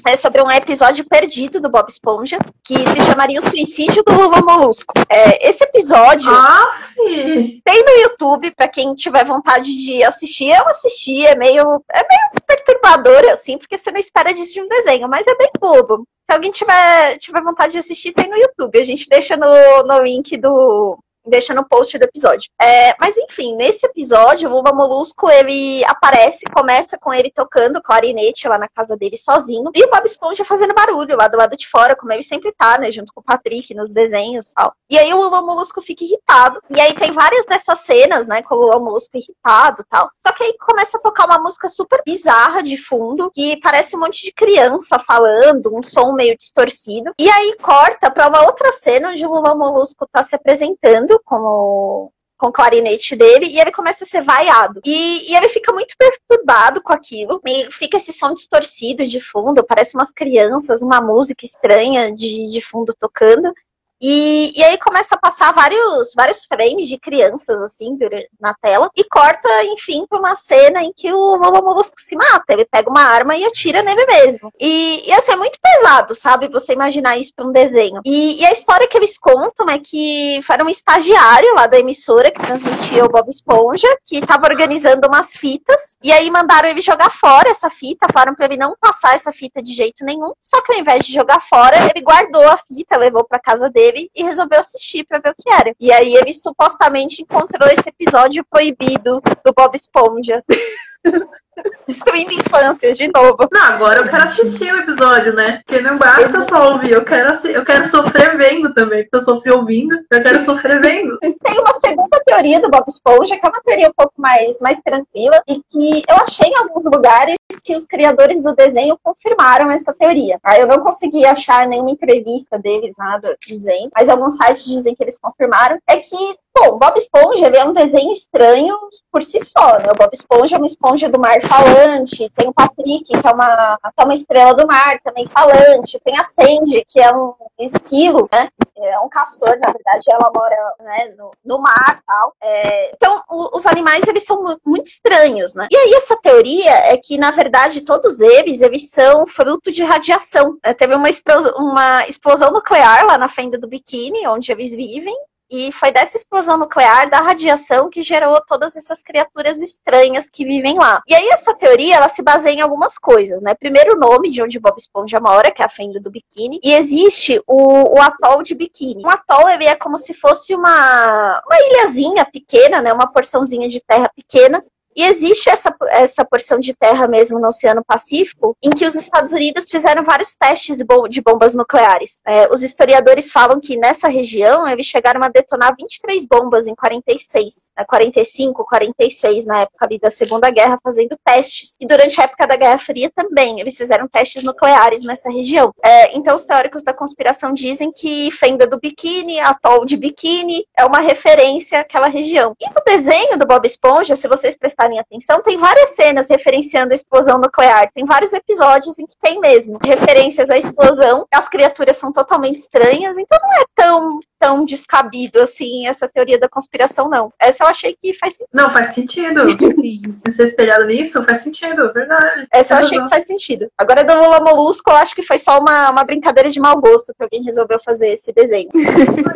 é 0.05 0.15
sobre 0.15 0.41
um 0.41 0.51
episódio 0.51 1.05
perdido 1.05 1.59
do 1.59 1.69
Bob 1.69 1.87
Esponja, 1.89 2.37
que 2.63 2.75
se 2.75 3.01
chamaria 3.05 3.39
O 3.39 3.41
Suicídio 3.41 4.03
do 4.03 4.11
Lula 4.13 4.41
Molusco. 4.41 4.93
É, 5.09 5.47
esse 5.47 5.63
episódio 5.63 6.31
ah, 6.31 6.77
tem 6.95 7.83
no 7.83 8.01
YouTube, 8.01 8.51
para 8.51 8.67
quem 8.67 8.93
tiver 8.93 9.23
vontade 9.25 9.65
de 9.65 10.03
assistir. 10.03 10.49
Eu 10.49 10.67
assisti, 10.67 11.25
é 11.25 11.35
meio, 11.35 11.83
é 11.91 11.99
meio 11.99 12.45
perturbador, 12.45 13.23
assim, 13.31 13.57
porque 13.57 13.77
você 13.77 13.91
não 13.91 13.99
espera 13.99 14.33
disso 14.33 14.53
de 14.53 14.61
um 14.61 14.67
desenho, 14.67 15.07
mas 15.07 15.27
é 15.27 15.35
bem 15.35 15.51
bobo. 15.59 16.07
Se 16.29 16.35
alguém 16.35 16.51
tiver, 16.51 17.17
tiver 17.17 17.41
vontade 17.41 17.73
de 17.73 17.79
assistir, 17.79 18.13
tem 18.13 18.29
no 18.29 18.37
YouTube. 18.37 18.79
A 18.79 18.85
gente 18.85 19.09
deixa 19.09 19.37
no, 19.37 19.83
no 19.83 20.01
link 20.03 20.37
do, 20.37 20.97
deixa 21.25 21.53
no 21.53 21.67
post 21.67 21.97
do 21.97 22.03
episódio. 22.03 22.49
É, 22.61 22.95
mas 22.99 23.15
enfim, 23.17 23.55
nesse 23.55 23.85
episódio, 23.85 24.49
o 24.49 24.53
Lula 24.53 24.73
Molusco, 24.73 25.29
ele 25.29 25.83
aparece, 25.85 26.45
começa 26.53 26.97
com 26.97 27.13
ele 27.13 27.31
tocando 27.31 27.81
clarinete 27.81 28.47
lá 28.47 28.57
na 28.57 28.67
casa 28.67 28.95
dele 28.97 29.17
sozinho, 29.17 29.71
e 29.73 29.83
o 29.83 29.89
Bob 29.89 30.05
Esponja 30.05 30.45
fazendo 30.45 30.73
barulho 30.73 31.15
lá 31.17 31.27
do 31.27 31.37
lado 31.37 31.55
de 31.55 31.67
fora, 31.67 31.95
como 31.95 32.11
ele 32.11 32.23
sempre 32.23 32.51
tá, 32.51 32.77
né, 32.77 32.91
junto 32.91 33.13
com 33.13 33.21
o 33.21 33.23
Patrick 33.23 33.73
nos 33.73 33.91
desenhos 33.91 34.51
e 34.51 34.53
tal. 34.53 34.73
E 34.89 34.97
aí 34.97 35.13
o 35.13 35.21
Lula 35.21 35.41
Molusco 35.41 35.81
fica 35.81 36.03
irritado, 36.03 36.61
e 36.75 36.79
aí 36.79 36.93
tem 36.93 37.11
várias 37.11 37.45
dessas 37.45 37.79
cenas, 37.79 38.27
né, 38.27 38.41
com 38.41 38.55
o 38.55 38.59
Lula 38.59 38.79
Molusco 38.79 39.17
irritado 39.17 39.81
e 39.81 39.85
tal. 39.85 40.09
Só 40.19 40.31
que 40.31 40.43
aí 40.43 40.55
começa 40.57 40.97
a 40.97 41.01
tocar 41.01 41.25
uma 41.25 41.39
música 41.39 41.69
super 41.69 42.01
bizarra 42.05 42.61
de 42.61 42.77
fundo, 42.77 43.31
que 43.31 43.59
parece 43.61 43.95
um 43.95 43.99
monte 43.99 44.23
de 44.23 44.31
criança 44.31 44.99
falando, 44.99 45.75
um 45.75 45.83
som 45.83 46.13
meio 46.13 46.37
distorcido. 46.37 47.11
E 47.19 47.29
aí 47.29 47.55
corta 47.61 48.11
pra 48.11 48.27
uma 48.27 48.43
outra 48.45 48.71
cena 48.73 49.09
onde 49.09 49.25
o 49.25 49.29
Lula 49.29 49.55
Molusco 49.55 50.07
tá 50.11 50.23
se 50.23 50.35
apresentando 50.35 51.12
como 51.23 52.11
com 52.43 52.47
o 52.47 52.51
clarinete 52.51 53.15
dele 53.15 53.45
e 53.45 53.59
ele 53.59 53.71
começa 53.71 54.03
a 54.03 54.07
ser 54.07 54.21
vaiado. 54.21 54.81
E, 54.85 55.31
e, 55.31 55.35
ele 55.35 55.47
fica 55.47 55.71
muito 55.71 55.95
perturbado 55.97 56.81
com 56.83 56.91
aquilo. 56.91 57.39
E 57.45 57.71
fica 57.71 57.95
esse 57.95 58.11
som 58.11 58.33
distorcido 58.33 59.07
de 59.07 59.21
fundo, 59.21 59.63
parece 59.63 59.95
umas 59.95 60.11
crianças, 60.11 60.81
uma 60.81 60.99
música 60.99 61.45
estranha 61.45 62.13
de, 62.13 62.49
de 62.49 62.59
fundo 62.61 62.93
tocando. 62.99 63.53
E, 64.01 64.51
e 64.57 64.63
aí 64.63 64.77
começa 64.77 65.15
a 65.15 65.17
passar 65.17 65.53
vários, 65.53 66.13
vários 66.15 66.45
frames 66.45 66.87
de 66.87 66.97
crianças, 66.97 67.61
assim, 67.61 67.97
na 68.39 68.53
tela, 68.53 68.89
e 68.95 69.03
corta, 69.05 69.49
enfim, 69.65 70.05
pra 70.07 70.19
uma 70.19 70.35
cena 70.35 70.83
em 70.83 70.91
que 70.93 71.11
o 71.11 71.35
Lobo 71.37 71.63
Molusco 71.63 71.95
se 71.99 72.15
mata. 72.15 72.53
Ele 72.53 72.65
pega 72.65 72.89
uma 72.89 73.01
arma 73.01 73.35
e 73.35 73.45
atira 73.45 73.81
nele 73.81 74.05
mesmo. 74.05 74.51
E, 74.59 75.07
e 75.07 75.11
assim, 75.13 75.31
é 75.31 75.35
muito 75.35 75.57
pesado, 75.61 76.13
sabe? 76.15 76.49
Você 76.49 76.73
imaginar 76.73 77.17
isso 77.17 77.31
pra 77.35 77.45
um 77.45 77.51
desenho. 77.51 78.01
E, 78.05 78.41
e 78.41 78.45
a 78.45 78.51
história 78.51 78.87
que 78.87 78.97
eles 78.97 79.17
contam 79.17 79.69
é 79.69 79.79
que 79.79 80.41
era 80.49 80.63
um 80.63 80.69
estagiário 80.69 81.55
lá 81.55 81.65
da 81.65 81.79
emissora 81.79 82.29
que 82.29 82.41
transmitia 82.41 83.05
o 83.05 83.09
Bob 83.09 83.27
Esponja, 83.29 83.87
que 84.05 84.21
tava 84.21 84.47
organizando 84.47 85.07
umas 85.07 85.35
fitas, 85.35 85.97
e 86.03 86.11
aí 86.11 86.29
mandaram 86.29 86.69
ele 86.69 86.81
jogar 86.81 87.11
fora 87.11 87.49
essa 87.49 87.69
fita, 87.69 88.07
falaram 88.11 88.35
pra 88.35 88.45
ele 88.45 88.57
não 88.57 88.75
passar 88.79 89.15
essa 89.15 89.31
fita 89.31 89.63
de 89.63 89.73
jeito 89.73 90.05
nenhum. 90.05 90.33
Só 90.41 90.61
que 90.61 90.73
ao 90.73 90.79
invés 90.79 91.05
de 91.05 91.13
jogar 91.13 91.39
fora, 91.39 91.75
ele 91.89 92.03
guardou 92.03 92.47
a 92.47 92.57
fita, 92.57 92.97
levou 92.97 93.23
pra 93.23 93.39
casa 93.39 93.69
dele 93.69 93.92
e 94.15 94.23
resolveu 94.23 94.59
assistir 94.59 95.05
para 95.05 95.19
ver 95.19 95.31
o 95.31 95.35
que 95.35 95.49
era. 95.49 95.73
E 95.79 95.91
aí 95.91 96.15
ele 96.15 96.33
supostamente 96.33 97.21
encontrou 97.21 97.69
esse 97.69 97.89
episódio 97.89 98.45
proibido 98.49 99.21
do 99.43 99.53
Bob 99.55 99.75
Esponja. 99.75 100.43
Destruindo 101.87 102.33
infâncias 102.33 102.97
de 102.97 103.09
novo. 103.13 103.47
Não, 103.51 103.61
agora 103.61 104.01
eu 104.01 104.09
quero 104.09 104.23
assistir 104.23 104.73
o 104.73 104.79
episódio, 104.79 105.33
né? 105.33 105.61
Porque 105.65 105.81
não 105.81 105.97
basta 105.97 106.47
só 106.49 106.73
ouvir, 106.73 106.91
eu 106.91 107.05
quero, 107.05 107.35
eu 107.47 107.63
quero 107.63 107.89
sofrer 107.89 108.37
vendo 108.37 108.73
também. 108.73 109.03
Porque 109.03 109.17
eu 109.17 109.21
sofri 109.21 109.51
ouvindo, 109.51 109.95
eu 110.11 110.23
quero 110.23 110.41
sofrer 110.41 110.81
vendo. 110.81 111.17
Tem 111.21 111.59
uma 111.59 111.73
segunda 111.75 112.19
teoria 112.25 112.59
do 112.59 112.69
Bob 112.69 112.85
Esponja, 112.87 113.37
que 113.37 113.45
é 113.45 113.49
uma 113.49 113.61
teoria 113.61 113.89
um 113.89 113.93
pouco 113.95 114.13
mais, 114.17 114.59
mais 114.61 114.81
tranquila, 114.81 115.41
e 115.47 115.61
que 115.69 116.03
eu 116.09 116.15
achei 116.17 116.49
em 116.49 116.55
alguns 116.55 116.85
lugares 116.85 117.35
que 117.63 117.75
os 117.75 117.85
criadores 117.85 118.41
do 118.41 118.55
desenho 118.55 118.97
confirmaram 119.03 119.69
essa 119.71 119.93
teoria. 119.93 120.39
Tá? 120.41 120.57
Eu 120.57 120.67
não 120.67 120.79
consegui 120.79 121.25
achar 121.25 121.67
nenhuma 121.67 121.91
entrevista 121.91 122.57
deles, 122.57 122.93
nada 122.97 123.37
dizendo, 123.45 123.89
mas 123.95 124.09
alguns 124.09 124.37
sites 124.37 124.65
dizem 124.65 124.95
que 124.95 125.03
eles 125.03 125.17
confirmaram. 125.19 125.77
É 125.87 125.97
que 125.97 126.15
Bom, 126.55 126.77
Bob 126.77 126.97
Esponja 126.97 127.47
é 127.47 127.65
um 127.65 127.73
desenho 127.73 128.11
estranho 128.11 128.77
por 129.11 129.23
si 129.23 129.43
só, 129.43 129.79
né? 129.79 129.91
O 129.91 129.95
Bob 129.95 130.11
Esponja 130.13 130.55
é 130.55 130.59
uma 130.59 130.67
esponja 130.67 131.09
do 131.09 131.19
mar 131.19 131.41
falante, 131.41 132.29
tem 132.29 132.47
o 132.47 132.53
Patrick, 132.53 133.05
que 133.05 133.15
é 133.15 133.31
uma, 133.31 133.77
que 133.77 134.01
é 134.01 134.03
uma 134.03 134.13
estrela 134.13 134.53
do 134.53 134.67
mar, 134.67 134.99
também 135.01 135.25
falante, 135.27 135.99
tem 136.05 136.15
a 136.17 136.23
Sandy, 136.23 136.85
que 136.87 137.01
é 137.01 137.11
um 137.11 137.33
esquilo, 137.59 138.29
né? 138.31 138.49
É 138.77 138.99
um 138.99 139.09
castor, 139.09 139.57
na 139.59 139.71
verdade, 139.71 140.03
ela 140.09 140.29
mora 140.33 140.55
né, 140.79 141.15
no, 141.17 141.31
no 141.43 141.59
mar 141.59 141.99
e 141.99 142.05
tal. 142.05 142.35
É, 142.41 142.91
então, 142.93 143.23
o, 143.29 143.57
os 143.57 143.65
animais, 143.65 144.07
eles 144.07 144.23
são 144.23 144.39
muito 144.65 144.87
estranhos, 144.87 145.55
né? 145.55 145.67
E 145.71 145.75
aí, 145.75 145.93
essa 145.93 146.15
teoria 146.17 146.71
é 146.71 146.97
que, 146.97 147.17
na 147.17 147.31
verdade, 147.31 147.81
todos 147.81 148.19
eles, 148.19 148.61
eles 148.61 148.91
são 148.91 149.25
fruto 149.25 149.71
de 149.71 149.83
radiação. 149.83 150.57
Né? 150.63 150.73
Teve 150.73 150.93
uma 150.95 151.09
uma 151.57 152.07
explosão 152.07 152.51
nuclear 152.51 153.05
lá 153.05 153.17
na 153.17 153.29
fenda 153.29 153.57
do 153.57 153.67
biquíni, 153.67 154.27
onde 154.27 154.51
eles 154.51 154.71
vivem, 154.71 155.15
e 155.53 155.71
foi 155.71 155.91
dessa 155.91 156.17
explosão 156.17 156.57
nuclear, 156.57 157.07
da 157.11 157.19
radiação, 157.19 157.87
que 157.87 158.01
gerou 158.01 158.41
todas 158.41 158.75
essas 158.75 159.03
criaturas 159.03 159.61
estranhas 159.61 160.27
que 160.27 160.43
vivem 160.43 160.79
lá. 160.79 161.03
E 161.07 161.13
aí, 161.13 161.27
essa 161.29 161.53
teoria, 161.53 161.97
ela 161.97 162.09
se 162.09 162.23
baseia 162.23 162.55
em 162.55 162.61
algumas 162.61 162.97
coisas, 162.97 163.39
né? 163.39 163.53
Primeiro, 163.53 163.95
o 163.95 163.99
nome 163.99 164.31
de 164.31 164.41
onde 164.41 164.59
Bob 164.59 164.75
Esponja 164.79 165.19
mora, 165.19 165.51
que 165.51 165.61
é 165.61 165.65
a 165.65 165.69
fenda 165.69 165.99
do 165.99 166.09
biquíni. 166.09 166.59
E 166.63 166.73
existe 166.73 167.39
o, 167.45 167.95
o 167.95 168.01
atol 168.01 168.41
de 168.41 168.55
biquíni. 168.55 169.05
Um 169.05 169.09
atol, 169.11 169.47
ele 169.47 169.65
é 169.65 169.75
como 169.75 169.95
se 169.95 170.11
fosse 170.15 170.55
uma, 170.55 171.41
uma 171.45 171.59
ilhazinha 171.69 172.25
pequena, 172.25 172.81
né? 172.81 172.91
Uma 172.91 173.05
porçãozinha 173.05 173.69
de 173.69 173.79
terra 173.79 174.09
pequena, 174.15 174.63
e 174.95 175.03
existe 175.03 175.49
essa, 175.49 175.73
essa 175.89 176.25
porção 176.25 176.59
de 176.59 176.73
terra 176.73 177.07
mesmo 177.07 177.39
no 177.39 177.47
Oceano 177.47 177.83
Pacífico, 177.85 178.55
em 178.61 178.69
que 178.69 178.85
os 178.85 178.95
Estados 178.95 179.33
Unidos 179.33 179.69
fizeram 179.69 180.03
vários 180.03 180.35
testes 180.35 180.77
de 181.09 181.21
bombas 181.21 181.55
nucleares. 181.55 182.21
É, 182.25 182.47
os 182.51 182.63
historiadores 182.63 183.31
falam 183.31 183.59
que 183.59 183.77
nessa 183.77 184.07
região 184.07 184.67
eles 184.67 184.85
chegaram 184.85 185.23
a 185.23 185.27
detonar 185.27 185.75
23 185.77 186.25
bombas 186.25 186.67
em 186.67 186.75
46, 186.75 187.71
né, 187.77 187.85
45, 187.85 188.65
46, 188.65 189.45
na 189.45 189.61
época 189.61 189.85
ali 189.85 189.99
da 189.99 190.09
Segunda 190.09 190.49
Guerra, 190.49 190.79
fazendo 190.83 191.17
testes. 191.23 191.75
E 191.79 191.87
durante 191.87 192.19
a 192.19 192.25
época 192.25 192.47
da 192.47 192.55
Guerra 192.55 192.77
Fria 192.77 193.09
também, 193.13 193.59
eles 193.59 193.75
fizeram 193.75 194.07
testes 194.07 194.43
nucleares 194.43 195.03
nessa 195.03 195.29
região. 195.29 195.73
É, 195.83 196.15
então, 196.15 196.35
os 196.35 196.45
teóricos 196.45 196.83
da 196.83 196.93
conspiração 196.93 197.53
dizem 197.53 197.91
que 197.91 198.31
Fenda 198.31 198.67
do 198.67 198.79
Biquíni, 198.79 199.39
atol 199.39 199.85
de 199.85 199.97
Biquíni, 199.97 200.65
é 200.77 200.85
uma 200.85 200.99
referência 200.99 201.79
àquela 201.79 202.07
região. 202.07 202.55
E 202.59 202.67
no 202.69 202.83
desenho 202.85 203.37
do 203.37 203.45
Bob 203.45 203.65
Esponja, 203.65 204.15
se 204.15 204.27
vocês 204.27 204.55
prestarem 204.55 204.82
prestarem 204.83 204.99
atenção, 204.99 205.41
tem 205.41 205.57
várias 205.57 205.91
cenas 205.91 206.29
referenciando 206.29 206.91
a 206.91 206.95
explosão 206.95 207.37
nuclear. 207.37 207.89
Tem 207.93 208.05
vários 208.05 208.33
episódios 208.33 208.99
em 208.99 209.05
que 209.05 209.15
tem 209.21 209.39
mesmo 209.39 209.79
referências 209.83 210.49
à 210.49 210.57
explosão. 210.57 211.25
As 211.33 211.47
criaturas 211.47 211.97
são 211.97 212.11
totalmente 212.11 212.59
estranhas, 212.59 213.17
então 213.17 213.39
não 213.41 213.53
é 213.53 213.63
tão 213.75 214.19
tão 214.39 214.65
descabido 214.65 215.39
assim 215.39 215.87
essa 215.87 216.05
teoria 216.05 216.37
da 216.37 216.49
conspiração, 216.49 217.07
não. 217.09 217.31
Essa 217.39 217.63
eu 217.63 217.67
achei 217.69 217.95
que 217.95 218.13
faz 218.13 218.35
sentido. 218.35 218.49
Não, 218.53 218.69
faz 218.69 218.93
sentido. 218.93 219.47
Sim. 219.73 220.01
Ser 220.35 220.43
espelhado 220.43 220.85
nisso 220.85 221.23
faz 221.23 221.43
sentido, 221.43 221.93
verdade. 221.93 222.45
Essa 222.51 222.73
eu 222.73 222.79
achei 222.79 223.01
que 223.01 223.09
faz 223.09 223.25
sentido. 223.25 223.69
Agora, 223.77 224.03
do 224.03 224.13
Lula 224.13 224.41
Molusco, 224.41 224.91
eu 224.91 224.97
acho 224.97 225.15
que 225.15 225.23
foi 225.23 225.37
só 225.37 225.59
uma, 225.59 225.91
uma 225.91 226.03
brincadeira 226.03 226.49
de 226.49 226.59
mau 226.59 226.77
gosto 226.81 227.13
que 227.17 227.23
alguém 227.23 227.41
resolveu 227.41 227.79
fazer 227.79 228.09
esse 228.09 228.33
desenho. 228.33 228.69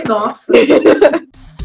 Nossa. 0.05 0.45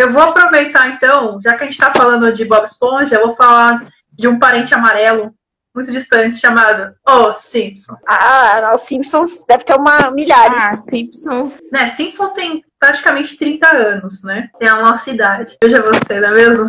Eu 0.00 0.10
vou 0.10 0.22
aproveitar 0.22 0.88
então, 0.88 1.38
já 1.42 1.54
que 1.54 1.62
a 1.62 1.66
gente 1.66 1.78
está 1.78 1.92
falando 1.92 2.32
de 2.32 2.46
Bob 2.46 2.64
Esponja, 2.64 3.16
eu 3.16 3.26
vou 3.26 3.36
falar 3.36 3.86
de 4.10 4.26
um 4.26 4.38
parente 4.38 4.74
amarelo 4.74 5.34
muito 5.74 5.92
distante 5.92 6.38
chamado 6.38 6.94
Os 7.06 7.40
Simpsons. 7.40 7.98
Ah, 8.08 8.72
os 8.74 8.80
Simpsons 8.80 9.44
deve 9.46 9.64
ter 9.64 9.74
uma 9.74 10.10
milhares. 10.10 10.56
Ah, 10.56 10.82
Simpsons. 10.90 11.58
Né, 11.70 11.90
Simpsons 11.90 12.32
tem 12.32 12.64
praticamente 12.78 13.36
30 13.36 13.76
anos, 13.76 14.22
né? 14.22 14.48
Tem 14.58 14.70
a 14.70 14.80
nossa 14.80 15.10
idade. 15.10 15.58
Veja 15.62 15.82
você, 15.82 16.18
não 16.18 16.30
é 16.30 16.32
mesmo? 16.32 16.64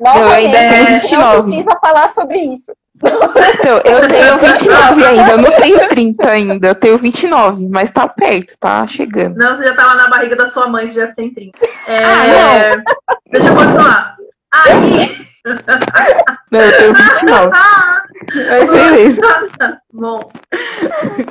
eu 0.00 0.28
ainda 0.28 0.58
tenho 0.58 0.86
29. 0.86 1.24
Não 1.24 1.44
precisa 1.44 1.78
falar 1.80 2.08
sobre 2.08 2.38
isso. 2.38 2.72
Então, 3.00 3.78
eu 3.78 4.08
tenho 4.08 4.38
29 4.38 5.04
ainda, 5.04 5.30
eu 5.32 5.38
não 5.38 5.52
tenho 5.52 5.88
30 5.88 6.28
ainda, 6.28 6.68
eu 6.68 6.74
tenho 6.74 6.98
29, 6.98 7.68
mas 7.68 7.90
tá 7.90 8.08
perto, 8.08 8.54
tá 8.58 8.86
chegando. 8.86 9.36
Não, 9.36 9.56
você 9.56 9.66
já 9.66 9.74
tá 9.74 9.86
lá 9.86 9.94
na 9.94 10.08
barriga 10.08 10.36
da 10.36 10.48
sua 10.48 10.68
mãe, 10.68 10.88
você 10.88 10.94
já 10.94 11.06
tem 11.08 11.32
30. 11.32 11.58
É... 11.86 11.96
Ah, 12.04 12.26
não. 12.26 12.82
Deixa 13.30 13.48
eu 13.48 13.54
continuar. 13.54 14.16
Aí. 14.52 15.28
Não, 16.50 16.60
eu 16.60 16.76
tenho 16.76 16.94
29. 16.94 17.50
Mas 18.48 18.70
beleza. 18.70 19.20
Bom, 19.92 20.20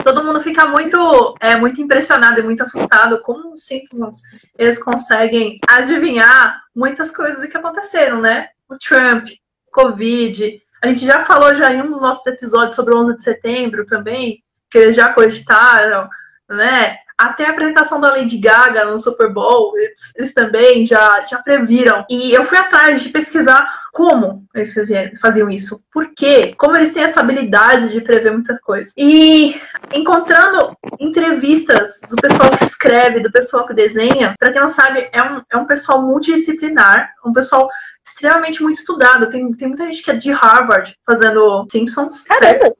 todo 0.04 0.24
mundo 0.24 0.42
fica 0.42 0.66
muito, 0.66 1.36
é, 1.40 1.56
muito 1.56 1.82
impressionado 1.82 2.40
e 2.40 2.44
muito 2.44 2.64
assustado 2.64 3.22
como 3.22 3.54
os 3.54 3.66
Simpsons 3.66 4.22
eles 4.58 4.82
conseguem 4.82 5.60
adivinhar 5.68 6.62
muitas 6.76 7.12
coisas 7.12 7.48
que 7.50 7.58
aconteceram, 7.58 8.22
né? 8.22 8.50
O 8.70 8.78
Trump, 8.78 9.28
Covid, 9.72 10.62
a 10.82 10.88
gente 10.88 11.06
já 11.06 11.26
falou 11.26 11.56
já 11.56 11.74
em 11.74 11.82
um 11.82 11.90
dos 11.90 12.02
nossos 12.02 12.26
episódios 12.28 12.76
sobre 12.76 12.94
o 12.96 13.00
11 13.00 13.16
de 13.16 13.24
setembro 13.24 13.86
também, 13.86 14.44
que 14.70 14.78
eles 14.78 14.96
já 14.96 15.14
cogitaram, 15.14 16.10
né? 16.50 16.98
Até 17.18 17.48
a 17.48 17.50
apresentação 17.50 18.00
da 18.00 18.12
Lady 18.12 18.38
Gaga 18.38 18.86
no 18.86 19.00
Super 19.00 19.34
Bowl, 19.34 19.76
eles, 19.76 20.00
eles, 20.16 20.34
também 20.36 20.86
já, 20.86 21.26
já 21.28 21.40
previram. 21.40 22.06
E 22.08 22.32
eu 22.32 22.46
fui 22.46 22.60
atrás 22.60 23.02
de 23.02 23.10
pesquisar 23.10 23.88
como 23.92 24.46
eles 24.54 24.72
faziam 25.20 25.50
isso. 25.50 25.84
Por 25.92 26.14
quê? 26.16 26.54
Como 26.56 26.78
eles 26.78 26.94
têm 26.94 27.02
essa 27.02 27.22
habilidade 27.22 27.92
de 27.92 28.02
prever 28.02 28.32
muita 28.32 28.60
coisa. 28.60 28.92
E 28.96 29.60
encontrando 29.92 30.78
entrevistas 31.00 32.00
do 32.08 32.18
pessoal 32.18 32.52
que 32.52 32.66
escreve, 32.66 33.22
do 33.22 33.32
pessoal 33.32 33.66
que 33.66 33.74
desenha, 33.74 34.36
para 34.38 34.52
quem 34.52 34.62
não 34.62 34.70
sabe, 34.70 35.10
é 35.12 35.24
um, 35.24 35.42
é 35.52 35.58
um 35.58 35.66
pessoal 35.66 36.04
multidisciplinar, 36.04 37.16
um 37.26 37.34
pessoal 37.34 37.68
extremamente 38.08 38.64
muito 38.64 38.80
estudado. 38.80 39.30
Tem, 39.30 39.52
tem 39.54 39.68
muita 39.68 39.86
gente 39.86 40.02
que 40.02 40.12
é 40.12 40.16
de 40.16 40.32
Harvard 40.32 40.96
fazendo 41.06 41.68
Simpsons. 41.70 42.22
Caramba! 42.22 42.74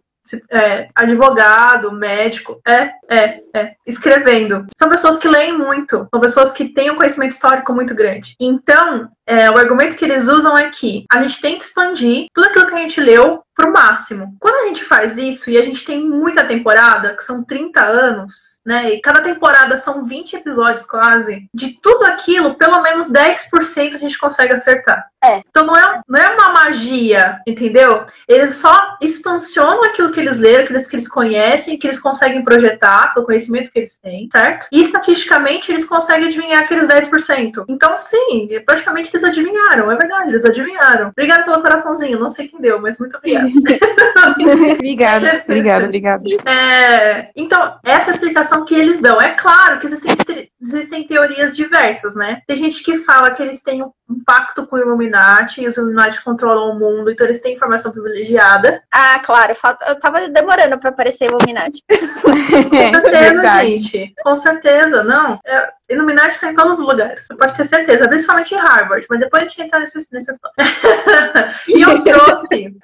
é, 0.52 0.90
advogado, 0.96 1.92
médico, 1.92 2.60
é, 2.68 2.92
é, 3.10 3.42
é, 3.56 3.76
escrevendo. 3.86 4.66
São 4.76 4.90
pessoas 4.90 5.18
que 5.18 5.28
leem 5.28 5.58
muito, 5.58 6.08
são 6.10 6.20
pessoas 6.20 6.52
que 6.52 6.70
têm 6.70 6.92
um 6.92 6.96
conhecimento 6.96 7.32
histórico 7.32 7.74
muito 7.74 7.96
grande. 7.96 8.36
Então, 8.40 9.10
é, 9.28 9.52
o 9.52 9.58
argumento 9.58 9.98
que 9.98 10.06
eles 10.06 10.26
usam 10.26 10.58
é 10.58 10.70
que 10.70 11.06
a 11.12 11.22
gente 11.22 11.42
tem 11.42 11.60
que 11.60 11.66
expandir 11.66 12.28
tudo 12.34 12.48
aquilo 12.48 12.68
que 12.68 12.76
a 12.76 12.80
gente 12.80 13.02
leu 13.02 13.44
pro 13.58 13.74
máximo. 13.74 14.38
Quando 14.40 14.56
a 14.56 14.68
gente 14.68 14.86
faz 14.86 15.18
isso 15.18 15.50
e 15.50 15.58
a 15.58 15.66
gente 15.66 15.84
tem 15.84 16.08
muita 16.08 16.46
temporada, 16.46 17.16
que 17.16 17.26
são 17.26 17.44
30 17.44 17.84
anos, 17.84 18.62
né? 18.64 18.94
E 18.94 19.02
cada 19.02 19.20
temporada 19.22 19.80
são 19.80 20.06
20 20.06 20.36
episódios 20.36 20.86
quase, 20.86 21.50
de 21.52 21.80
tudo 21.82 22.06
aquilo, 22.06 22.54
pelo 22.54 22.84
menos 22.84 23.12
10% 23.12 23.96
a 23.96 23.98
gente 23.98 24.18
consegue 24.20 24.54
acertar. 24.54 25.08
É. 25.24 25.42
Então 25.50 25.66
não 25.66 25.76
é, 25.76 26.02
não 26.08 26.20
é 26.20 26.36
uma 26.36 26.50
magia, 26.50 27.40
entendeu? 27.48 28.06
Eles 28.28 28.58
só 28.58 28.98
expansionam 29.02 29.84
aquilo 29.86 30.12
que 30.12 30.20
eles 30.20 30.38
leram, 30.38 30.64
aquilo 30.64 30.88
que 30.88 30.96
eles 30.96 31.08
conhecem, 31.08 31.80
que 31.80 31.88
eles 31.88 32.00
conseguem 32.00 32.44
projetar, 32.44 33.16
pelo 33.16 33.26
conhecimento 33.26 33.72
que 33.72 33.80
eles 33.80 33.98
têm, 33.98 34.30
certo? 34.32 34.68
E 34.72 34.84
estatisticamente 34.84 35.72
eles 35.72 35.86
conseguem 35.86 36.28
adivinhar 36.28 36.62
aqueles 36.62 36.88
10%. 36.88 37.66
Então, 37.68 37.98
sim, 37.98 38.48
praticamente 38.64 39.10
eles 39.18 39.24
adivinharam, 39.24 39.92
é 39.92 39.96
verdade, 39.96 40.30
eles 40.30 40.46
adivinharam. 40.46 41.10
Obrigada 41.10 41.44
pelo 41.44 41.62
coraçãozinho, 41.62 42.20
não 42.20 42.30
sei 42.30 42.48
quem 42.48 42.62
deu, 42.62 42.80
mas 42.80 42.98
muito 42.98 43.18
obrigada. 43.18 43.48
obrigada, 44.74 45.44
obrigada, 45.44 45.86
obrigada. 45.86 46.24
É, 46.46 47.32
então, 47.36 47.78
essa 47.84 48.12
explicação 48.12 48.66
que 48.66 48.76
eles 48.76 49.02
dão. 49.02 49.20
É 49.20 49.34
claro 49.34 49.80
que 49.80 49.88
existem, 49.88 50.50
existem 50.62 51.06
teorias 51.08 51.56
diversas, 51.56 52.16
né? 52.16 52.42
Tem 52.48 52.58
gente 52.58 52.84
que 52.84 53.00
fala 53.00 53.32
que 53.32 53.44
eles 53.44 53.62
têm 53.62 53.84
um 53.84 54.24
pacto 54.26 54.66
com 54.66 54.76
o 54.76 54.80
Illuminati 54.80 55.62
e 55.62 55.68
os 55.68 55.78
Illuminati 55.78 56.24
controlam 56.24 56.72
o 56.72 56.80
mundo, 56.80 57.12
então 57.12 57.26
eles 57.28 57.42
têm 57.42 57.56
informação 57.56 57.92
privilegiada. 57.92 58.82
Ah, 58.92 59.20
claro, 59.20 59.54
eu 59.88 60.00
tava 60.00 60.28
demorando 60.30 60.80
para 60.80 60.90
aparecer 60.90 61.26
Illuminati. 61.26 61.84
com 62.22 62.34
certeza, 62.50 63.60
gente. 63.66 64.14
Com 64.24 64.38
certeza, 64.38 65.04
não. 65.04 65.40
É, 65.46 65.70
Illuminati 65.90 66.36
está 66.36 66.52
em 66.52 66.56
todos 66.56 66.80
os 66.80 66.86
lugares. 66.86 67.26
Você 67.26 67.36
pode 67.36 67.56
ter 67.56 67.68
certeza, 67.68 68.08
principalmente 68.08 68.56
em 68.56 68.58
Harvard, 68.58 69.06
mas 69.10 69.20
depois 69.20 69.44
a 69.44 69.48
gente 69.48 69.62
entra 69.62 69.80
nessa 69.80 70.00
história. 70.00 70.56
e 71.68 71.82
eu 71.82 72.02
trouxe 72.04 72.76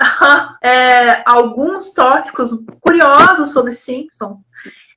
é, 0.62 1.24
alguns 1.26 1.94
tópicos 1.94 2.52
curiosos 2.82 3.52
sobre 3.52 3.74
Simpson. 3.74 4.38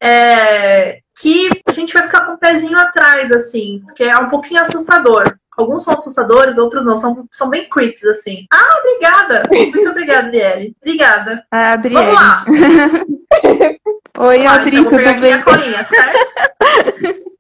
É, 0.01 1.01
que 1.19 1.49
a 1.67 1.73
gente 1.73 1.95
vai 1.95 2.05
ficar 2.05 2.27
com 2.27 2.33
o 2.35 2.39
pezinho 2.39 2.79
atrás, 2.79 3.33
assim, 3.33 3.83
porque 3.85 4.05
é 4.05 4.17
um 4.19 4.29
pouquinho 4.29 4.63
assustador. 4.63 5.37
Alguns 5.57 5.85
são 5.85 5.95
assustadores, 5.95 6.59
outros 6.59 6.85
não. 6.85 6.99
São, 6.99 7.27
são 7.33 7.49
bem 7.49 7.67
creeps, 7.69 8.05
assim. 8.05 8.47
Ah, 8.53 8.79
obrigada! 8.79 9.43
Muito 9.51 9.89
obrigada, 9.89 10.27
Adriele. 10.27 10.77
Obrigada. 10.83 11.43
Ah, 11.51 11.73
Adriele. 11.73 12.05
Vamos 12.05 12.15
lá. 12.15 12.45
Oi, 14.19 14.47
Adri, 14.47 14.85
tudo 14.85 14.97
bem? 14.97 15.43
Colinha, 15.43 15.87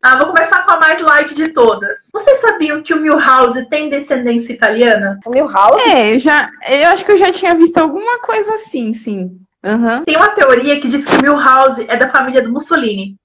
ah, 0.02 0.18
vou 0.18 0.28
começar 0.28 0.64
com 0.64 0.72
a 0.72 0.78
mais 0.78 1.02
light 1.02 1.34
de 1.34 1.48
todas. 1.48 2.10
Vocês 2.12 2.40
sabiam 2.40 2.82
que 2.82 2.94
o 2.94 3.00
Milhouse 3.00 3.68
tem 3.68 3.90
descendência 3.90 4.52
italiana? 4.52 5.18
O 5.26 5.30
Milhouse? 5.30 5.90
É, 5.90 6.14
eu, 6.14 6.18
já, 6.20 6.48
eu 6.68 6.90
acho 6.90 7.04
que 7.04 7.12
eu 7.12 7.16
já 7.16 7.32
tinha 7.32 7.54
visto 7.54 7.76
alguma 7.78 8.20
coisa 8.20 8.54
assim, 8.54 8.94
sim. 8.94 9.36
Uhum. 9.66 10.04
Tem 10.04 10.16
uma 10.16 10.28
teoria 10.28 10.80
que 10.80 10.88
diz 10.88 11.04
que 11.04 11.16
o 11.16 11.22
Milhouse 11.22 11.84
é 11.88 11.96
da 11.96 12.08
família 12.08 12.40
do 12.40 12.52
Mussolini. 12.52 13.16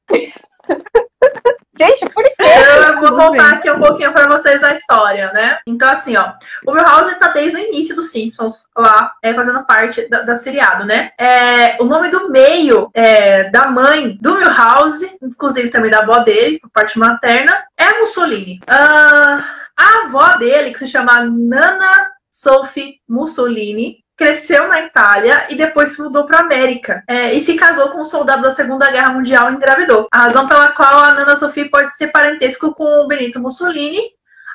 Gente, 1.80 2.06
por 2.14 2.24
quê? 2.24 2.36
Eu 2.40 3.00
vou 3.00 3.16
contar 3.16 3.54
aqui 3.54 3.72
um 3.72 3.80
pouquinho 3.80 4.12
pra 4.12 4.28
vocês 4.28 4.62
a 4.62 4.76
história, 4.76 5.32
né? 5.32 5.60
Então, 5.66 5.90
assim, 5.90 6.16
ó. 6.18 6.34
O 6.68 6.74
Milhouse 6.74 7.16
tá 7.16 7.30
desde 7.30 7.58
o 7.58 7.60
início 7.60 7.96
dos 7.96 8.12
Simpsons 8.12 8.66
lá, 8.78 9.14
é, 9.24 9.34
fazendo 9.34 9.66
parte 9.66 10.08
da, 10.10 10.22
da 10.22 10.36
seriado, 10.36 10.86
né? 10.86 11.12
É, 11.18 11.82
o 11.82 11.86
nome 11.86 12.10
do 12.10 12.30
meio 12.30 12.90
é, 12.94 13.50
da 13.50 13.68
mãe 13.68 14.18
do 14.22 14.36
Milhouse, 14.36 15.18
inclusive 15.22 15.70
também 15.70 15.90
da 15.90 16.00
avó 16.00 16.20
dele, 16.20 16.60
por 16.60 16.70
parte 16.72 17.00
materna, 17.00 17.64
é 17.78 18.00
Mussolini. 18.00 18.60
Uh, 18.64 19.44
a 19.78 20.06
avó 20.06 20.38
dele, 20.38 20.72
que 20.72 20.80
se 20.80 20.88
chama 20.88 21.24
Nana 21.24 22.12
Sophie 22.30 23.00
Mussolini, 23.08 24.04
cresceu 24.22 24.68
na 24.68 24.84
Itália 24.84 25.48
e 25.50 25.56
depois 25.56 25.94
se 25.94 26.00
mudou 26.00 26.28
para 26.28 26.42
América 26.42 27.04
é, 27.08 27.34
e 27.34 27.42
se 27.42 27.56
casou 27.56 27.90
com 27.90 28.02
um 28.02 28.06
soldado 28.06 28.44
da 28.44 28.52
Segunda 28.52 28.92
Guerra 28.92 29.14
Mundial 29.14 29.50
e 29.50 29.56
engravidou. 29.56 30.08
A 30.12 30.26
razão 30.26 30.48
pela 30.48 30.72
qual 30.74 31.00
a 31.00 31.16
Nana 31.16 31.36
Sofia 31.36 31.68
pode 31.72 31.92
ser 31.96 32.10
parentesco 32.10 32.72
com 32.76 32.84
o 32.84 33.08
Benito 33.08 33.40
Mussolini 33.40 34.00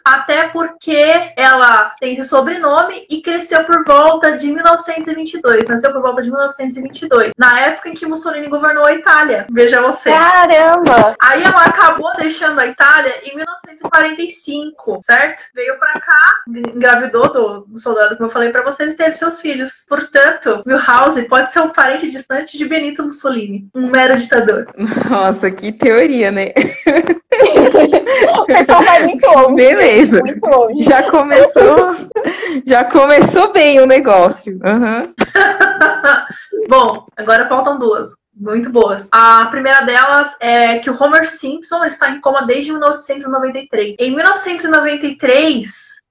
até 0.06 0.48
porque 0.50 1.32
ela 1.36 1.92
tem 1.98 2.12
esse 2.12 2.28
sobrenome 2.28 3.04
e 3.10 3.20
cresceu 3.20 3.64
por 3.64 3.84
volta 3.84 4.38
de 4.38 4.46
1922. 4.46 5.68
Nasceu 5.68 5.92
por 5.92 6.00
volta 6.00 6.22
de 6.22 6.30
1922, 6.30 7.32
na 7.36 7.60
época 7.60 7.88
em 7.88 7.94
que 7.94 8.06
Mussolini 8.06 8.46
governou 8.48 8.86
a 8.86 8.94
Itália. 8.94 9.48
Veja 9.50 9.82
você. 9.82 10.10
Caramba! 10.10 11.16
Aí 11.20 11.42
ela 11.42 11.64
acabou 11.64 12.12
deixando 12.16 12.60
a 12.60 12.68
Itália 12.68 13.14
em 13.24 13.34
1945, 13.34 15.00
certo? 15.04 15.42
Veio 15.52 15.76
para 15.76 15.98
cá, 15.98 16.20
engravidou 16.46 17.32
do, 17.32 17.60
do, 17.66 17.78
soldado, 17.80 18.16
como 18.16 18.28
eu 18.28 18.32
falei 18.32 18.50
para 18.50 18.64
vocês, 18.64 18.92
e 18.92 18.96
teve 18.96 19.16
seus 19.16 19.40
filhos. 19.40 19.84
Portanto, 19.88 20.62
Milhouse 20.64 21.20
pode 21.24 21.50
ser 21.50 21.62
um 21.62 21.70
parente 21.70 22.08
distante 22.12 22.56
de 22.56 22.64
Benito 22.64 23.02
Mussolini, 23.02 23.68
um 23.74 23.90
mero 23.90 24.16
ditador. 24.16 24.66
Nossa, 25.10 25.50
que 25.50 25.72
teoria, 25.72 26.30
né? 26.30 26.52
o 28.38 28.44
pessoal 28.46 28.84
vai 28.84 29.02
muito 29.02 29.25
longe. 29.42 29.54
Beleza. 29.54 30.20
Muito 30.20 30.46
longe. 30.46 30.84
Já 30.84 31.10
começou, 31.10 31.94
já 32.66 32.84
começou 32.84 33.52
bem 33.52 33.80
o 33.80 33.86
negócio. 33.86 34.54
Uhum. 34.54 35.14
Bom, 36.68 37.06
agora 37.16 37.48
faltam 37.48 37.78
duas. 37.78 38.08
Muito 38.38 38.70
boas. 38.70 39.08
A 39.12 39.46
primeira 39.46 39.80
delas 39.80 40.30
é 40.40 40.78
que 40.78 40.90
o 40.90 41.02
Homer 41.02 41.30
Simpson 41.30 41.84
está 41.84 42.10
em 42.10 42.20
coma 42.20 42.46
desde 42.46 42.70
1993. 42.70 43.96
Em 43.98 44.14
1993, 44.14 45.66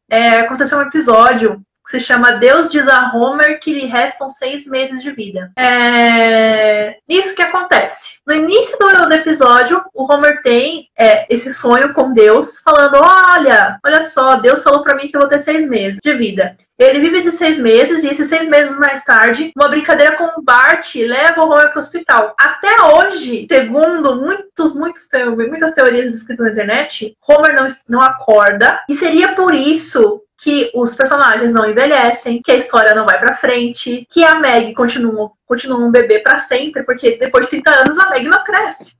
é, 0.09 0.29
aconteceu 0.37 0.79
um 0.79 0.83
episódio 0.83 1.61
que 1.85 1.91
se 1.91 1.99
chama 1.99 2.33
Deus 2.33 2.69
diz 2.69 2.87
a 2.87 3.11
Homer 3.13 3.59
que 3.59 3.73
lhe 3.73 3.85
restam 3.85 4.29
seis 4.29 4.65
meses 4.65 5.01
de 5.01 5.11
vida. 5.11 5.51
É 5.57 6.97
isso 7.07 7.35
que 7.35 7.41
acontece. 7.41 8.19
No 8.25 8.35
início 8.35 8.77
do, 8.77 9.13
episódio, 9.13 9.81
o 9.93 10.11
Homer 10.11 10.41
tem 10.41 10.87
é, 10.97 11.25
esse 11.33 11.53
sonho 11.53 11.93
com 11.93 12.11
Deus, 12.11 12.59
falando: 12.59 12.95
Olha, 12.95 13.79
olha 13.85 14.03
só, 14.03 14.35
Deus 14.37 14.63
falou 14.63 14.81
para 14.81 14.95
mim 14.95 15.07
que 15.07 15.15
eu 15.15 15.21
vou 15.21 15.29
ter 15.29 15.39
seis 15.39 15.67
meses 15.67 15.99
de 16.01 16.13
vida. 16.13 16.57
Ele 16.77 16.99
vive 16.99 17.19
esses 17.19 17.35
seis 17.35 17.57
meses 17.57 18.03
e 18.03 18.07
esses 18.07 18.27
seis 18.27 18.49
meses 18.49 18.77
mais 18.77 19.03
tarde, 19.05 19.53
uma 19.55 19.69
brincadeira 19.69 20.17
com 20.17 20.25
o 20.25 20.43
Bart 20.43 20.93
leva 20.95 21.41
o 21.41 21.45
Homer 21.45 21.69
para 21.69 21.77
o 21.77 21.79
hospital. 21.79 22.35
Até 22.37 22.81
hoje, 22.83 23.47
segundo 23.49 24.15
muitos, 24.15 24.75
muitos 24.75 25.07
muitas 25.47 25.71
teorias 25.71 26.13
escritas 26.13 26.45
na 26.45 26.51
internet, 26.51 27.15
Homer 27.27 27.55
não, 27.55 27.67
não 27.87 28.01
acorda 28.01 28.81
e 28.89 28.95
seria 28.95 29.35
por 29.35 29.53
isso 29.53 30.21
que 30.37 30.71
os 30.75 30.93
personagens 30.93 31.53
não 31.53 31.69
envelhecem, 31.69 32.41
que 32.41 32.51
a 32.51 32.57
história 32.57 32.93
não 32.93 33.05
vai 33.05 33.19
para 33.19 33.35
frente, 33.35 34.05
que 34.09 34.23
a 34.23 34.35
Meg 34.35 34.73
continua, 34.73 35.31
continua 35.45 35.79
um 35.79 35.91
bebê 35.91 36.19
para 36.19 36.39
sempre, 36.39 36.83
porque 36.83 37.17
depois 37.17 37.45
de 37.45 37.61
30 37.61 37.81
anos 37.81 37.97
a 37.97 38.09
Meg 38.09 38.27
não 38.27 38.43
cresce. 38.43 38.93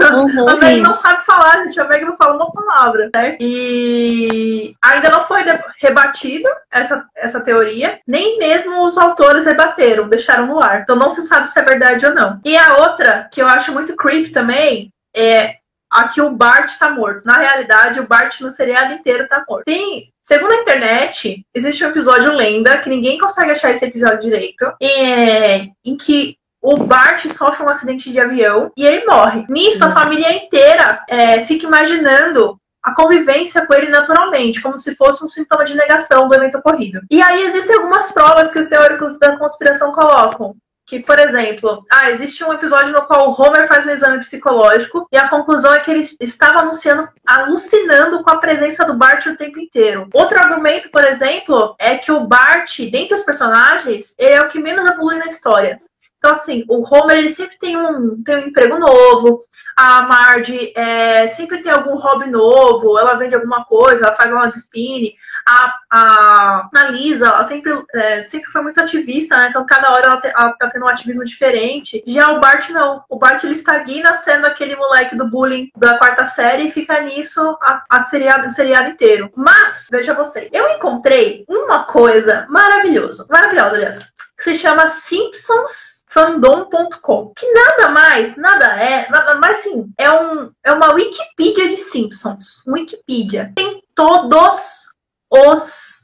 Uhum, 0.00 0.48
a 0.48 0.56
Meg 0.56 0.80
não 0.80 0.94
sabe 0.94 1.24
falar, 1.24 1.64
gente. 1.64 1.80
A 1.80 1.84
Meg 1.84 2.04
não 2.04 2.16
fala 2.16 2.36
uma 2.36 2.52
palavra, 2.52 3.08
certo? 3.14 3.38
E 3.40 4.74
ainda 4.84 5.10
não 5.10 5.26
foi 5.26 5.42
rebatida 5.80 6.48
essa, 6.70 7.04
essa 7.16 7.40
teoria, 7.40 8.00
nem 8.06 8.38
mesmo 8.38 8.86
os 8.86 8.98
autores 8.98 9.46
rebateram, 9.46 10.08
deixaram 10.08 10.46
no 10.46 10.62
ar. 10.62 10.82
Então 10.82 10.96
não 10.96 11.10
se 11.10 11.22
sabe 11.22 11.50
se 11.50 11.58
é 11.58 11.62
verdade 11.62 12.04
ou 12.04 12.14
não. 12.14 12.40
E 12.44 12.56
a 12.56 12.76
outra, 12.76 13.28
que 13.32 13.40
eu 13.40 13.46
acho 13.46 13.72
muito 13.72 13.96
creepy 13.96 14.30
também, 14.30 14.92
é 15.16 15.56
aqui 15.90 16.20
o 16.20 16.30
Bart 16.30 16.76
tá 16.78 16.90
morto. 16.90 17.22
Na 17.24 17.34
realidade, 17.34 18.00
o 18.00 18.06
Bart 18.06 18.40
no 18.40 18.52
seriado 18.52 18.92
inteiro 18.92 19.26
tá 19.26 19.44
morto. 19.48 19.64
Tem 19.64 20.12
Segundo 20.28 20.52
a 20.52 20.60
internet, 20.60 21.42
existe 21.54 21.82
um 21.82 21.88
episódio 21.88 22.34
lenda, 22.34 22.76
que 22.82 22.90
ninguém 22.90 23.16
consegue 23.16 23.52
achar 23.52 23.70
esse 23.70 23.82
episódio 23.86 24.20
direito, 24.20 24.62
é, 24.78 25.68
em 25.82 25.96
que 25.96 26.36
o 26.60 26.76
Bart 26.76 27.26
sofre 27.30 27.64
um 27.64 27.70
acidente 27.70 28.12
de 28.12 28.20
avião 28.20 28.70
e 28.76 28.84
ele 28.84 29.06
morre. 29.06 29.46
Nisso, 29.48 29.82
a 29.82 29.90
família 29.90 30.30
inteira 30.30 31.02
é, 31.08 31.46
fica 31.46 31.64
imaginando 31.64 32.60
a 32.82 32.94
convivência 32.94 33.64
com 33.64 33.72
ele 33.72 33.88
naturalmente, 33.88 34.60
como 34.60 34.78
se 34.78 34.94
fosse 34.96 35.24
um 35.24 35.30
sintoma 35.30 35.64
de 35.64 35.74
negação 35.74 36.28
do 36.28 36.34
evento 36.34 36.58
ocorrido. 36.58 37.00
E 37.10 37.22
aí 37.22 37.44
existem 37.44 37.76
algumas 37.76 38.12
provas 38.12 38.50
que 38.50 38.58
os 38.58 38.68
teóricos 38.68 39.18
da 39.18 39.38
conspiração 39.38 39.92
colocam 39.92 40.54
que, 40.88 41.00
por 41.00 41.20
exemplo, 41.20 41.84
ah, 41.90 42.10
existe 42.10 42.42
um 42.42 42.52
episódio 42.52 42.92
no 42.92 43.02
qual 43.02 43.28
o 43.28 43.32
Homer 43.32 43.68
faz 43.68 43.86
um 43.86 43.90
exame 43.90 44.20
psicológico 44.20 45.06
e 45.12 45.18
a 45.18 45.28
conclusão 45.28 45.74
é 45.74 45.80
que 45.80 45.90
ele 45.90 46.08
estava 46.18 46.60
anunciando, 46.60 47.06
alucinando 47.26 48.22
com 48.22 48.30
a 48.30 48.38
presença 48.38 48.86
do 48.86 48.94
Bart 48.94 49.26
o 49.26 49.36
tempo 49.36 49.58
inteiro. 49.58 50.08
Outro 50.14 50.38
argumento, 50.38 50.90
por 50.90 51.04
exemplo, 51.04 51.76
é 51.78 51.98
que 51.98 52.10
o 52.10 52.20
Bart, 52.20 52.78
dentre 52.90 53.14
os 53.14 53.22
personagens, 53.22 54.14
é 54.16 54.40
o 54.40 54.48
que 54.48 54.58
menos 54.58 54.90
evolui 54.90 55.18
na 55.18 55.26
história. 55.26 55.78
Então, 56.18 56.32
assim, 56.32 56.64
o 56.68 56.82
Homer 56.82 57.18
ele 57.18 57.32
sempre 57.32 57.56
tem 57.58 57.76
um, 57.76 58.22
tem 58.24 58.36
um 58.36 58.48
emprego 58.48 58.76
novo, 58.76 59.40
a 59.76 60.02
Marge 60.02 60.72
é, 60.76 61.28
sempre 61.28 61.62
tem 61.62 61.70
algum 61.70 61.96
hobby 61.96 62.28
novo, 62.28 62.98
ela 62.98 63.14
vende 63.14 63.36
alguma 63.36 63.64
coisa, 63.64 64.04
ela 64.04 64.16
faz 64.16 64.32
uma 64.32 64.48
de 64.48 64.56
spin, 64.56 65.12
a, 65.48 65.74
a, 65.90 66.68
a 66.76 66.84
Lisa, 66.90 67.26
ela 67.26 67.44
sempre, 67.44 67.72
é, 67.94 68.24
sempre 68.24 68.50
foi 68.50 68.62
muito 68.62 68.80
ativista, 68.80 69.38
né? 69.38 69.46
Então, 69.48 69.64
cada 69.64 69.90
hora 69.92 70.06
ela, 70.06 70.20
te, 70.20 70.28
ela 70.28 70.52
tá 70.58 70.68
tendo 70.68 70.84
um 70.84 70.88
ativismo 70.88 71.24
diferente. 71.24 72.02
Já 72.06 72.32
o 72.32 72.40
Bart, 72.40 72.68
não. 72.70 73.02
O 73.08 73.18
Bart, 73.18 73.42
ele 73.44 73.54
estagna 73.54 74.16
sendo 74.16 74.46
aquele 74.46 74.76
moleque 74.76 75.16
do 75.16 75.28
bullying 75.28 75.70
da 75.76 75.96
quarta 75.96 76.26
série 76.26 76.64
e 76.64 76.70
fica 76.70 77.00
nisso 77.00 77.40
a, 77.62 77.84
a 77.88 78.04
seriado, 78.04 78.48
o 78.48 78.50
seriado 78.50 78.90
inteiro. 78.90 79.30
Mas, 79.34 79.86
veja 79.90 80.12
você, 80.12 80.48
eu 80.52 80.68
encontrei 80.68 81.44
uma 81.48 81.84
coisa 81.84 82.46
maravilhosa, 82.50 83.26
maravilhosa, 83.30 83.74
aliás, 83.74 83.98
que 84.38 84.44
se 84.44 84.58
chama 84.58 84.90
Simpsons 84.90 85.98
fandom.com, 86.10 87.32
que 87.36 87.52
nada 87.52 87.90
mais, 87.90 88.36
nada 88.36 88.66
é, 88.82 89.08
nada 89.10 89.36
mais 89.36 89.58
sim, 89.58 89.92
é, 89.98 90.10
um, 90.10 90.50
é 90.64 90.72
uma 90.72 90.94
Wikipedia 90.94 91.68
de 91.68 91.76
Simpsons. 91.76 92.62
Wikipedia. 92.66 93.52
Tem 93.54 93.82
todos 93.94 94.86
os 95.30 95.98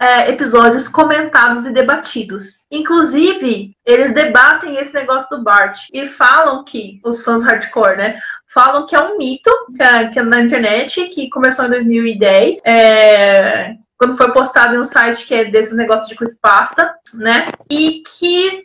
é, 0.00 0.30
episódios 0.30 0.86
comentados 0.86 1.66
e 1.66 1.72
debatidos. 1.72 2.66
Inclusive, 2.70 3.72
eles 3.84 4.14
debatem 4.14 4.76
esse 4.76 4.94
negócio 4.94 5.36
do 5.36 5.42
Bart 5.42 5.86
e 5.92 6.08
falam 6.08 6.64
que, 6.64 7.00
os 7.04 7.22
fãs 7.22 7.42
hardcore, 7.42 7.96
né? 7.96 8.20
Falam 8.54 8.86
que 8.86 8.94
é 8.94 9.00
um 9.00 9.18
mito 9.18 9.50
que 9.76 9.82
é, 9.82 10.08
que 10.08 10.18
é 10.18 10.22
na 10.22 10.40
internet, 10.40 11.08
que 11.08 11.28
começou 11.28 11.66
em 11.66 11.70
2010. 11.70 12.60
É, 12.64 13.74
quando 13.98 14.16
foi 14.16 14.32
postado 14.32 14.74
em 14.74 14.78
um 14.78 14.84
site 14.84 15.26
que 15.26 15.34
é 15.34 15.44
desses 15.46 15.76
negócios 15.76 16.08
de 16.08 16.16
creepypasta, 16.16 16.94
né? 17.12 17.46
E 17.68 18.02
que 18.18 18.64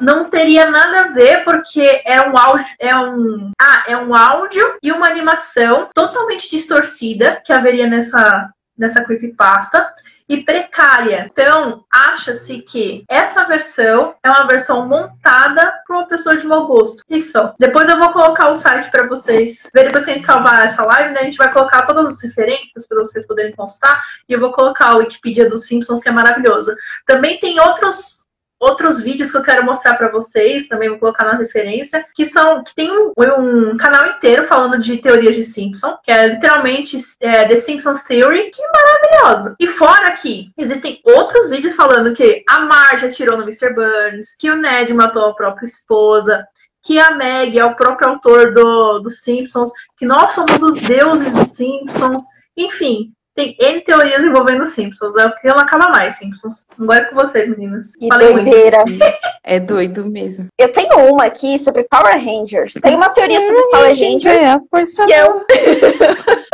não 0.00 0.30
teria 0.30 0.70
nada 0.70 1.00
a 1.00 1.08
ver 1.08 1.44
porque 1.44 2.02
é 2.04 2.20
um 2.22 2.36
áudio, 2.36 2.66
é 2.78 2.96
um, 2.96 3.52
ah, 3.60 3.84
é 3.86 3.96
um 3.96 4.14
áudio 4.14 4.78
e 4.82 4.90
uma 4.90 5.06
animação 5.06 5.90
totalmente 5.94 6.50
distorcida 6.50 7.40
que 7.44 7.52
haveria 7.52 7.86
nessa 7.86 8.50
nessa 8.76 9.04
creepypasta 9.04 9.92
e 10.30 10.44
precária. 10.44 11.28
Então, 11.32 11.84
acha-se 11.92 12.60
que 12.60 13.04
essa 13.08 13.44
versão 13.46 14.14
é 14.22 14.30
uma 14.30 14.46
versão 14.46 14.86
montada 14.86 15.74
por 15.84 15.96
uma 15.96 16.06
pessoa 16.06 16.36
de 16.36 16.46
mau 16.46 16.68
gosto. 16.68 17.02
Isso. 17.10 17.52
Depois 17.58 17.88
eu 17.88 17.98
vou 17.98 18.12
colocar 18.12 18.52
o 18.52 18.56
site 18.56 18.92
para 18.92 19.08
vocês 19.08 19.68
verem. 19.74 19.88
Depois 19.88 20.04
que 20.04 20.12
a 20.12 20.14
gente 20.14 20.26
salvar 20.26 20.66
essa 20.66 20.82
live, 20.82 21.14
né, 21.14 21.20
a 21.20 21.24
gente 21.24 21.36
vai 21.36 21.52
colocar 21.52 21.82
todas 21.82 22.10
as 22.10 22.22
referências 22.22 22.86
para 22.86 22.98
vocês 22.98 23.26
poderem 23.26 23.56
constar. 23.56 24.00
E 24.28 24.32
eu 24.32 24.38
vou 24.38 24.52
colocar 24.52 24.94
o 24.94 24.98
Wikipedia 24.98 25.50
dos 25.50 25.66
Simpsons, 25.66 25.98
que 25.98 26.08
é 26.08 26.12
maravilhoso. 26.12 26.72
Também 27.04 27.40
tem 27.40 27.58
outros 27.58 28.20
outros 28.60 29.02
vídeos 29.02 29.30
que 29.30 29.36
eu 29.38 29.42
quero 29.42 29.64
mostrar 29.64 29.94
para 29.94 30.10
vocês, 30.12 30.68
também 30.68 30.90
vou 30.90 30.98
colocar 30.98 31.24
na 31.24 31.36
referência, 31.36 32.04
que 32.14 32.26
são 32.26 32.62
que 32.62 32.74
tem 32.74 32.90
um, 32.90 33.12
um, 33.16 33.76
canal 33.78 34.10
inteiro 34.10 34.46
falando 34.46 34.80
de 34.80 34.98
teorias 34.98 35.34
de 35.34 35.42
Simpson, 35.42 35.98
que 36.04 36.12
é 36.12 36.26
literalmente 36.26 37.00
é, 37.20 37.48
The 37.48 37.60
Simpsons 37.60 38.02
Theory, 38.02 38.50
que 38.50 38.62
é 38.62 38.68
maravilhosa. 38.70 39.56
E 39.58 39.66
fora 39.66 40.12
que 40.12 40.52
existem 40.58 41.00
outros 41.04 41.48
vídeos 41.48 41.74
falando 41.74 42.14
que 42.14 42.44
a 42.48 42.60
Marge 42.60 43.06
atirou 43.06 43.38
no 43.38 43.44
Mr. 43.44 43.72
Burns, 43.72 44.36
que 44.38 44.50
o 44.50 44.56
Ned 44.56 44.92
matou 44.92 45.24
a 45.24 45.34
própria 45.34 45.66
esposa, 45.66 46.46
que 46.82 46.98
a 46.98 47.12
Meg 47.12 47.58
é 47.58 47.64
o 47.64 47.74
próprio 47.74 48.10
autor 48.10 48.52
do, 48.52 49.00
dos 49.00 49.22
Simpsons, 49.22 49.70
que 49.96 50.06
nós 50.06 50.32
somos 50.32 50.62
os 50.62 50.80
deuses 50.82 51.32
dos 51.32 51.48
Simpsons, 51.50 52.24
enfim, 52.56 53.12
Tem 53.34 53.56
N 53.58 53.80
teorias 53.82 54.24
envolvendo 54.24 54.66
Simpsons. 54.66 55.16
É 55.16 55.26
o 55.26 55.34
que 55.36 55.48
não 55.48 55.58
acaba 55.58 55.88
mais, 55.88 56.16
Simpsons. 56.18 56.66
Agora 56.78 57.02
é 57.02 57.04
com 57.06 57.14
vocês, 57.14 57.48
meninas. 57.48 57.94
Que 57.96 58.08
doideira. 58.08 58.84
É 59.42 59.58
doido 59.58 60.04
mesmo. 60.04 60.46
Eu 60.58 60.70
tenho 60.70 61.12
uma 61.12 61.24
aqui 61.24 61.58
sobre 61.58 61.82
Power 61.84 62.14
Rangers. 62.22 62.74
Tem 62.74 62.94
uma 62.94 63.08
teoria 63.08 63.40
sobre 63.40 63.62
Power 63.70 63.88
Rangers. 63.88 64.26
É, 64.26 64.50
a 64.50 64.60
força 64.70 65.06
Que 65.06 65.12
eu, 65.12 65.44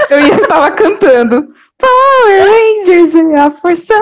Eu 0.09 0.21
ia 0.21 0.49
tava 0.49 0.71
cantando. 0.71 1.53
Power 1.77 2.45
Rangers 2.45 3.15
é 3.15 3.41
a 3.41 3.51
força. 3.51 3.95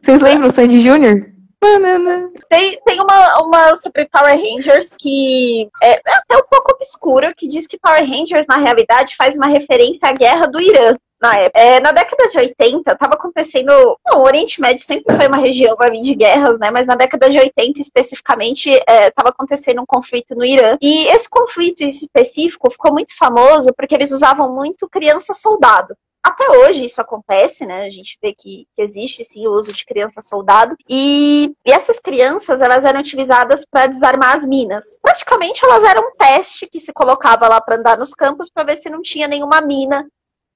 Vocês 0.00 0.22
lembram 0.22 0.48
o 0.48 0.50
Sandy 0.50 0.80
Jr.? 0.80 1.32
Banana. 1.62 2.28
Tem, 2.48 2.76
tem 2.84 3.00
uma, 3.00 3.42
uma 3.42 3.76
sobre 3.76 4.08
Power 4.12 4.36
Rangers 4.36 4.94
que 4.98 5.68
é, 5.80 5.92
é 5.92 6.14
até 6.14 6.36
um 6.36 6.42
pouco 6.50 6.72
obscura, 6.72 7.32
que 7.32 7.46
diz 7.46 7.68
que 7.68 7.78
Power 7.78 8.04
Rangers, 8.04 8.46
na 8.48 8.56
realidade, 8.56 9.14
faz 9.16 9.36
uma 9.36 9.46
referência 9.46 10.08
à 10.08 10.12
guerra 10.12 10.46
do 10.46 10.60
Irã. 10.60 10.96
Na, 11.22 11.38
época. 11.38 11.60
É, 11.60 11.78
na 11.78 11.92
década 11.92 12.28
de 12.28 12.38
80, 12.38 12.92
estava 12.92 13.14
acontecendo. 13.14 13.70
Bom, 14.04 14.18
o 14.18 14.24
Oriente 14.24 14.60
Médio 14.60 14.84
sempre 14.84 15.14
foi 15.14 15.28
uma 15.28 15.36
região 15.36 15.76
ali, 15.78 16.02
de 16.02 16.16
guerras, 16.16 16.58
né? 16.58 16.70
Mas 16.72 16.88
na 16.88 16.96
década 16.96 17.30
de 17.30 17.38
80, 17.38 17.80
especificamente, 17.80 18.68
estava 18.68 19.28
acontecendo 19.28 19.80
um 19.80 19.86
conflito 19.86 20.34
no 20.34 20.44
Irã. 20.44 20.76
E 20.82 21.06
esse 21.06 21.28
conflito 21.28 21.82
específico 21.84 22.68
ficou 22.70 22.92
muito 22.92 23.16
famoso 23.16 23.72
porque 23.76 23.94
eles 23.94 24.10
usavam 24.10 24.52
muito 24.52 24.88
criança-soldado. 24.88 25.94
Até 26.24 26.48
hoje 26.50 26.84
isso 26.84 27.00
acontece, 27.00 27.66
né? 27.66 27.84
A 27.84 27.90
gente 27.90 28.16
vê 28.22 28.32
que, 28.32 28.66
que 28.76 28.82
existe 28.82 29.24
sim 29.24 29.46
o 29.46 29.52
uso 29.52 29.72
de 29.72 29.84
criança-soldado. 29.84 30.76
E, 30.88 31.52
e 31.64 31.72
essas 31.72 31.98
crianças, 32.00 32.60
elas 32.60 32.84
eram 32.84 33.00
utilizadas 33.00 33.64
para 33.68 33.86
desarmar 33.86 34.36
as 34.36 34.46
minas. 34.46 34.96
Praticamente 35.00 35.64
elas 35.64 35.82
eram 35.84 36.02
um 36.02 36.16
teste 36.16 36.68
que 36.68 36.78
se 36.78 36.92
colocava 36.92 37.48
lá 37.48 37.60
para 37.60 37.76
andar 37.76 37.98
nos 37.98 38.12
campos 38.12 38.50
para 38.50 38.64
ver 38.64 38.76
se 38.76 38.90
não 38.90 39.02
tinha 39.02 39.26
nenhuma 39.26 39.60
mina 39.60 40.06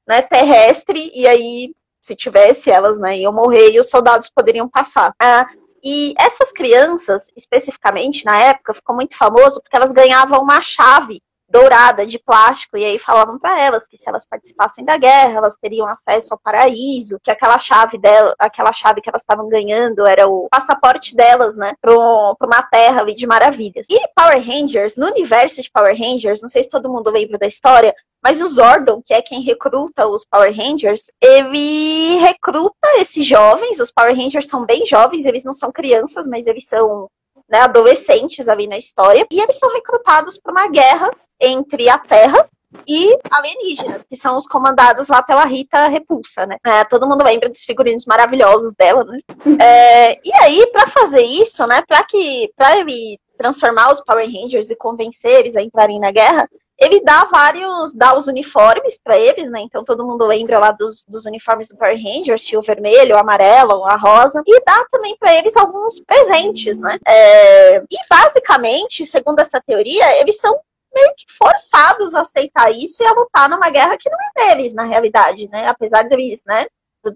né, 0.07 0.23
terrestre, 0.23 1.11
e 1.15 1.27
aí, 1.27 1.75
se 2.01 2.15
tivesse, 2.15 2.71
elas 2.71 2.99
né, 2.99 3.19
iam 3.19 3.33
morrer 3.33 3.71
e 3.71 3.81
os 3.81 3.89
soldados 3.89 4.31
poderiam 4.31 4.69
passar. 4.69 5.13
Ah, 5.21 5.47
e 5.83 6.15
essas 6.19 6.53
crianças, 6.53 7.31
especificamente 7.37 8.25
na 8.25 8.37
época, 8.39 8.75
ficou 8.75 8.95
muito 8.95 9.17
famoso 9.17 9.61
porque 9.61 9.77
elas 9.77 9.93
ganhavam 9.93 10.41
uma 10.41 10.61
chave 10.61 11.21
dourada 11.49 12.07
de 12.07 12.19
plástico, 12.19 12.77
e 12.77 12.85
aí 12.85 12.99
falavam 12.99 13.39
para 13.39 13.61
elas 13.61 13.87
que 13.87 13.97
se 13.97 14.09
elas 14.09 14.27
participassem 14.27 14.85
da 14.85 14.97
guerra, 14.97 15.39
elas 15.39 15.57
teriam 15.57 15.87
acesso 15.87 16.35
ao 16.35 16.39
paraíso, 16.39 17.19
que 17.23 17.31
aquela 17.31 17.59
chave 17.59 17.99
dela, 17.99 18.35
aquela 18.39 18.73
chave 18.73 19.01
que 19.01 19.09
elas 19.09 19.23
estavam 19.23 19.49
ganhando 19.49 20.07
era 20.07 20.27
o 20.27 20.49
passaporte 20.51 21.15
delas, 21.15 21.57
né, 21.57 21.73
para 21.81 21.95
uma 21.95 22.63
terra 22.63 23.01
ali 23.01 23.15
de 23.15 23.27
maravilhas. 23.27 23.87
E 23.89 24.01
Power 24.15 24.41
Rangers, 24.45 24.97
no 24.97 25.07
universo 25.07 25.63
de 25.63 25.71
Power 25.71 25.97
Rangers, 25.97 26.43
não 26.43 26.49
sei 26.49 26.65
se 26.65 26.71
todo 26.71 26.91
mundo 26.91 27.11
lembra 27.11 27.39
da 27.39 27.47
história, 27.47 27.95
mas 28.23 28.41
o 28.41 28.49
Zordon, 28.49 29.01
que 29.05 29.15
é 29.15 29.23
quem 29.23 29.41
recruta 29.41 30.07
os 30.09 30.27
Power 30.27 30.53
Rangers, 30.53 31.13
ele 31.23 32.17
recruta 32.17 32.89
esses 32.97 33.25
jovens, 33.25 33.79
os 33.79 33.93
Power 33.93 34.17
Rangers 34.17 34.49
são 34.49 34.67
bem 34.67 34.85
jovens, 34.85 35.27
eles 35.27 35.45
não 35.45 35.53
são 35.53 35.71
crianças, 35.71 36.27
mas 36.27 36.47
eles 36.47 36.67
são 36.67 37.09
né, 37.49 37.61
adolescentes 37.61 38.49
ali 38.49 38.67
na 38.67 38.79
história, 38.79 39.27
e 39.31 39.41
eles 39.41 39.59
são 39.59 39.73
recrutados 39.73 40.39
para 40.39 40.53
uma 40.53 40.69
guerra 40.69 41.11
entre 41.41 41.89
a 41.89 41.99
Terra 41.99 42.49
e 42.87 43.19
alienígenas, 43.31 44.07
que 44.07 44.17
são 44.17 44.37
os 44.37 44.47
comandados 44.47 45.09
lá 45.09 45.23
pela 45.23 45.45
Rita 45.45 45.87
Repulsa, 45.87 46.47
né? 46.47 46.57
É, 46.65 46.85
todo 46.85 47.07
mundo 47.07 47.25
lembra 47.25 47.49
dos 47.49 47.65
figurinos 47.65 48.05
maravilhosos 48.05 48.75
dela, 48.75 49.05
né? 49.05 49.21
É, 49.61 50.21
e 50.25 50.35
aí, 50.35 50.67
para 50.73 50.89
fazer 50.89 51.23
isso, 51.23 51.67
né, 51.67 51.83
para 51.87 52.03
que 52.05 52.51
para 52.57 52.79
ele 52.79 53.19
transformar 53.39 53.93
os 53.93 54.03
Power 54.03 54.27
Rangers 54.27 54.71
e 54.71 54.77
convencer 54.77 55.41
eles 55.41 55.57
a 55.57 55.63
entrarem 55.63 56.01
na 56.01 56.11
guerra, 56.11 56.49
ele 56.79 57.01
dá 57.03 57.25
vários, 57.25 57.95
dá 57.95 58.17
os 58.17 58.27
uniformes 58.27 58.99
para 59.03 59.19
eles, 59.19 59.51
né? 59.51 59.61
Então 59.61 59.85
todo 59.85 60.07
mundo 60.07 60.27
lembra 60.27 60.59
lá 60.59 60.71
dos, 60.71 61.05
dos 61.09 61.25
uniformes 61.25 61.69
do 61.69 61.77
Power 61.77 61.97
Rangers, 61.97 62.45
tinha 62.45 62.59
o 62.59 62.63
vermelho, 62.63 63.17
o 63.17 63.19
amarelo, 63.19 63.85
a 63.85 63.97
rosa, 63.97 64.43
e 64.47 64.65
dá 64.65 64.87
também 64.91 65.17
para 65.19 65.35
eles 65.35 65.57
alguns 65.57 66.01
presentes, 66.01 66.79
né? 66.79 66.99
É, 67.07 67.79
e 67.79 67.97
basicamente, 68.09 69.07
segundo 69.07 69.41
essa 69.41 69.61
teoria, 69.61 70.21
eles 70.21 70.39
são 70.39 70.53
meio 70.95 71.15
que 71.17 71.27
forçados 71.33 72.15
a 72.15 72.23
aceitar 72.23 72.71
isso 72.71 73.03
e 73.03 73.07
a 73.07 73.13
lutar 73.13 73.49
numa 73.49 73.71
guerra 73.71 73.97
que 73.99 74.09
não 74.09 74.19
é 74.19 74.55
deles, 74.55 74.75
na 74.75 74.85
realidade, 74.85 75.49
né? 75.49 75.67
Apesar 75.67 76.03
deles, 76.03 76.43
né? 76.47 76.67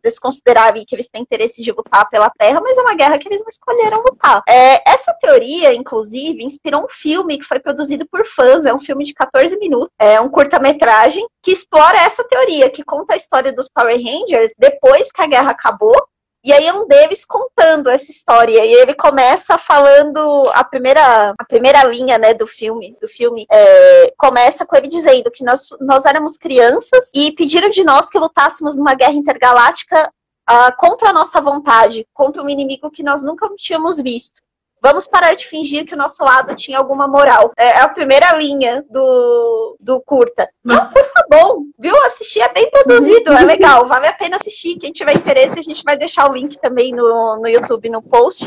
Desconsiderar 0.02 0.72
que 0.72 0.94
eles 0.94 1.08
têm 1.08 1.22
interesse 1.22 1.62
de 1.62 1.72
lutar 1.72 2.08
pela 2.08 2.30
Terra, 2.30 2.60
mas 2.60 2.76
é 2.76 2.80
uma 2.80 2.94
guerra 2.94 3.18
que 3.18 3.28
eles 3.28 3.40
não 3.40 3.48
escolheram 3.48 4.02
lutar. 4.02 4.42
É, 4.48 4.90
essa 4.90 5.12
teoria, 5.20 5.74
inclusive, 5.74 6.44
inspirou 6.44 6.84
um 6.84 6.88
filme 6.88 7.38
que 7.38 7.44
foi 7.44 7.58
produzido 7.58 8.06
por 8.10 8.26
fãs, 8.26 8.66
é 8.66 8.74
um 8.74 8.78
filme 8.78 9.04
de 9.04 9.14
14 9.14 9.58
minutos, 9.58 9.90
é 9.98 10.20
um 10.20 10.28
curta-metragem 10.28 11.26
que 11.42 11.52
explora 11.52 11.98
essa 11.98 12.24
teoria, 12.24 12.70
que 12.70 12.84
conta 12.84 13.14
a 13.14 13.16
história 13.16 13.52
dos 13.52 13.68
Power 13.68 13.96
Rangers 13.96 14.52
depois 14.58 15.10
que 15.10 15.22
a 15.22 15.26
guerra 15.26 15.50
acabou 15.50 15.94
e 16.42 16.52
aí 16.52 16.66
é 16.66 16.72
um 16.72 16.86
deles 16.86 17.24
contando 17.24 17.90
essa 17.90 18.10
história. 18.10 18.64
E 18.64 18.72
ele 18.72 18.94
começa 18.94 19.58
falando 19.58 20.50
a 20.54 20.64
primeira, 20.64 21.34
a 21.38 21.44
primeira 21.44 21.82
linha, 21.84 22.16
né, 22.16 22.32
do 22.32 22.46
filme. 22.46 22.96
Do 23.00 23.06
filme 23.06 23.46
é, 23.50 24.12
começa 24.16 24.64
com 24.64 24.74
ele 24.76 24.88
dizendo 24.88 25.30
que 25.30 25.44
nós, 25.44 25.68
nós 25.80 26.06
éramos 26.06 26.38
crianças 26.38 27.10
e 27.14 27.32
pediram 27.32 27.68
de 27.68 27.84
nós 27.84 28.08
que 28.08 28.18
lutássemos 28.18 28.76
numa 28.76 28.94
guerra 28.94 29.12
intergaláctica 29.12 30.10
uh, 30.50 30.76
contra 30.78 31.10
a 31.10 31.12
nossa 31.12 31.40
vontade, 31.40 32.06
contra 32.14 32.42
um 32.42 32.48
inimigo 32.48 32.90
que 32.90 33.02
nós 33.02 33.22
nunca 33.22 33.48
tínhamos 33.56 34.00
visto. 34.00 34.40
Vamos 34.82 35.06
parar 35.06 35.34
de 35.34 35.46
fingir 35.46 35.84
que 35.84 35.94
o 35.94 35.98
nosso 35.98 36.24
lado 36.24 36.54
tinha 36.54 36.78
alguma 36.78 37.06
moral. 37.06 37.52
É, 37.56 37.68
é 37.68 37.80
a 37.80 37.88
primeira 37.88 38.32
linha 38.32 38.84
do, 38.90 39.76
do 39.78 40.00
curta. 40.00 40.48
Não, 40.64 40.90
curta 40.90 41.26
bom, 41.30 41.64
viu? 41.78 41.94
Assistir 42.06 42.40
é 42.40 42.52
bem 42.52 42.70
produzido, 42.70 43.32
é 43.32 43.44
legal, 43.44 43.86
vale 43.86 44.06
a 44.06 44.12
pena 44.12 44.36
assistir. 44.36 44.78
Quem 44.78 44.92
tiver 44.92 45.14
interesse, 45.14 45.58
a 45.58 45.62
gente 45.62 45.82
vai 45.84 45.96
deixar 45.96 46.30
o 46.30 46.34
link 46.34 46.58
também 46.58 46.92
no, 46.92 47.36
no 47.36 47.48
YouTube, 47.48 47.90
no 47.90 48.02
post. 48.02 48.46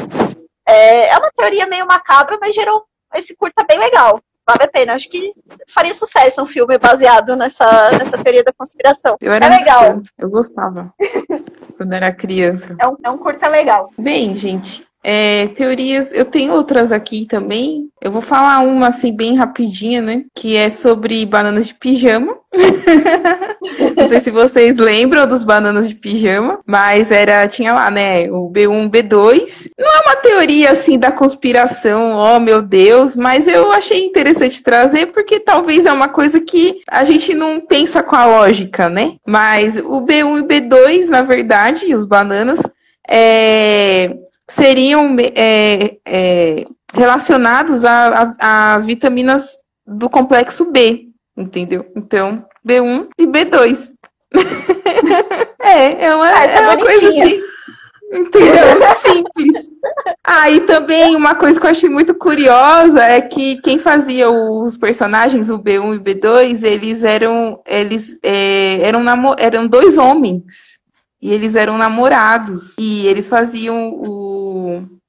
É, 0.65 1.09
é 1.09 1.17
uma 1.17 1.31
teoria 1.31 1.67
meio 1.67 1.85
macabra, 1.85 2.37
mas 2.41 2.55
gerou 2.55 2.83
esse 3.15 3.35
curta 3.35 3.63
bem 3.63 3.77
legal. 3.77 4.19
Vale 4.45 4.63
a 4.63 4.67
pena. 4.67 4.93
Acho 4.93 5.09
que 5.09 5.31
faria 5.69 5.93
sucesso 5.93 6.41
um 6.41 6.45
filme 6.45 6.77
baseado 6.77 7.35
nessa, 7.35 7.91
nessa 7.91 8.17
teoria 8.17 8.43
da 8.43 8.51
conspiração. 8.51 9.15
Eu 9.21 9.31
era 9.31 9.45
é 9.45 9.49
legal. 9.49 10.01
Eu 10.17 10.29
gostava. 10.29 10.93
quando 11.77 11.93
era 11.93 12.13
criança. 12.13 12.75
É 12.79 12.87
um, 12.87 12.95
é 13.03 13.09
um 13.09 13.17
curta 13.17 13.47
legal. 13.47 13.89
Bem, 13.97 14.35
gente, 14.35 14.85
é, 15.03 15.47
teorias, 15.47 16.13
eu 16.13 16.23
tenho 16.23 16.53
outras 16.53 16.91
aqui 16.91 17.25
também. 17.25 17.89
Eu 18.01 18.09
vou 18.09 18.21
falar 18.21 18.59
uma 18.59 18.87
assim 18.87 19.13
bem 19.13 19.35
rapidinha, 19.35 20.01
né? 20.01 20.23
Que 20.33 20.55
é 20.55 20.69
sobre 20.69 21.25
bananas 21.25 21.67
de 21.67 21.75
pijama. 21.75 22.37
Não 23.97 24.07
sei 24.07 24.21
se 24.21 24.31
vocês 24.31 24.77
lembram 24.77 25.27
dos 25.27 25.43
bananas 25.43 25.89
de 25.89 25.95
pijama, 25.95 26.59
mas 26.65 27.11
era 27.11 27.47
tinha 27.47 27.73
lá, 27.73 27.89
né, 27.91 28.31
o 28.31 28.49
B1, 28.49 28.89
B2. 28.89 29.71
Não 29.77 29.87
é 29.87 30.01
uma 30.01 30.15
teoria 30.17 30.71
assim 30.71 30.97
da 30.97 31.11
conspiração, 31.11 32.15
oh 32.15 32.39
meu 32.39 32.61
Deus, 32.61 33.15
mas 33.15 33.47
eu 33.47 33.71
achei 33.71 34.05
interessante 34.05 34.61
trazer 34.61 35.07
porque 35.07 35.39
talvez 35.39 35.85
é 35.85 35.91
uma 35.91 36.07
coisa 36.07 36.39
que 36.39 36.81
a 36.89 37.03
gente 37.03 37.33
não 37.33 37.59
pensa 37.59 38.03
com 38.03 38.15
a 38.15 38.25
lógica, 38.25 38.87
né? 38.87 39.15
Mas 39.25 39.77
o 39.77 40.01
B1 40.01 40.39
e 40.39 40.43
B2, 40.43 41.07
na 41.07 41.23
verdade, 41.23 41.93
os 41.93 42.05
bananas 42.05 42.61
é, 43.09 44.15
seriam 44.49 45.15
é, 45.35 45.97
é, 46.05 46.65
relacionados 46.93 47.83
às 48.39 48.85
vitaminas 48.85 49.57
do 49.85 50.09
complexo 50.09 50.71
B, 50.71 51.07
entendeu? 51.35 51.85
Então, 51.95 52.45
B1 52.65 53.07
e 53.17 53.25
B2. 53.25 53.91
é, 55.61 56.05
é 56.05 56.15
uma, 56.15 56.27
ah, 56.27 56.45
é 56.45 56.61
uma 56.61 56.77
coisa 56.77 57.09
assim. 57.09 57.41
Entendeu? 58.13 58.93
Simples. 58.95 59.71
Aí 60.23 60.57
ah, 60.57 60.67
também 60.67 61.15
uma 61.15 61.33
coisa 61.33 61.59
que 61.59 61.65
eu 61.65 61.71
achei 61.71 61.89
muito 61.89 62.13
curiosa 62.13 63.01
é 63.03 63.19
que 63.19 63.59
quem 63.61 63.79
fazia 63.79 64.29
os 64.29 64.77
personagens, 64.77 65.49
o 65.49 65.57
B1 65.57 65.95
e 65.95 65.97
o 65.97 66.01
B2, 66.01 66.63
eles 66.63 67.03
eram 67.03 67.59
eles 67.65 68.19
é, 68.21 68.81
eram, 68.83 69.03
eram 69.39 69.67
dois 69.67 69.97
homens 69.97 70.79
e 71.19 71.31
eles 71.31 71.55
eram 71.55 71.75
namorados 71.75 72.75
e 72.77 73.07
eles 73.07 73.27
faziam 73.27 73.89
o 73.89 74.32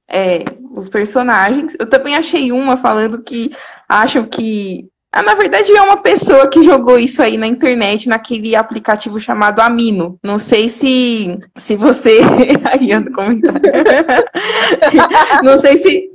é, 0.09 0.43
os 0.75 0.89
personagens. 0.89 1.75
Eu 1.79 1.87
também 1.87 2.15
achei 2.15 2.51
uma 2.51 2.77
falando 2.77 3.23
que 3.23 3.51
acham 3.87 4.25
que 4.25 4.89
ah, 5.15 5.23
na 5.23 5.33
verdade, 5.33 5.71
é 5.71 5.81
uma 5.81 5.95
pessoa 5.95 6.49
que 6.49 6.61
jogou 6.61 6.99
isso 6.99 7.23
aí 7.23 7.37
na 7.37 7.47
internet, 7.47 8.09
naquele 8.09 8.53
aplicativo 8.53 9.17
chamado 9.17 9.61
Amino. 9.61 10.19
Não 10.21 10.37
sei 10.37 10.67
se, 10.67 11.39
se 11.55 11.77
você. 11.77 12.19
Aí 12.69 12.91
anda 12.91 13.09
comentário. 13.09 13.61
Não 15.41 15.57
sei 15.57 15.77
se. 15.77 16.09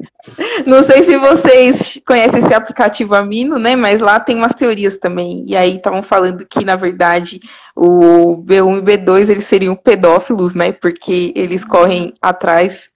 Não 0.66 0.82
sei 0.82 1.02
se 1.02 1.16
vocês 1.16 1.98
conhecem 2.06 2.40
esse 2.40 2.52
aplicativo 2.52 3.14
Amino, 3.14 3.58
né? 3.58 3.74
Mas 3.74 4.02
lá 4.02 4.20
tem 4.20 4.36
umas 4.36 4.52
teorias 4.52 4.98
também. 4.98 5.46
E 5.46 5.56
aí 5.56 5.76
estavam 5.76 6.02
falando 6.02 6.44
que, 6.44 6.62
na 6.62 6.76
verdade, 6.76 7.40
o 7.74 8.36
B1 8.36 8.80
e 8.80 8.82
B2 8.82 9.30
eles 9.30 9.44
seriam 9.46 9.74
pedófilos, 9.74 10.52
né? 10.52 10.72
Porque 10.72 11.32
eles 11.34 11.64
correm 11.64 12.12
atrás 12.20 12.89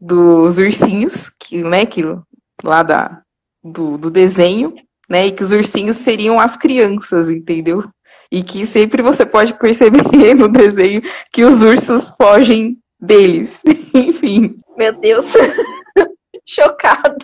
dos 0.00 0.58
ursinhos, 0.58 1.30
que, 1.38 1.62
né, 1.62 1.84
que 1.84 2.02
lá 2.64 2.82
da, 2.82 3.20
do, 3.62 3.98
do 3.98 4.10
desenho 4.10 4.74
né? 5.10 5.26
E 5.26 5.32
que 5.32 5.42
os 5.42 5.50
ursinhos 5.50 5.96
seriam 5.96 6.38
as 6.38 6.56
crianças, 6.56 7.28
entendeu? 7.28 7.82
E 8.30 8.44
que 8.44 8.64
sempre 8.64 9.02
você 9.02 9.26
pode 9.26 9.52
perceber 9.54 10.04
no 10.38 10.46
desenho 10.46 11.02
que 11.32 11.42
os 11.42 11.62
ursos 11.62 12.10
fogem 12.16 12.78
deles. 13.00 13.60
Enfim. 13.92 14.56
Meu 14.78 14.92
Deus. 14.92 15.34
Chocada. 16.46 17.16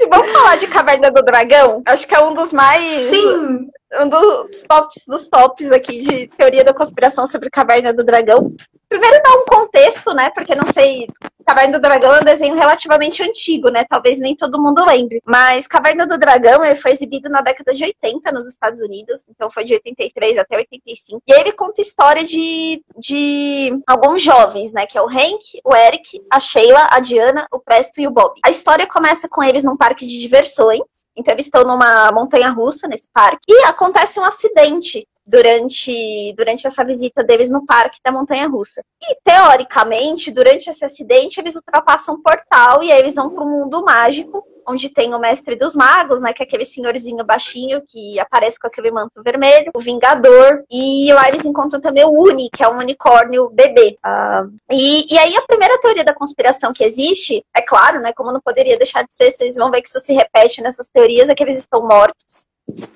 E 0.00 0.06
vamos 0.06 0.30
falar 0.30 0.56
de 0.56 0.68
Caverna 0.68 1.10
do 1.10 1.22
Dragão? 1.24 1.82
Acho 1.84 2.06
que 2.06 2.14
é 2.14 2.20
um 2.20 2.34
dos 2.34 2.52
mais. 2.52 3.10
Sim. 3.10 3.68
Um 3.94 4.08
dos 4.08 4.62
tops 4.68 5.04
dos 5.06 5.28
tops 5.28 5.72
aqui 5.72 6.02
de 6.02 6.26
teoria 6.28 6.62
da 6.62 6.74
conspiração 6.74 7.26
sobre 7.26 7.48
Caverna 7.48 7.92
do 7.92 8.04
Dragão. 8.04 8.54
Primeiro 8.88 9.22
dar 9.22 9.34
um 9.34 9.44
contexto, 9.44 10.12
né? 10.14 10.30
Porque 10.30 10.54
não 10.54 10.66
sei. 10.66 11.08
Caverna 11.48 11.78
do 11.78 11.80
Dragão 11.80 12.14
é 12.14 12.20
um 12.20 12.24
desenho 12.24 12.54
relativamente 12.54 13.22
antigo, 13.22 13.70
né? 13.70 13.82
Talvez 13.88 14.18
nem 14.18 14.36
todo 14.36 14.60
mundo 14.60 14.84
lembre. 14.84 15.22
Mas 15.24 15.66
Caverna 15.66 16.06
do 16.06 16.18
Dragão 16.18 16.62
ele 16.62 16.74
foi 16.74 16.90
exibido 16.90 17.30
na 17.30 17.40
década 17.40 17.74
de 17.74 17.82
80 17.84 18.30
nos 18.32 18.46
Estados 18.46 18.82
Unidos. 18.82 19.24
Então 19.30 19.50
foi 19.50 19.64
de 19.64 19.72
83 19.72 20.36
até 20.36 20.58
85. 20.58 21.22
E 21.26 21.32
ele 21.32 21.52
conta 21.52 21.80
história 21.80 22.22
de, 22.22 22.84
de 22.98 23.82
alguns 23.86 24.20
jovens, 24.20 24.74
né? 24.74 24.84
Que 24.84 24.98
é 24.98 25.00
o 25.00 25.08
Hank, 25.08 25.58
o 25.64 25.74
Eric, 25.74 26.20
a 26.30 26.38
Sheila, 26.38 26.86
a 26.90 27.00
Diana, 27.00 27.48
o 27.50 27.58
Presto 27.58 27.98
e 27.98 28.06
o 28.06 28.10
Bob. 28.10 28.34
A 28.44 28.50
história 28.50 28.86
começa 28.86 29.26
com 29.26 29.42
eles 29.42 29.64
num 29.64 29.76
parque 29.76 30.04
de 30.04 30.20
diversões. 30.20 30.82
Então 31.16 31.32
eles 31.32 31.46
estão 31.46 31.64
numa 31.64 32.12
montanha 32.12 32.50
russa 32.50 32.86
nesse 32.86 33.08
parque. 33.10 33.40
E 33.48 33.64
acontece 33.64 34.20
um 34.20 34.24
acidente 34.24 35.08
durante, 35.28 36.32
durante 36.36 36.66
essa 36.66 36.82
visita 36.84 37.22
deles 37.22 37.50
no 37.50 37.66
parque 37.66 38.00
da 38.02 38.10
Montanha 38.10 38.48
Russa. 38.48 38.82
E, 39.02 39.16
teoricamente, 39.22 40.30
durante 40.30 40.70
esse 40.70 40.84
acidente, 40.84 41.38
eles 41.38 41.54
ultrapassam 41.54 42.14
um 42.14 42.22
portal 42.22 42.82
e 42.82 42.90
aí 42.90 42.98
eles 42.98 43.14
vão 43.14 43.30
para 43.30 43.44
o 43.44 43.48
mundo 43.48 43.84
mágico, 43.84 44.42
onde 44.66 44.88
tem 44.88 45.14
o 45.14 45.18
Mestre 45.18 45.56
dos 45.56 45.74
Magos, 45.74 46.20
né, 46.20 46.32
que 46.32 46.42
é 46.42 46.46
aquele 46.46 46.64
senhorzinho 46.64 47.24
baixinho 47.24 47.82
que 47.86 48.18
aparece 48.18 48.58
com 48.58 48.66
aquele 48.66 48.90
manto 48.90 49.22
vermelho, 49.22 49.70
o 49.74 49.80
Vingador, 49.80 50.62
e 50.70 51.12
lá 51.12 51.28
eles 51.28 51.44
encontram 51.44 51.80
também 51.80 52.04
o 52.04 52.10
Uni, 52.10 52.50
que 52.54 52.62
é 52.62 52.68
um 52.68 52.78
unicórnio 52.78 53.50
bebê. 53.50 53.98
Uh, 54.04 54.54
e, 54.70 55.12
e 55.12 55.18
aí 55.18 55.36
a 55.36 55.42
primeira 55.42 55.78
teoria 55.80 56.04
da 56.04 56.14
conspiração 56.14 56.72
que 56.72 56.84
existe, 56.84 57.44
é 57.54 57.62
claro, 57.62 58.00
né, 58.00 58.12
como 58.12 58.32
não 58.32 58.40
poderia 58.40 58.76
deixar 58.76 59.02
de 59.04 59.14
ser, 59.14 59.30
vocês 59.30 59.56
vão 59.56 59.70
ver 59.70 59.82
que 59.82 59.88
isso 59.88 60.00
se 60.00 60.12
repete 60.12 60.62
nessas 60.62 60.88
teorias, 60.88 61.28
é 61.28 61.34
que 61.34 61.42
eles 61.42 61.58
estão 61.58 61.82
mortos. 61.82 62.46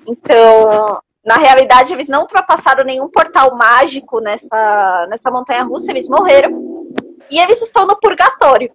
Então, 0.07 0.99
na 1.25 1.37
realidade, 1.37 1.93
eles 1.93 2.09
não 2.09 2.21
ultrapassaram 2.21 2.83
nenhum 2.83 3.09
portal 3.09 3.55
mágico 3.55 4.19
nessa, 4.19 5.07
nessa 5.09 5.31
montanha 5.31 5.63
russa, 5.63 5.91
eles 5.91 6.07
morreram. 6.07 6.87
E 7.31 7.39
eles 7.39 7.61
estão 7.61 7.87
no 7.87 7.97
purgatório. 7.97 8.71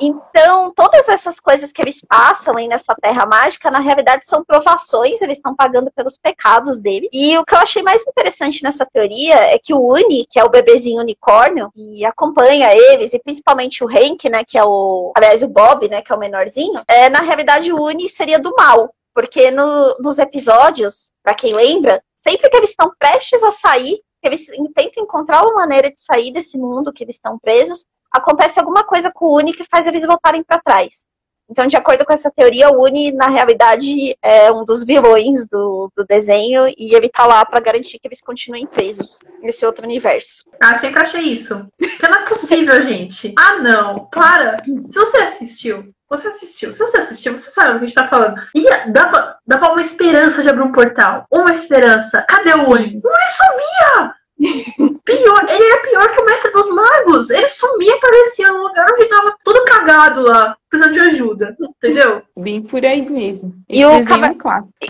Então, 0.00 0.72
todas 0.74 1.08
essas 1.08 1.38
coisas 1.38 1.70
que 1.70 1.80
eles 1.80 2.00
passam 2.00 2.56
aí 2.56 2.66
nessa 2.66 2.94
terra 3.00 3.24
mágica, 3.24 3.70
na 3.70 3.78
realidade, 3.78 4.26
são 4.26 4.44
provações, 4.44 5.22
eles 5.22 5.38
estão 5.38 5.54
pagando 5.54 5.92
pelos 5.94 6.18
pecados 6.18 6.80
deles. 6.80 7.08
E 7.12 7.36
o 7.38 7.44
que 7.44 7.54
eu 7.54 7.58
achei 7.58 7.82
mais 7.82 8.04
interessante 8.06 8.62
nessa 8.62 8.84
teoria 8.84 9.34
é 9.34 9.58
que 9.58 9.72
o 9.72 9.92
Uni, 9.92 10.26
que 10.28 10.40
é 10.40 10.44
o 10.44 10.50
bebezinho 10.50 11.00
unicórnio, 11.00 11.70
e 11.76 12.04
acompanha 12.04 12.74
eles, 12.74 13.12
e 13.12 13.20
principalmente 13.20 13.84
o 13.84 13.88
Hank, 13.88 14.28
né, 14.28 14.42
que 14.42 14.58
é 14.58 14.64
o. 14.64 15.12
Aliás, 15.16 15.42
o 15.42 15.48
Bob, 15.48 15.88
né, 15.88 16.02
que 16.02 16.12
é 16.12 16.16
o 16.16 16.18
menorzinho, 16.18 16.82
é, 16.88 17.08
na 17.08 17.20
realidade, 17.20 17.72
o 17.72 17.80
Uni 17.80 18.08
seria 18.08 18.40
do 18.40 18.52
mal. 18.56 18.92
Porque 19.14 19.50
no, 19.50 19.96
nos 19.98 20.18
episódios, 20.18 21.10
para 21.22 21.34
quem 21.34 21.54
lembra, 21.54 22.02
sempre 22.14 22.48
que 22.48 22.56
eles 22.56 22.70
estão 22.70 22.92
prestes 22.98 23.42
a 23.42 23.52
sair, 23.52 24.00
que 24.20 24.28
eles 24.28 24.46
tentam 24.74 25.02
encontrar 25.02 25.42
uma 25.42 25.54
maneira 25.54 25.90
de 25.90 26.00
sair 26.00 26.32
desse 26.32 26.56
mundo 26.56 26.92
que 26.92 27.04
eles 27.04 27.16
estão 27.16 27.38
presos, 27.38 27.84
acontece 28.10 28.60
alguma 28.60 28.84
coisa 28.84 29.10
com 29.10 29.26
o 29.26 29.36
Uni 29.36 29.52
que 29.54 29.66
faz 29.70 29.86
eles 29.86 30.04
voltarem 30.04 30.42
para 30.42 30.60
trás. 30.60 31.04
Então, 31.50 31.66
de 31.66 31.76
acordo 31.76 32.04
com 32.06 32.12
essa 32.14 32.30
teoria, 32.30 32.70
o 32.70 32.82
Uni, 32.82 33.12
na 33.12 33.28
realidade, 33.28 34.16
é 34.22 34.50
um 34.50 34.64
dos 34.64 34.84
vilões 34.84 35.46
do, 35.48 35.92
do 35.94 36.04
desenho 36.06 36.66
e 36.78 36.94
ele 36.94 37.10
tá 37.10 37.26
lá 37.26 37.44
para 37.44 37.60
garantir 37.60 37.98
que 37.98 38.08
eles 38.08 38.22
continuem 38.22 38.66
presos 38.66 39.18
nesse 39.42 39.66
outro 39.66 39.84
universo. 39.84 40.44
Ah, 40.62 40.78
sempre 40.78 41.02
achei 41.02 41.20
isso. 41.20 41.66
Que 41.78 42.08
não 42.08 42.22
é 42.22 42.26
possível, 42.26 42.80
gente. 42.88 43.34
Ah, 43.38 43.58
não. 43.58 43.94
Para. 44.06 44.64
Se 44.64 44.94
você 44.94 45.18
assistiu 45.18 45.92
você 46.12 46.28
assistiu. 46.28 46.72
Se 46.72 46.78
você 46.78 46.98
assistiu, 46.98 47.38
você 47.38 47.50
sabe 47.50 47.70
o 47.70 47.78
que 47.78 47.84
a 47.84 47.88
gente 47.88 47.94
tá 47.94 48.08
falando. 48.08 48.40
E 48.54 48.90
dava, 48.90 49.36
dava 49.46 49.72
uma 49.72 49.80
esperança 49.80 50.42
de 50.42 50.48
abrir 50.48 50.62
um 50.62 50.72
portal. 50.72 51.26
Uma 51.30 51.52
esperança. 51.52 52.24
Cadê 52.28 52.52
o 52.52 52.68
Uni? 52.70 53.00
O 53.02 53.08
Uni 53.08 53.28
sumia! 53.36 54.14
pior, 55.04 55.46
ele 55.48 55.64
era 55.64 55.82
pior 55.82 56.12
que 56.12 56.20
o 56.20 56.26
mestre 56.26 56.50
dos 56.52 56.68
magos. 56.68 57.30
Ele 57.30 57.48
sumia, 57.48 57.94
aparecia 57.94 58.46
no 58.48 58.62
lugar 58.62 58.86
onde 58.92 59.06
tava 59.06 59.34
tudo 59.44 59.64
cagado 59.64 60.22
lá, 60.22 60.56
precisando 60.68 60.94
de 60.94 61.08
ajuda. 61.08 61.56
Entendeu? 61.78 62.22
Bem 62.36 62.62
por 62.62 62.84
aí 62.84 63.08
mesmo. 63.08 63.54
e 63.68 63.84
o 63.84 64.04
Caver... 64.04 64.36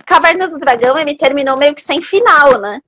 Caverna 0.04 0.48
do 0.48 0.58
Dragão, 0.58 0.98
ele 0.98 1.16
terminou 1.16 1.56
meio 1.56 1.74
que 1.74 1.82
sem 1.82 2.02
final, 2.02 2.58
né? 2.58 2.80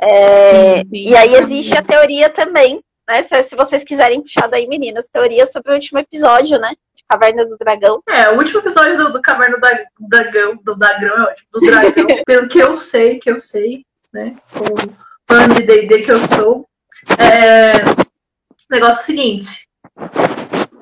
É... 0.00 0.80
Sim, 0.80 0.88
e 0.92 1.16
aí 1.16 1.34
existe 1.34 1.76
a 1.76 1.82
teoria 1.82 2.28
também, 2.28 2.82
né? 3.08 3.22
Se, 3.22 3.42
se 3.44 3.56
vocês 3.56 3.84
quiserem 3.84 4.20
puxar 4.20 4.48
daí, 4.48 4.66
meninas, 4.66 5.08
teoria 5.12 5.46
sobre 5.46 5.72
o 5.72 5.74
último 5.74 5.98
episódio, 5.98 6.58
né? 6.58 6.72
Caverna 7.10 7.44
do 7.44 7.58
Dragão. 7.58 8.00
É, 8.08 8.28
o 8.30 8.38
último 8.38 8.60
episódio 8.60 8.96
do, 8.96 9.12
do 9.14 9.20
Caverna 9.20 9.56
do 9.58 10.08
Dragão, 10.08 10.56
do 10.62 10.76
Dragão 10.76 11.08
é 11.08 11.22
ótimo, 11.22 11.48
do 11.52 11.60
Dragão, 11.60 12.06
pelo 12.24 12.48
que 12.48 12.58
eu 12.60 12.80
sei, 12.80 13.18
que 13.18 13.28
eu 13.28 13.40
sei, 13.40 13.84
né, 14.12 14.36
como 14.52 14.76
fã 15.28 15.48
de 15.48 15.64
D&D 15.64 16.02
que 16.02 16.12
eu 16.12 16.20
sou, 16.28 16.68
é, 17.18 17.78
o 17.82 18.70
negócio 18.70 18.98
é 18.98 19.02
o 19.02 19.06
seguinte, 19.06 19.68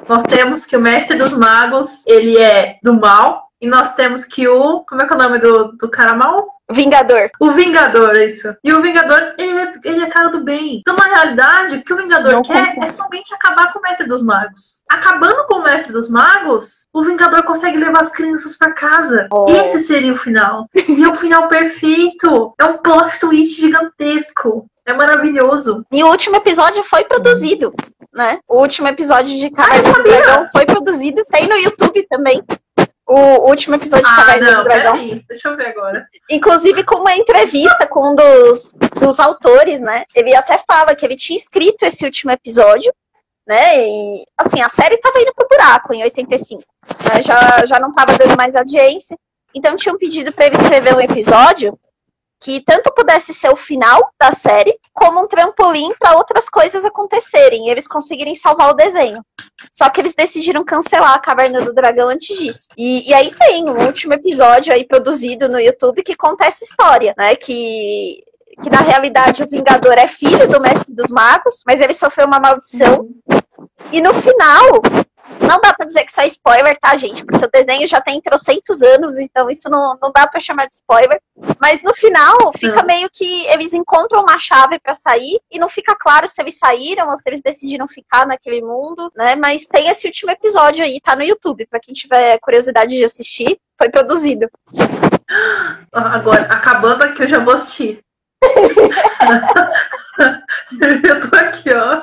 nós 0.06 0.22
temos 0.24 0.66
que 0.66 0.76
o 0.76 0.80
Mestre 0.80 1.16
dos 1.16 1.32
Magos, 1.32 2.02
ele 2.06 2.38
é 2.38 2.78
do 2.82 2.92
mal, 2.92 3.48
e 3.58 3.66
nós 3.66 3.94
temos 3.94 4.26
que 4.26 4.46
o, 4.46 4.84
como 4.84 5.00
é 5.00 5.06
que 5.06 5.12
é 5.14 5.16
o 5.16 5.18
nome 5.18 5.38
do, 5.38 5.72
do 5.78 5.90
cara 5.90 6.14
mal? 6.14 6.57
Vingador. 6.70 7.30
O 7.40 7.52
Vingador, 7.52 8.16
é 8.16 8.26
isso. 8.26 8.54
E 8.62 8.72
o 8.72 8.82
Vingador, 8.82 9.34
ele 9.38 9.58
é, 9.58 9.72
ele 9.84 10.04
é 10.04 10.06
cara 10.06 10.28
do 10.28 10.44
bem. 10.44 10.78
Então, 10.80 10.94
na 10.96 11.06
realidade, 11.06 11.76
o 11.76 11.84
que 11.84 11.94
o 11.94 11.96
Vingador 11.96 12.32
Não 12.32 12.42
quer 12.42 12.76
é 12.78 12.88
somente 12.90 13.32
acabar 13.32 13.72
com 13.72 13.78
o 13.78 13.82
Mestre 13.82 14.06
dos 14.06 14.22
Magos. 14.22 14.82
Acabando 14.90 15.46
com 15.46 15.56
o 15.56 15.62
Mestre 15.62 15.92
dos 15.92 16.10
Magos, 16.10 16.86
o 16.92 17.02
Vingador 17.02 17.42
consegue 17.44 17.78
levar 17.78 18.02
as 18.02 18.10
crianças 18.10 18.56
para 18.56 18.72
casa. 18.72 19.28
Oh. 19.32 19.50
Esse 19.50 19.80
seria 19.80 20.12
o 20.12 20.16
final. 20.16 20.66
e 20.74 21.02
é 21.02 21.08
um 21.08 21.14
final 21.14 21.48
perfeito. 21.48 22.54
É 22.60 22.64
um 22.64 22.78
plot 22.78 23.18
twist 23.18 23.60
gigantesco. 23.60 24.66
É 24.86 24.92
maravilhoso. 24.94 25.84
E 25.92 26.02
o 26.02 26.08
último 26.08 26.36
episódio 26.36 26.82
foi 26.82 27.04
produzido, 27.04 27.70
né? 28.14 28.38
O 28.48 28.58
último 28.58 28.88
episódio 28.88 29.36
de 29.36 29.50
Caverna 29.50 29.92
do 29.92 30.02
Dragão 30.02 30.48
foi 30.50 30.64
produzido, 30.64 31.22
tem 31.30 31.46
no 31.46 31.56
YouTube 31.56 32.06
também 32.08 32.42
o 33.08 33.48
último 33.48 33.76
episódio 33.76 34.04
de 34.04 34.12
ah, 34.12 34.16
Caverna 34.16 34.56
do 34.56 34.64
Dragão. 34.64 34.92
Peraí, 34.92 35.24
deixa 35.26 35.48
eu 35.48 35.56
ver 35.56 35.68
agora. 35.68 36.06
Inclusive 36.30 36.84
com 36.84 36.96
uma 36.96 37.16
entrevista 37.16 37.86
com 37.86 38.12
um 38.12 38.14
dos, 38.14 38.74
dos 39.00 39.18
autores, 39.18 39.80
né? 39.80 40.04
Ele 40.14 40.36
até 40.36 40.62
fala 40.70 40.94
que 40.94 41.06
ele 41.06 41.16
tinha 41.16 41.38
escrito 41.38 41.84
esse 41.84 42.04
último 42.04 42.30
episódio, 42.30 42.92
né? 43.46 43.78
E 43.78 44.24
assim, 44.36 44.60
a 44.60 44.68
série 44.68 44.96
estava 44.96 45.18
indo 45.20 45.32
pro 45.34 45.48
buraco 45.48 45.94
em 45.94 46.02
85. 46.02 46.62
Né? 47.04 47.22
Já, 47.22 47.64
já 47.64 47.80
não 47.80 47.88
estava 47.88 48.18
dando 48.18 48.36
mais 48.36 48.54
audiência. 48.54 49.16
Então 49.54 49.74
tinham 49.74 49.96
pedido 49.96 50.30
para 50.30 50.46
ele 50.46 50.56
escrever 50.56 50.94
um 50.94 51.00
episódio 51.00 51.78
que 52.40 52.60
tanto 52.60 52.92
pudesse 52.92 53.32
ser 53.32 53.48
o 53.48 53.56
final 53.56 54.12
da 54.20 54.32
série, 54.32 54.78
como 54.98 55.20
um 55.20 55.28
trampolim 55.28 55.94
para 55.98 56.16
outras 56.16 56.48
coisas 56.48 56.84
acontecerem 56.84 57.68
eles 57.68 57.86
conseguirem 57.86 58.34
salvar 58.34 58.70
o 58.70 58.74
desenho. 58.74 59.24
Só 59.72 59.88
que 59.88 60.00
eles 60.00 60.14
decidiram 60.14 60.64
cancelar 60.64 61.14
a 61.14 61.18
Caverna 61.20 61.62
do 61.62 61.72
Dragão 61.72 62.08
antes 62.08 62.36
disso. 62.36 62.66
E, 62.76 63.08
e 63.08 63.14
aí 63.14 63.32
tem 63.32 63.64
um 63.64 63.86
último 63.86 64.14
episódio 64.14 64.72
aí 64.72 64.84
produzido 64.84 65.48
no 65.48 65.60
YouTube 65.60 66.02
que 66.02 66.16
conta 66.16 66.46
essa 66.46 66.64
história, 66.64 67.14
né? 67.16 67.36
Que 67.36 68.24
que 68.60 68.70
na 68.70 68.80
realidade 68.80 69.40
o 69.44 69.48
Vingador 69.48 69.92
é 69.92 70.08
filho 70.08 70.48
do 70.48 70.60
Mestre 70.60 70.92
dos 70.92 71.12
Magos, 71.12 71.62
mas 71.64 71.80
ele 71.80 71.94
sofreu 71.94 72.26
uma 72.26 72.40
maldição. 72.40 73.08
E 73.92 74.00
no 74.00 74.12
final, 74.14 74.82
não 75.40 75.60
dá 75.60 75.72
para 75.72 75.86
dizer 75.86 76.04
que 76.04 76.10
isso 76.10 76.20
é 76.20 76.26
spoiler, 76.26 76.78
tá, 76.80 76.96
gente? 76.96 77.24
Porque 77.24 77.44
o 77.44 77.50
desenho 77.50 77.86
já 77.86 78.00
tem 78.00 78.20
trocentos 78.20 78.82
anos, 78.82 79.18
então 79.18 79.50
isso 79.50 79.68
não, 79.68 79.98
não 80.00 80.10
dá 80.12 80.26
para 80.26 80.40
chamar 80.40 80.66
de 80.66 80.74
spoiler. 80.74 81.20
Mas 81.60 81.82
no 81.82 81.94
final, 81.94 82.36
fica 82.56 82.82
meio 82.82 83.08
que 83.12 83.46
eles 83.46 83.72
encontram 83.72 84.22
uma 84.22 84.38
chave 84.38 84.78
para 84.78 84.94
sair 84.94 85.38
e 85.50 85.58
não 85.58 85.68
fica 85.68 85.94
claro 85.94 86.28
se 86.28 86.40
eles 86.40 86.58
saíram 86.58 87.08
ou 87.08 87.16
se 87.16 87.28
eles 87.28 87.42
decidiram 87.42 87.86
ficar 87.86 88.26
naquele 88.26 88.60
mundo, 88.60 89.10
né? 89.16 89.36
Mas 89.36 89.66
tem 89.66 89.88
esse 89.88 90.06
último 90.06 90.30
episódio 90.30 90.84
aí, 90.84 91.00
tá 91.00 91.14
no 91.14 91.22
YouTube, 91.22 91.66
para 91.66 91.80
quem 91.80 91.94
tiver 91.94 92.38
curiosidade 92.40 92.94
de 92.94 93.04
assistir, 93.04 93.58
foi 93.76 93.88
produzido. 93.88 94.48
Agora, 95.92 96.42
acabando 96.42 97.04
aqui, 97.04 97.22
eu 97.22 97.28
já 97.28 97.38
vou 97.38 97.54
assistir. 97.54 98.00
Eu 100.80 101.30
tô 101.30 101.36
aqui, 101.36 101.70
ó. 101.74 102.02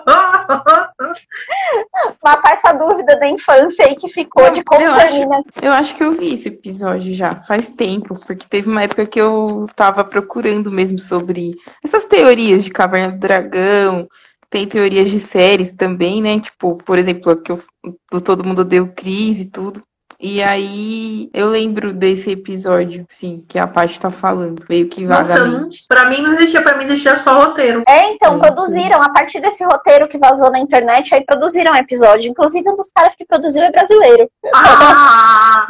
Matar 2.23 2.53
essa 2.53 2.73
dúvida 2.73 3.17
da 3.19 3.27
infância 3.27 3.85
aí 3.85 3.95
que 3.95 4.09
ficou 4.09 4.49
de 4.51 4.63
como 4.63 4.81
eu 4.81 4.93
acho, 4.93 5.21
eu 5.61 5.71
acho 5.71 5.95
que 5.95 6.03
eu 6.03 6.11
vi 6.11 6.33
esse 6.33 6.49
episódio 6.49 7.13
já 7.13 7.35
faz 7.43 7.69
tempo, 7.69 8.19
porque 8.25 8.47
teve 8.49 8.69
uma 8.69 8.83
época 8.83 9.05
que 9.05 9.19
eu 9.19 9.67
tava 9.75 10.03
procurando 10.03 10.71
mesmo 10.71 10.99
sobre 10.99 11.55
essas 11.83 12.05
teorias 12.05 12.63
de 12.63 12.71
Caverna 12.71 13.13
do 13.13 13.19
Dragão. 13.19 14.07
Tem 14.49 14.67
teorias 14.67 15.09
de 15.09 15.19
séries 15.19 15.73
também, 15.73 16.21
né? 16.21 16.39
Tipo, 16.39 16.77
por 16.77 16.97
exemplo, 16.97 17.35
que 17.35 17.51
eu, 17.51 17.59
Todo 18.23 18.45
Mundo 18.45 18.63
Deu 18.63 18.87
Crise 18.87 19.41
e 19.43 19.49
tudo. 19.49 19.83
E 20.27 20.41
aí 20.41 21.29
eu 21.31 21.49
lembro 21.51 21.93
desse 21.93 22.31
episódio, 22.31 23.05
sim, 23.07 23.45
que 23.47 23.59
a 23.59 23.67
Paty 23.67 24.01
tá 24.01 24.09
falando, 24.09 24.65
meio 24.67 24.89
que 24.89 25.05
Nossa, 25.05 25.23
vagamente. 25.23 25.85
pra 25.87 26.09
mim 26.09 26.19
não 26.19 26.33
existia, 26.33 26.63
pra 26.63 26.75
mim 26.75 26.85
existia 26.85 27.15
só 27.15 27.35
roteiro. 27.43 27.83
É, 27.87 28.09
então, 28.09 28.33
Sim. 28.33 28.39
produziram, 28.39 29.03
a 29.03 29.09
partir 29.13 29.39
desse 29.39 29.63
roteiro 29.63 30.07
que 30.07 30.17
vazou 30.17 30.49
na 30.49 30.57
internet, 30.57 31.13
aí 31.13 31.23
produziram 31.23 31.73
um 31.73 31.75
episódio. 31.75 32.27
Inclusive, 32.27 32.67
um 32.67 32.75
dos 32.75 32.89
caras 32.89 33.13
que 33.13 33.23
produziu 33.23 33.61
é 33.61 33.71
brasileiro. 33.71 34.27
Ah! 34.55 35.67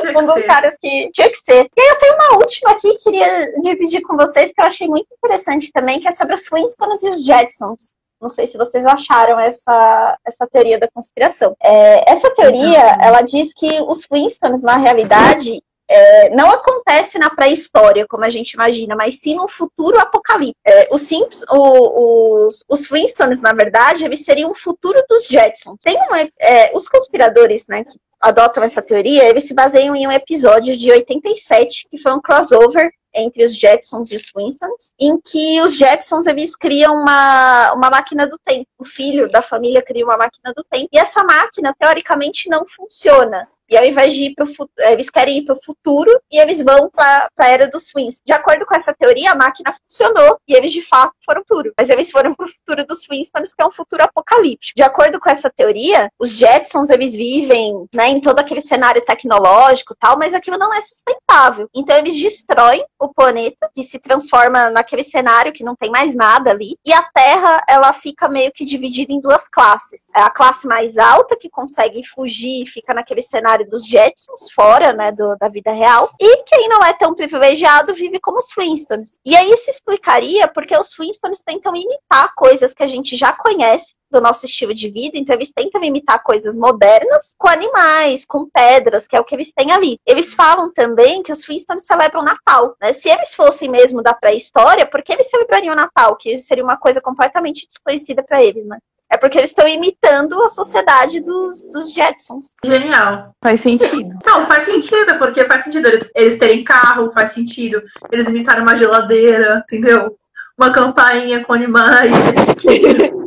Tinha 0.00 0.18
Um 0.20 0.26
dos 0.26 0.34
ser. 0.34 0.46
caras 0.48 0.76
que 0.82 1.08
tinha 1.12 1.30
que 1.30 1.36
ser. 1.36 1.70
E 1.76 1.80
aí 1.80 1.88
eu 1.90 1.98
tenho 2.00 2.14
uma 2.16 2.38
última 2.38 2.72
aqui 2.72 2.92
que 2.96 3.04
queria 3.04 3.52
dividir 3.62 4.02
com 4.02 4.16
vocês, 4.16 4.52
que 4.52 4.60
eu 4.60 4.66
achei 4.66 4.88
muito 4.88 5.06
interessante 5.16 5.70
também, 5.72 6.00
que 6.00 6.08
é 6.08 6.10
sobre 6.10 6.34
os 6.34 6.44
Flintstones 6.48 7.04
e 7.04 7.10
os 7.10 7.24
Jetsons. 7.24 7.94
Não 8.22 8.28
sei 8.28 8.46
se 8.46 8.56
vocês 8.56 8.86
acharam 8.86 9.38
essa, 9.38 10.16
essa 10.24 10.46
teoria 10.46 10.78
da 10.78 10.88
conspiração. 10.88 11.56
É, 11.60 12.10
essa 12.10 12.30
teoria, 12.30 12.96
ela 13.00 13.20
diz 13.20 13.52
que 13.52 13.80
os 13.82 14.04
Flintstones, 14.04 14.62
na 14.62 14.76
realidade, 14.76 15.60
é, 15.88 16.30
não 16.30 16.48
acontece 16.50 17.18
na 17.18 17.28
pré-história, 17.28 18.06
como 18.08 18.24
a 18.24 18.30
gente 18.30 18.52
imagina, 18.52 18.94
mas 18.96 19.18
sim 19.20 19.34
no 19.34 19.48
futuro 19.48 19.98
apocalipse. 19.98 20.54
É, 20.64 20.88
os, 20.92 21.02
Simps, 21.02 21.44
o- 21.50 22.46
os, 22.46 22.64
os 22.68 22.86
Flintstones, 22.86 23.42
na 23.42 23.52
verdade, 23.52 24.04
eles 24.04 24.24
seriam 24.24 24.52
o 24.52 24.54
futuro 24.54 25.04
dos 25.08 25.24
Jetsons. 25.26 25.76
Tem 25.82 25.96
um, 25.96 26.14
é, 26.40 26.70
os 26.74 26.88
conspiradores, 26.88 27.66
né, 27.68 27.84
que 27.84 27.98
adotam 28.20 28.62
essa 28.62 28.80
teoria, 28.80 29.24
eles 29.24 29.44
se 29.44 29.52
baseiam 29.52 29.96
em 29.96 30.06
um 30.06 30.12
episódio 30.12 30.76
de 30.76 30.90
87, 30.92 31.88
que 31.90 31.98
foi 31.98 32.12
um 32.12 32.20
crossover 32.20 32.90
entre 33.14 33.44
os 33.44 33.54
Jetsons 33.56 34.10
e 34.10 34.16
os 34.16 34.28
Flintstones, 34.28 34.92
em 34.98 35.20
que 35.20 35.60
os 35.60 35.76
Jetsons 35.76 36.26
eles 36.26 36.56
criam 36.56 36.94
uma, 36.94 37.72
uma 37.72 37.90
máquina 37.90 38.26
do 38.26 38.38
tempo. 38.44 38.66
O 38.78 38.84
filho 38.84 39.30
da 39.30 39.42
família 39.42 39.82
cria 39.82 40.04
uma 40.04 40.16
máquina 40.16 40.52
do 40.54 40.64
tempo. 40.64 40.88
E 40.92 40.98
essa 40.98 41.22
máquina, 41.24 41.74
teoricamente, 41.78 42.48
não 42.48 42.66
funciona. 42.66 43.48
E 43.72 43.76
ao 43.78 43.86
invés 43.86 44.12
de 44.12 44.24
ir 44.24 44.34
para 44.34 44.44
o 44.44 44.46
futuro, 44.46 44.70
eles 44.80 45.08
querem 45.08 45.38
ir 45.38 45.44
para 45.46 45.54
o 45.54 45.62
futuro 45.64 46.10
e 46.30 46.38
eles 46.38 46.62
vão 46.62 46.90
para 46.90 47.26
a 47.38 47.48
era 47.48 47.68
dos 47.68 47.90
Flintstones. 47.90 48.20
De 48.22 48.34
acordo 48.34 48.66
com 48.66 48.74
essa 48.74 48.92
teoria, 48.92 49.32
a 49.32 49.34
máquina 49.34 49.72
funcionou 49.72 50.38
e 50.46 50.52
eles 50.52 50.72
de 50.72 50.82
fato 50.82 51.14
foram 51.24 51.42
para 51.42 51.54
o 51.54 51.56
futuro. 51.56 51.74
Mas 51.78 51.88
eles 51.88 52.10
foram 52.10 52.34
para 52.34 52.44
o 52.44 52.48
futuro 52.50 52.86
dos 52.86 53.06
Flintstones, 53.06 53.54
que 53.54 53.62
é 53.62 53.66
um 53.66 53.70
futuro 53.70 54.04
apocalíptico. 54.04 54.76
De 54.76 54.82
acordo 54.82 55.18
com 55.18 55.30
essa 55.30 55.50
teoria, 55.50 56.10
os 56.18 56.32
Jetsons 56.32 56.90
eles 56.90 57.14
vivem 57.14 57.86
né, 57.94 58.08
em 58.08 58.20
todo 58.20 58.38
aquele 58.38 58.60
cenário 58.60 59.02
tecnológico 59.02 59.96
tal, 59.98 60.18
mas 60.18 60.34
aquilo 60.34 60.58
não 60.58 60.74
é 60.74 60.80
sustentável. 60.82 61.66
Então 61.74 61.96
eles 61.96 62.20
destroem 62.20 62.84
o 63.00 63.08
planeta, 63.08 63.70
que 63.74 63.82
se 63.82 63.98
transforma 63.98 64.68
naquele 64.68 65.02
cenário 65.02 65.50
que 65.50 65.64
não 65.64 65.74
tem 65.74 65.90
mais 65.90 66.14
nada 66.14 66.50
ali, 66.50 66.76
e 66.84 66.92
a 66.92 67.02
Terra 67.02 67.64
ela 67.66 67.90
fica 67.94 68.28
meio 68.28 68.52
que 68.52 68.66
dividida 68.66 69.14
em 69.14 69.20
duas 69.20 69.48
classes. 69.48 70.10
É 70.14 70.20
a 70.20 70.28
classe 70.28 70.66
mais 70.66 70.98
alta, 70.98 71.38
que 71.38 71.48
consegue 71.48 72.06
fugir 72.06 72.62
e 72.62 72.66
fica 72.66 72.92
naquele 72.92 73.22
cenário 73.22 73.61
dos 73.64 73.84
Jetsons, 73.84 74.50
fora 74.54 74.92
né, 74.92 75.12
do- 75.12 75.36
da 75.36 75.48
vida 75.48 75.72
real, 75.72 76.10
e 76.20 76.42
quem 76.44 76.68
não 76.68 76.84
é 76.84 76.92
tão 76.92 77.14
privilegiado 77.14 77.94
vive 77.94 78.20
como 78.20 78.38
os 78.38 78.52
Flintstones. 78.52 79.18
E 79.24 79.36
aí 79.36 79.50
isso 79.52 79.70
explicaria 79.70 80.48
porque 80.48 80.76
os 80.76 80.92
Flintstones 80.94 81.42
tentam 81.44 81.74
imitar 81.74 82.34
coisas 82.34 82.74
que 82.74 82.82
a 82.82 82.86
gente 82.86 83.16
já 83.16 83.32
conhece 83.32 83.94
do 84.10 84.20
nosso 84.20 84.44
estilo 84.44 84.74
de 84.74 84.90
vida, 84.90 85.16
então 85.16 85.34
eles 85.34 85.52
tentam 85.54 85.82
imitar 85.82 86.22
coisas 86.22 86.54
modernas 86.54 87.34
com 87.38 87.48
animais, 87.48 88.26
com 88.26 88.46
pedras, 88.46 89.08
que 89.08 89.16
é 89.16 89.20
o 89.20 89.24
que 89.24 89.34
eles 89.34 89.52
têm 89.54 89.72
ali. 89.72 89.98
Eles 90.06 90.34
falam 90.34 90.70
também 90.70 91.22
que 91.22 91.32
os 91.32 91.44
Flintstones 91.44 91.86
celebram 91.86 92.22
Natal, 92.22 92.76
né? 92.80 92.92
Se 92.92 93.08
eles 93.08 93.34
fossem 93.34 93.70
mesmo 93.70 94.02
da 94.02 94.12
pré-história, 94.12 94.84
por 94.84 95.02
que 95.02 95.12
eles 95.14 95.30
celebrariam 95.30 95.74
Natal? 95.74 96.14
Que 96.16 96.36
seria 96.38 96.62
uma 96.62 96.76
coisa 96.76 97.00
completamente 97.00 97.66
desconhecida 97.66 98.22
para 98.22 98.42
eles, 98.42 98.66
né? 98.66 98.76
É 99.12 99.18
porque 99.18 99.36
eles 99.36 99.50
estão 99.50 99.68
imitando 99.68 100.42
a 100.42 100.48
sociedade 100.48 101.20
dos, 101.20 101.62
dos 101.64 101.92
Jetsons. 101.92 102.56
Genial. 102.64 103.34
Faz 103.42 103.60
sentido. 103.60 104.16
Não, 104.24 104.46
faz 104.46 104.64
sentido, 104.64 105.18
porque 105.18 105.44
faz 105.46 105.64
sentido 105.64 105.86
eles, 105.86 106.10
eles 106.16 106.38
terem 106.38 106.64
carro, 106.64 107.12
faz 107.12 107.34
sentido 107.34 107.82
eles 108.10 108.26
imitarem 108.26 108.62
uma 108.62 108.74
geladeira, 108.74 109.62
entendeu? 109.66 110.16
Uma 110.56 110.72
campainha 110.72 111.44
com 111.44 111.52
animais. 111.52 112.10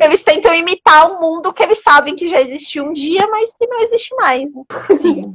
Eles 0.00 0.22
tentam 0.22 0.54
imitar 0.54 1.10
um 1.10 1.20
mundo 1.20 1.52
que 1.52 1.60
eles 1.60 1.82
sabem 1.82 2.14
que 2.14 2.28
já 2.28 2.40
existiu 2.40 2.84
um 2.84 2.92
dia, 2.92 3.26
mas 3.28 3.52
que 3.52 3.66
não 3.66 3.78
existe 3.80 4.14
mais. 4.14 4.44
Né? 4.54 4.62
Sim. 4.96 5.34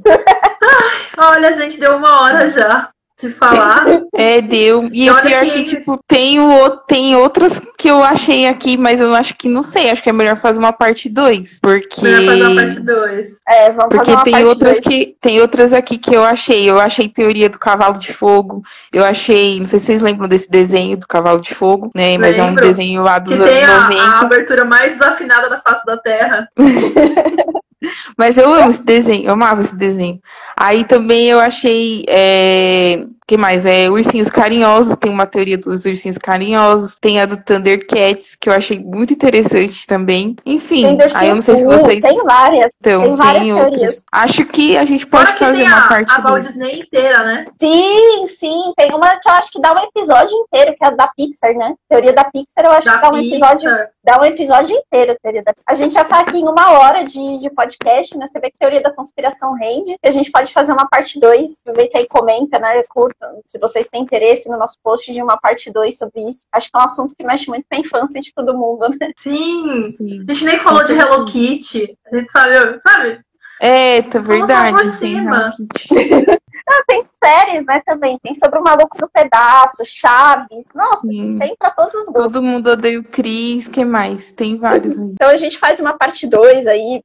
Olha, 1.22 1.52
gente, 1.52 1.78
deu 1.78 1.96
uma 1.96 2.22
hora 2.22 2.48
já 2.48 2.91
de 3.28 3.34
falar. 3.34 3.84
É, 4.14 4.40
deu. 4.40 4.88
E 4.92 5.10
o 5.10 5.20
pior 5.20 5.42
que- 5.44 5.50
que, 5.50 5.62
tipo, 5.64 5.98
tem, 6.06 6.40
o, 6.40 6.70
tem 6.88 7.14
outras 7.16 7.60
que 7.78 7.88
eu 7.88 8.02
achei 8.02 8.46
aqui, 8.46 8.76
mas 8.76 9.00
eu 9.00 9.14
acho 9.14 9.34
que 9.36 9.48
não 9.48 9.62
sei. 9.62 9.90
Acho 9.90 10.02
que 10.02 10.08
é 10.10 10.12
melhor 10.12 10.36
fazer 10.36 10.58
uma 10.58 10.72
parte 10.72 11.08
2. 11.08 11.58
Porque. 11.60 12.02
Melhor 12.02 12.24
fazer 12.24 12.42
uma 12.46 12.60
parte 12.62 12.80
2. 12.80 13.28
É, 13.48 13.66
vamos 13.72 13.84
Porque 13.90 13.96
fazer 13.98 14.12
uma 14.12 14.24
tem 14.24 14.32
parte 14.32 14.46
outras 14.46 14.80
dois. 14.80 14.80
que 14.80 15.16
tem 15.20 15.40
outras 15.40 15.72
aqui 15.72 15.98
que 15.98 16.14
eu 16.14 16.22
achei. 16.24 16.68
Eu 16.68 16.78
achei 16.80 17.08
teoria 17.08 17.48
do 17.48 17.58
cavalo 17.58 17.98
de 17.98 18.12
fogo. 18.12 18.62
Eu 18.92 19.04
achei, 19.04 19.58
não 19.58 19.66
sei 19.66 19.78
se 19.78 19.86
vocês 19.86 20.02
lembram 20.02 20.28
desse 20.28 20.50
desenho 20.50 20.96
do 20.96 21.06
cavalo 21.06 21.40
de 21.40 21.54
fogo, 21.54 21.90
né? 21.94 22.16
Mas 22.18 22.38
é 22.38 22.42
um 22.44 22.54
desenho 22.54 23.02
lá 23.02 23.18
dos 23.18 23.34
Que 23.36 23.42
anos 23.42 23.52
tem 23.54 23.64
a, 23.64 23.80
90. 23.88 24.02
a 24.02 24.20
abertura 24.20 24.64
mais 24.64 24.92
desafinada 24.98 25.48
da 25.48 25.60
face 25.60 25.84
da 25.86 25.96
Terra. 25.98 26.48
Mas 28.16 28.38
eu 28.38 28.52
amo 28.52 28.70
esse 28.70 28.82
desenho, 28.82 29.26
eu 29.26 29.32
amava 29.32 29.60
esse 29.60 29.74
desenho. 29.74 30.20
Aí 30.56 30.84
também 30.84 31.28
eu 31.28 31.40
achei. 31.40 32.04
É... 32.08 33.04
que 33.26 33.36
mais? 33.36 33.66
É 33.66 33.88
Ursinhos 33.90 34.30
Carinhosos, 34.30 34.96
tem 34.96 35.10
uma 35.10 35.26
teoria 35.26 35.58
dos 35.58 35.84
ursinhos 35.84 36.18
carinhosos. 36.18 36.96
Tem 37.00 37.20
a 37.20 37.26
do 37.26 37.36
Thundercats, 37.36 38.36
que 38.36 38.48
eu 38.48 38.52
achei 38.52 38.78
muito 38.78 39.12
interessante 39.12 39.86
também. 39.86 40.36
Enfim, 40.44 40.96
Tem 40.96 41.08
aí 41.14 41.28
eu 41.28 41.34
não 41.34 41.42
sei 41.42 41.56
se 41.56 41.64
vocês. 41.64 42.00
Tem 42.00 42.22
várias. 42.24 42.74
Então, 42.80 43.02
tem 43.02 43.16
várias 43.16 43.42
tem 43.42 43.52
outras. 43.52 43.70
teorias. 43.70 44.04
Acho 44.12 44.44
que 44.46 44.76
a 44.76 44.84
gente 44.84 45.06
pode 45.06 45.32
que 45.32 45.38
fazer 45.38 45.58
tem 45.58 45.66
uma 45.66 45.84
a, 45.84 45.88
parte 45.88 46.12
a 46.12 46.20
Walt. 46.20 46.46
Disney 46.46 46.80
inteira, 46.80 47.24
né? 47.24 47.44
Sim, 47.60 48.26
sim. 48.28 48.72
Tem 48.76 48.92
uma 48.92 49.16
que 49.16 49.28
eu 49.28 49.32
acho 49.32 49.50
que 49.50 49.60
dá 49.60 49.72
um 49.72 49.84
episódio 49.84 50.36
inteiro, 50.36 50.74
que 50.78 50.84
é 50.84 50.88
a 50.88 50.90
da 50.90 51.08
Pixar, 51.08 51.54
né? 51.54 51.74
Teoria 51.88 52.12
da 52.12 52.24
Pixar, 52.24 52.64
eu 52.64 52.72
acho 52.72 52.86
Da 52.86 52.94
que 52.94 53.02
dá 53.02 53.08
um 53.08 53.20
Pixar. 53.20 53.88
Dá 54.04 54.20
um 54.20 54.24
episódio 54.24 54.76
inteiro, 54.76 55.12
a 55.12 55.16
teoria 55.16 55.42
da 55.42 55.54
A 55.66 55.74
gente 55.74 55.94
já 55.94 56.04
tá 56.04 56.20
aqui 56.20 56.38
em 56.38 56.48
uma 56.48 56.72
hora 56.72 57.04
de, 57.04 57.38
de 57.38 57.50
podcast, 57.50 58.16
né? 58.16 58.26
Você 58.26 58.40
vê 58.40 58.50
que 58.50 58.56
a 58.56 58.66
teoria 58.66 58.82
da 58.82 58.92
conspiração 58.92 59.54
rende. 59.54 59.96
E 60.02 60.08
a 60.08 60.10
gente 60.10 60.30
pode 60.30 60.52
fazer 60.52 60.72
uma 60.72 60.88
parte 60.88 61.20
2. 61.20 61.60
Aproveita 61.60 61.98
aí 61.98 62.04
e 62.04 62.08
comenta, 62.08 62.58
né? 62.58 62.82
Curta, 62.84 63.38
se 63.46 63.58
vocês 63.58 63.88
têm 63.88 64.02
interesse 64.02 64.48
no 64.48 64.58
nosso 64.58 64.78
post 64.82 65.12
de 65.12 65.22
uma 65.22 65.36
parte 65.36 65.70
2 65.70 65.96
sobre 65.96 66.22
isso. 66.28 66.46
Acho 66.52 66.70
que 66.70 66.76
é 66.76 66.80
um 66.80 66.84
assunto 66.84 67.14
que 67.14 67.24
mexe 67.24 67.48
muito 67.48 67.64
com 67.70 67.76
a 67.76 67.80
infância 67.80 68.20
de 68.20 68.32
todo 68.34 68.56
mundo, 68.56 68.88
né? 68.88 69.12
Sim. 69.16 69.84
Sim. 69.84 70.24
A 70.28 70.32
gente 70.32 70.44
nem 70.44 70.58
falou 70.58 70.80
Com 70.80 70.86
de 70.86 70.92
Hello 70.92 71.24
Kitty. 71.24 71.98
A 72.10 72.16
gente 72.16 72.32
sabe, 72.32 72.80
sabe? 72.82 73.24
É, 73.62 74.02
tá 74.02 74.18
verdade. 74.18 74.98
Tem. 74.98 75.20
Ah, 75.28 75.52
tem 76.88 77.04
séries, 77.24 77.64
né, 77.64 77.80
também. 77.86 78.18
Tem 78.20 78.34
sobre 78.34 78.58
o 78.58 78.62
Maluco 78.62 78.98
no 79.00 79.08
Pedaço, 79.08 79.84
Chaves. 79.86 80.66
Nossa, 80.74 81.06
Sim. 81.06 81.38
tem 81.38 81.54
pra 81.56 81.70
todos 81.70 81.94
os 81.94 82.06
gostos. 82.08 82.32
Todo 82.32 82.42
mundo 82.42 82.70
odeia 82.70 82.98
o 82.98 83.04
Cris, 83.04 83.68
que 83.68 83.84
mais? 83.84 84.32
Tem 84.32 84.56
vários 84.58 84.98
aí. 84.98 85.12
Então 85.14 85.28
a 85.28 85.36
gente 85.36 85.58
faz 85.58 85.78
uma 85.78 85.96
parte 85.96 86.26
2 86.26 86.66
aí 86.66 87.04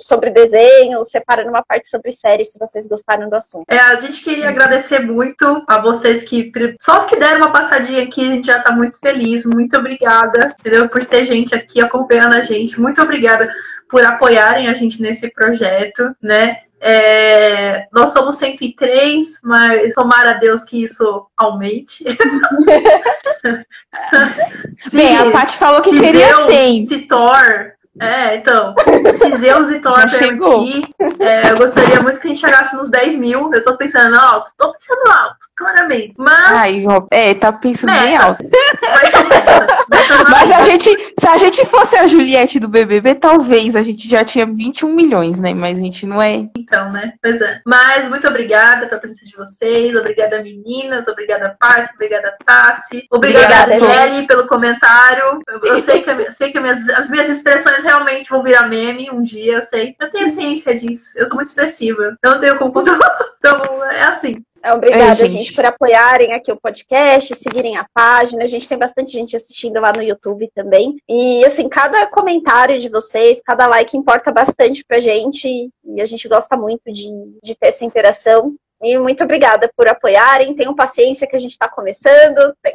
sobre 0.00 0.30
desenho, 0.30 1.04
separa 1.04 1.44
numa 1.44 1.62
parte 1.62 1.88
sobre 1.88 2.10
séries, 2.10 2.52
se 2.52 2.58
vocês 2.58 2.86
gostaram 2.86 3.28
do 3.28 3.36
assunto. 3.36 3.66
É, 3.68 3.78
a 3.78 4.00
gente 4.00 4.22
queria 4.22 4.48
agradecer 4.48 5.00
muito 5.00 5.62
a 5.68 5.78
vocês 5.82 6.22
que. 6.24 6.50
Só 6.80 6.98
os 6.98 7.04
que 7.04 7.16
deram 7.16 7.38
uma 7.38 7.52
passadinha 7.52 8.04
aqui, 8.04 8.22
a 8.22 8.32
gente 8.32 8.46
já 8.46 8.62
tá 8.62 8.72
muito 8.74 8.98
feliz. 9.00 9.44
Muito 9.44 9.76
obrigada, 9.76 10.56
entendeu? 10.58 10.88
Por 10.88 11.04
ter 11.04 11.26
gente 11.26 11.54
aqui 11.54 11.82
acompanhando 11.82 12.36
a 12.36 12.40
gente. 12.40 12.80
Muito 12.80 13.02
obrigada 13.02 13.52
por 13.88 14.04
apoiarem 14.04 14.68
a 14.68 14.74
gente 14.74 15.00
nesse 15.00 15.28
projeto, 15.30 16.14
né? 16.22 16.58
É, 16.80 17.86
nós 17.92 18.10
somos 18.10 18.38
103, 18.38 19.40
mas 19.42 19.92
tomara 19.94 20.30
a 20.30 20.34
Deus 20.34 20.62
que 20.62 20.84
isso 20.84 21.26
aumente. 21.36 22.04
Bem, 24.92 25.16
a 25.18 25.24
Se- 25.24 25.30
Paty 25.30 25.56
falou 25.56 25.82
que 25.82 25.90
se 25.90 26.00
queria 26.00 26.26
Zeus, 26.28 26.46
100. 26.46 26.84
Se 26.84 26.98
Thor. 27.00 27.72
É, 28.00 28.36
então. 28.36 28.74
Se 29.18 29.36
Zeus 29.38 29.70
e 29.70 29.80
Thor 29.80 30.08
permitir, 30.08 30.82
é, 31.18 31.50
eu 31.50 31.56
gostaria 31.56 32.00
muito 32.00 32.20
que 32.20 32.28
a 32.28 32.30
gente 32.30 32.38
chegasse 32.40 32.76
nos 32.76 32.88
10 32.88 33.16
mil. 33.16 33.50
Eu 33.52 33.60
tô 33.64 33.76
pensando 33.76 34.16
alto, 34.16 34.52
tô 34.56 34.72
pensando 34.72 35.18
alto, 35.20 35.38
claramente. 35.56 36.14
Mas 36.16 36.52
Ai, 36.52 36.84
é, 37.10 37.34
tá 37.34 37.50
pensando 37.50 37.92
bem 37.92 38.12
Meta. 38.12 38.24
alto. 38.24 38.44
vai 38.80 39.10
Mas 40.30 40.50
a 40.50 40.62
gente, 40.64 41.14
se 41.18 41.26
a 41.26 41.36
gente 41.36 41.64
fosse 41.66 41.96
a 41.96 42.06
Juliette 42.06 42.58
do 42.58 42.68
BBB, 42.68 43.14
talvez 43.14 43.74
a 43.76 43.82
gente 43.82 44.08
já 44.08 44.24
tinha 44.24 44.46
21 44.46 44.94
milhões, 44.94 45.38
né? 45.40 45.54
Mas 45.54 45.78
a 45.78 45.82
gente 45.82 46.06
não 46.06 46.20
é. 46.22 46.46
Então, 46.56 46.90
né? 46.92 47.12
Pois 47.22 47.40
é. 47.40 47.60
Mas 47.66 48.08
muito 48.08 48.26
obrigada 48.26 48.86
pela 48.86 49.00
presença 49.00 49.24
de 49.24 49.36
vocês. 49.36 49.94
Obrigada, 49.94 50.42
meninas. 50.42 51.06
Obrigada, 51.08 51.56
Paty. 51.58 51.90
Obrigada, 51.94 52.36
Tassi. 52.44 53.06
Obrigada, 53.10 53.74
Obrigada, 53.74 54.08
Kelly, 54.08 54.26
pelo 54.26 54.46
comentário. 54.46 55.40
Eu, 55.48 55.60
eu 55.64 55.82
sei 55.82 56.02
que, 56.02 56.12
minha- 56.14 56.30
sei 56.30 56.50
que 56.52 56.58
as 56.58 56.62
minhas, 56.62 56.88
as 56.90 57.10
minhas 57.10 57.28
expressões 57.28 57.82
realmente 57.82 58.30
vão 58.30 58.42
virar 58.42 58.68
meme 58.68 59.10
um 59.10 59.22
dia, 59.22 59.54
eu 59.58 59.64
sei. 59.64 59.94
Eu 60.00 60.10
tenho 60.10 60.30
ciência 60.32 60.74
disso. 60.74 61.10
Eu 61.16 61.26
sou 61.26 61.36
muito 61.36 61.48
expressiva. 61.48 62.16
Eu 62.22 62.30
não 62.32 62.40
tenho 62.40 62.56
como. 62.58 62.72
Então, 63.38 63.84
é 63.90 64.02
assim. 64.08 64.32
Obrigada, 64.74 65.24
é, 65.24 65.28
gente. 65.28 65.44
gente. 65.44 65.54
por 65.54 65.64
apoiarem 65.64 66.32
aqui 66.32 66.50
o 66.50 66.60
podcast, 66.60 67.34
seguirem 67.34 67.76
a 67.76 67.86
página. 67.94 68.44
A 68.44 68.46
gente 68.46 68.68
tem 68.68 68.76
bastante 68.76 69.12
gente 69.12 69.36
assistindo 69.36 69.80
lá 69.80 69.92
no 69.92 70.02
YouTube 70.02 70.50
também. 70.54 70.96
E, 71.08 71.44
assim, 71.44 71.68
cada 71.68 72.06
comentário 72.08 72.80
de 72.80 72.88
vocês, 72.88 73.40
cada 73.44 73.66
like 73.66 73.96
importa 73.96 74.32
bastante 74.32 74.84
pra 74.84 75.00
gente. 75.00 75.70
E 75.84 76.00
a 76.00 76.06
gente 76.06 76.28
gosta 76.28 76.56
muito 76.56 76.92
de, 76.92 77.08
de 77.42 77.54
ter 77.54 77.68
essa 77.68 77.84
interação. 77.84 78.54
E 78.82 78.96
muito 78.98 79.24
obrigada 79.24 79.70
por 79.76 79.88
apoiarem. 79.88 80.54
Tenham 80.54 80.74
paciência 80.74 81.26
que 81.26 81.36
a 81.36 81.38
gente 81.38 81.52
está 81.52 81.68
começando. 81.68 82.54
Tem... 82.62 82.74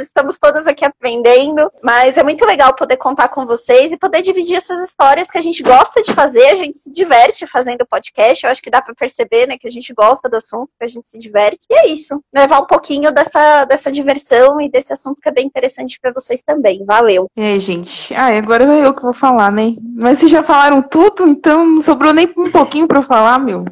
Estamos 0.00 0.38
todas 0.38 0.66
aqui 0.66 0.84
aprendendo. 0.84 1.70
Mas 1.82 2.16
é 2.16 2.22
muito 2.22 2.44
legal 2.44 2.74
poder 2.74 2.96
contar 2.96 3.28
com 3.28 3.46
vocês 3.46 3.92
e 3.92 3.98
poder 3.98 4.22
dividir 4.22 4.56
essas 4.56 4.80
histórias 4.88 5.30
que 5.30 5.38
a 5.38 5.42
gente 5.42 5.62
gosta 5.62 6.02
de 6.02 6.12
fazer. 6.12 6.46
A 6.46 6.54
gente 6.54 6.78
se 6.78 6.90
diverte 6.90 7.46
fazendo 7.46 7.86
podcast. 7.86 8.44
Eu 8.44 8.50
acho 8.50 8.62
que 8.62 8.70
dá 8.70 8.80
para 8.80 8.94
perceber 8.94 9.46
né, 9.46 9.56
que 9.58 9.68
a 9.68 9.70
gente 9.70 9.92
gosta 9.92 10.28
do 10.28 10.36
assunto, 10.36 10.70
que 10.78 10.84
a 10.84 10.88
gente 10.88 11.08
se 11.08 11.18
diverte. 11.18 11.66
E 11.70 11.74
é 11.74 11.86
isso. 11.88 12.22
Levar 12.34 12.60
um 12.60 12.66
pouquinho 12.66 13.12
dessa, 13.12 13.64
dessa 13.64 13.92
diversão 13.92 14.60
e 14.60 14.68
desse 14.68 14.92
assunto 14.92 15.20
que 15.20 15.28
é 15.28 15.32
bem 15.32 15.46
interessante 15.46 15.98
para 16.00 16.12
vocês 16.12 16.42
também. 16.42 16.84
Valeu. 16.84 17.26
É, 17.36 17.58
gente. 17.58 18.14
Ah, 18.14 18.36
agora 18.36 18.64
é 18.64 18.86
eu 18.86 18.94
que 18.94 19.02
vou 19.02 19.12
falar, 19.12 19.52
né? 19.52 19.74
Mas 19.94 20.18
vocês 20.18 20.30
já 20.30 20.42
falaram 20.42 20.80
tudo, 20.82 21.26
então 21.26 21.66
não 21.66 21.80
sobrou 21.80 22.12
nem 22.12 22.32
um 22.36 22.50
pouquinho 22.50 22.86
para 22.86 23.02
falar, 23.02 23.38
meu. 23.38 23.64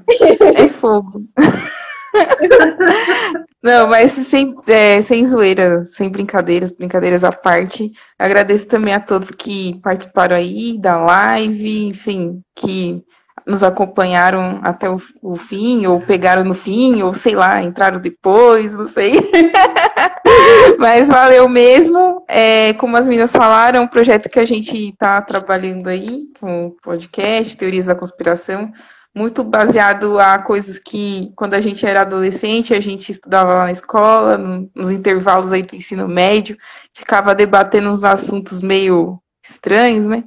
É 0.55 0.68
fogo. 0.68 1.22
Não, 3.62 3.89
mas 3.89 4.12
sem, 4.12 4.55
é, 4.68 5.03
sem 5.03 5.26
zoeira, 5.26 5.84
sem 5.93 6.09
brincadeiras, 6.09 6.70
brincadeiras 6.70 7.24
à 7.24 7.32
parte. 7.32 7.91
Agradeço 8.18 8.68
também 8.68 8.95
a 8.95 9.01
todos 9.01 9.30
que 9.30 9.80
participaram 9.82 10.36
aí 10.36 10.78
da 10.78 10.97
live, 10.99 11.89
enfim, 11.89 12.41
que 12.55 13.03
nos 13.45 13.64
acompanharam 13.64 14.61
até 14.62 14.89
o, 14.89 14.99
o 15.22 15.36
fim, 15.36 15.86
ou 15.86 16.01
pegaram 16.01 16.45
no 16.45 16.55
fim, 16.55 17.03
ou 17.03 17.12
sei 17.14 17.34
lá, 17.34 17.62
entraram 17.62 17.99
depois, 17.99 18.72
não 18.74 18.86
sei. 18.86 19.14
Mas 20.78 21.09
valeu 21.09 21.49
mesmo. 21.49 22.24
É, 22.28 22.74
como 22.74 22.97
as 22.97 23.07
meninas 23.07 23.32
falaram, 23.32 23.80
é 23.80 23.82
um 23.82 23.89
projeto 23.89 24.28
que 24.28 24.39
a 24.39 24.45
gente 24.45 24.91
está 24.91 25.20
trabalhando 25.20 25.89
aí, 25.89 26.24
com 26.39 26.76
podcast, 26.82 27.57
teorias 27.57 27.86
da 27.86 27.95
conspiração 27.95 28.70
muito 29.18 29.42
baseado 29.42 30.20
a 30.20 30.38
coisas 30.38 30.78
que, 30.78 31.32
quando 31.34 31.54
a 31.54 31.60
gente 31.60 31.84
era 31.84 32.02
adolescente, 32.02 32.72
a 32.72 32.80
gente 32.80 33.10
estudava 33.10 33.52
lá 33.52 33.64
na 33.64 33.72
escola, 33.72 34.38
no, 34.38 34.70
nos 34.72 34.92
intervalos 34.92 35.50
aí 35.50 35.62
do 35.62 35.74
ensino 35.74 36.06
médio, 36.06 36.56
ficava 36.94 37.34
debatendo 37.34 37.90
uns 37.90 38.04
assuntos 38.04 38.62
meio 38.62 39.18
estranhos, 39.44 40.06
né? 40.06 40.22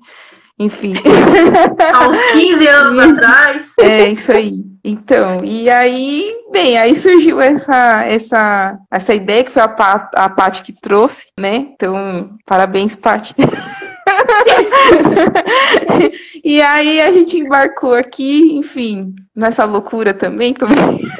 Enfim. 0.60 0.94
Há 1.94 2.10
uns 2.10 2.32
15 2.34 2.68
anos 2.68 3.04
atrás. 3.18 3.66
É, 3.80 4.10
isso 4.10 4.32
aí. 4.34 4.62
Então, 4.84 5.42
e 5.46 5.70
aí, 5.70 6.36
bem, 6.52 6.78
aí 6.78 6.96
surgiu 6.96 7.40
essa 7.40 8.04
essa 8.04 8.78
essa 8.92 9.14
ideia 9.14 9.44
que 9.44 9.52
foi 9.52 9.62
a, 9.62 9.68
Pat, 9.68 10.10
a 10.14 10.30
Paty 10.30 10.64
que 10.64 10.74
trouxe, 10.74 11.28
né? 11.40 11.68
Então, 11.74 12.32
parabéns, 12.46 12.96
Paty. 12.96 13.34
e 16.44 16.62
aí 16.62 17.02
a 17.02 17.12
gente 17.12 17.38
embarcou 17.38 17.94
aqui, 17.94 18.54
enfim, 18.54 19.14
nessa 19.36 19.66
loucura 19.66 20.14
também. 20.14 20.54
também. 20.54 21.02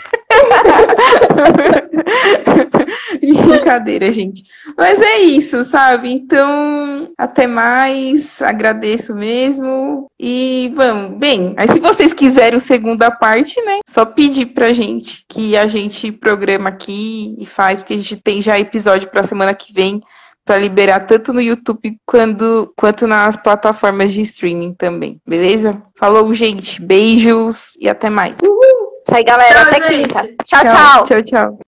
Brincadeira, 3.62 4.12
gente. 4.12 4.44
Mas 4.78 5.02
é 5.02 5.20
isso, 5.20 5.64
sabe? 5.66 6.12
Então, 6.12 7.12
até 7.18 7.48
mais. 7.48 8.42
Agradeço 8.42 9.16
mesmo. 9.16 10.08
E 10.20 10.72
vamos. 10.76 11.18
Bem, 11.18 11.54
aí 11.58 11.68
se 11.68 11.80
vocês 11.80 12.14
quiserem 12.14 12.58
a 12.58 12.60
segunda 12.60 13.12
parte, 13.12 13.62
né? 13.62 13.80
Só 13.88 14.06
pedir 14.06 14.48
pra 14.48 14.74
gente 14.74 15.24
que 15.30 15.56
a 15.56 15.68
gente 15.68 16.12
programa 16.12 16.70
aqui 16.70 17.36
e 17.40 17.46
faz, 17.46 17.80
porque 17.80 17.94
a 17.94 17.98
gente 17.98 18.18
tem 18.18 18.42
já 18.42 18.60
episódio 18.60 19.10
pra 19.10 19.24
semana 19.24 19.54
que 19.54 19.74
vem 19.74 20.02
para 20.46 20.58
liberar 20.58 21.02
tanto 21.02 21.34
no 21.34 21.42
YouTube 21.42 21.98
quando, 22.06 22.74
quanto 22.76 23.08
nas 23.08 23.36
plataformas 23.36 24.12
de 24.12 24.22
streaming 24.22 24.74
também, 24.74 25.22
beleza? 25.26 25.82
Falou, 25.98 26.34
gente. 26.34 26.82
Beijos 26.82 27.74
e 27.80 27.88
até 27.88 28.10
mais. 28.10 28.36
Uhul. 28.44 28.92
Isso 29.04 29.16
aí, 29.16 29.24
galera. 29.24 29.54
Tchau, 29.54 29.62
até 29.62 29.94
gente. 29.94 30.08
quinta. 30.08 30.22
tchau. 30.44 30.60
Tchau, 30.60 30.70
tchau. 30.70 31.06
tchau, 31.06 31.24
tchau. 31.24 31.71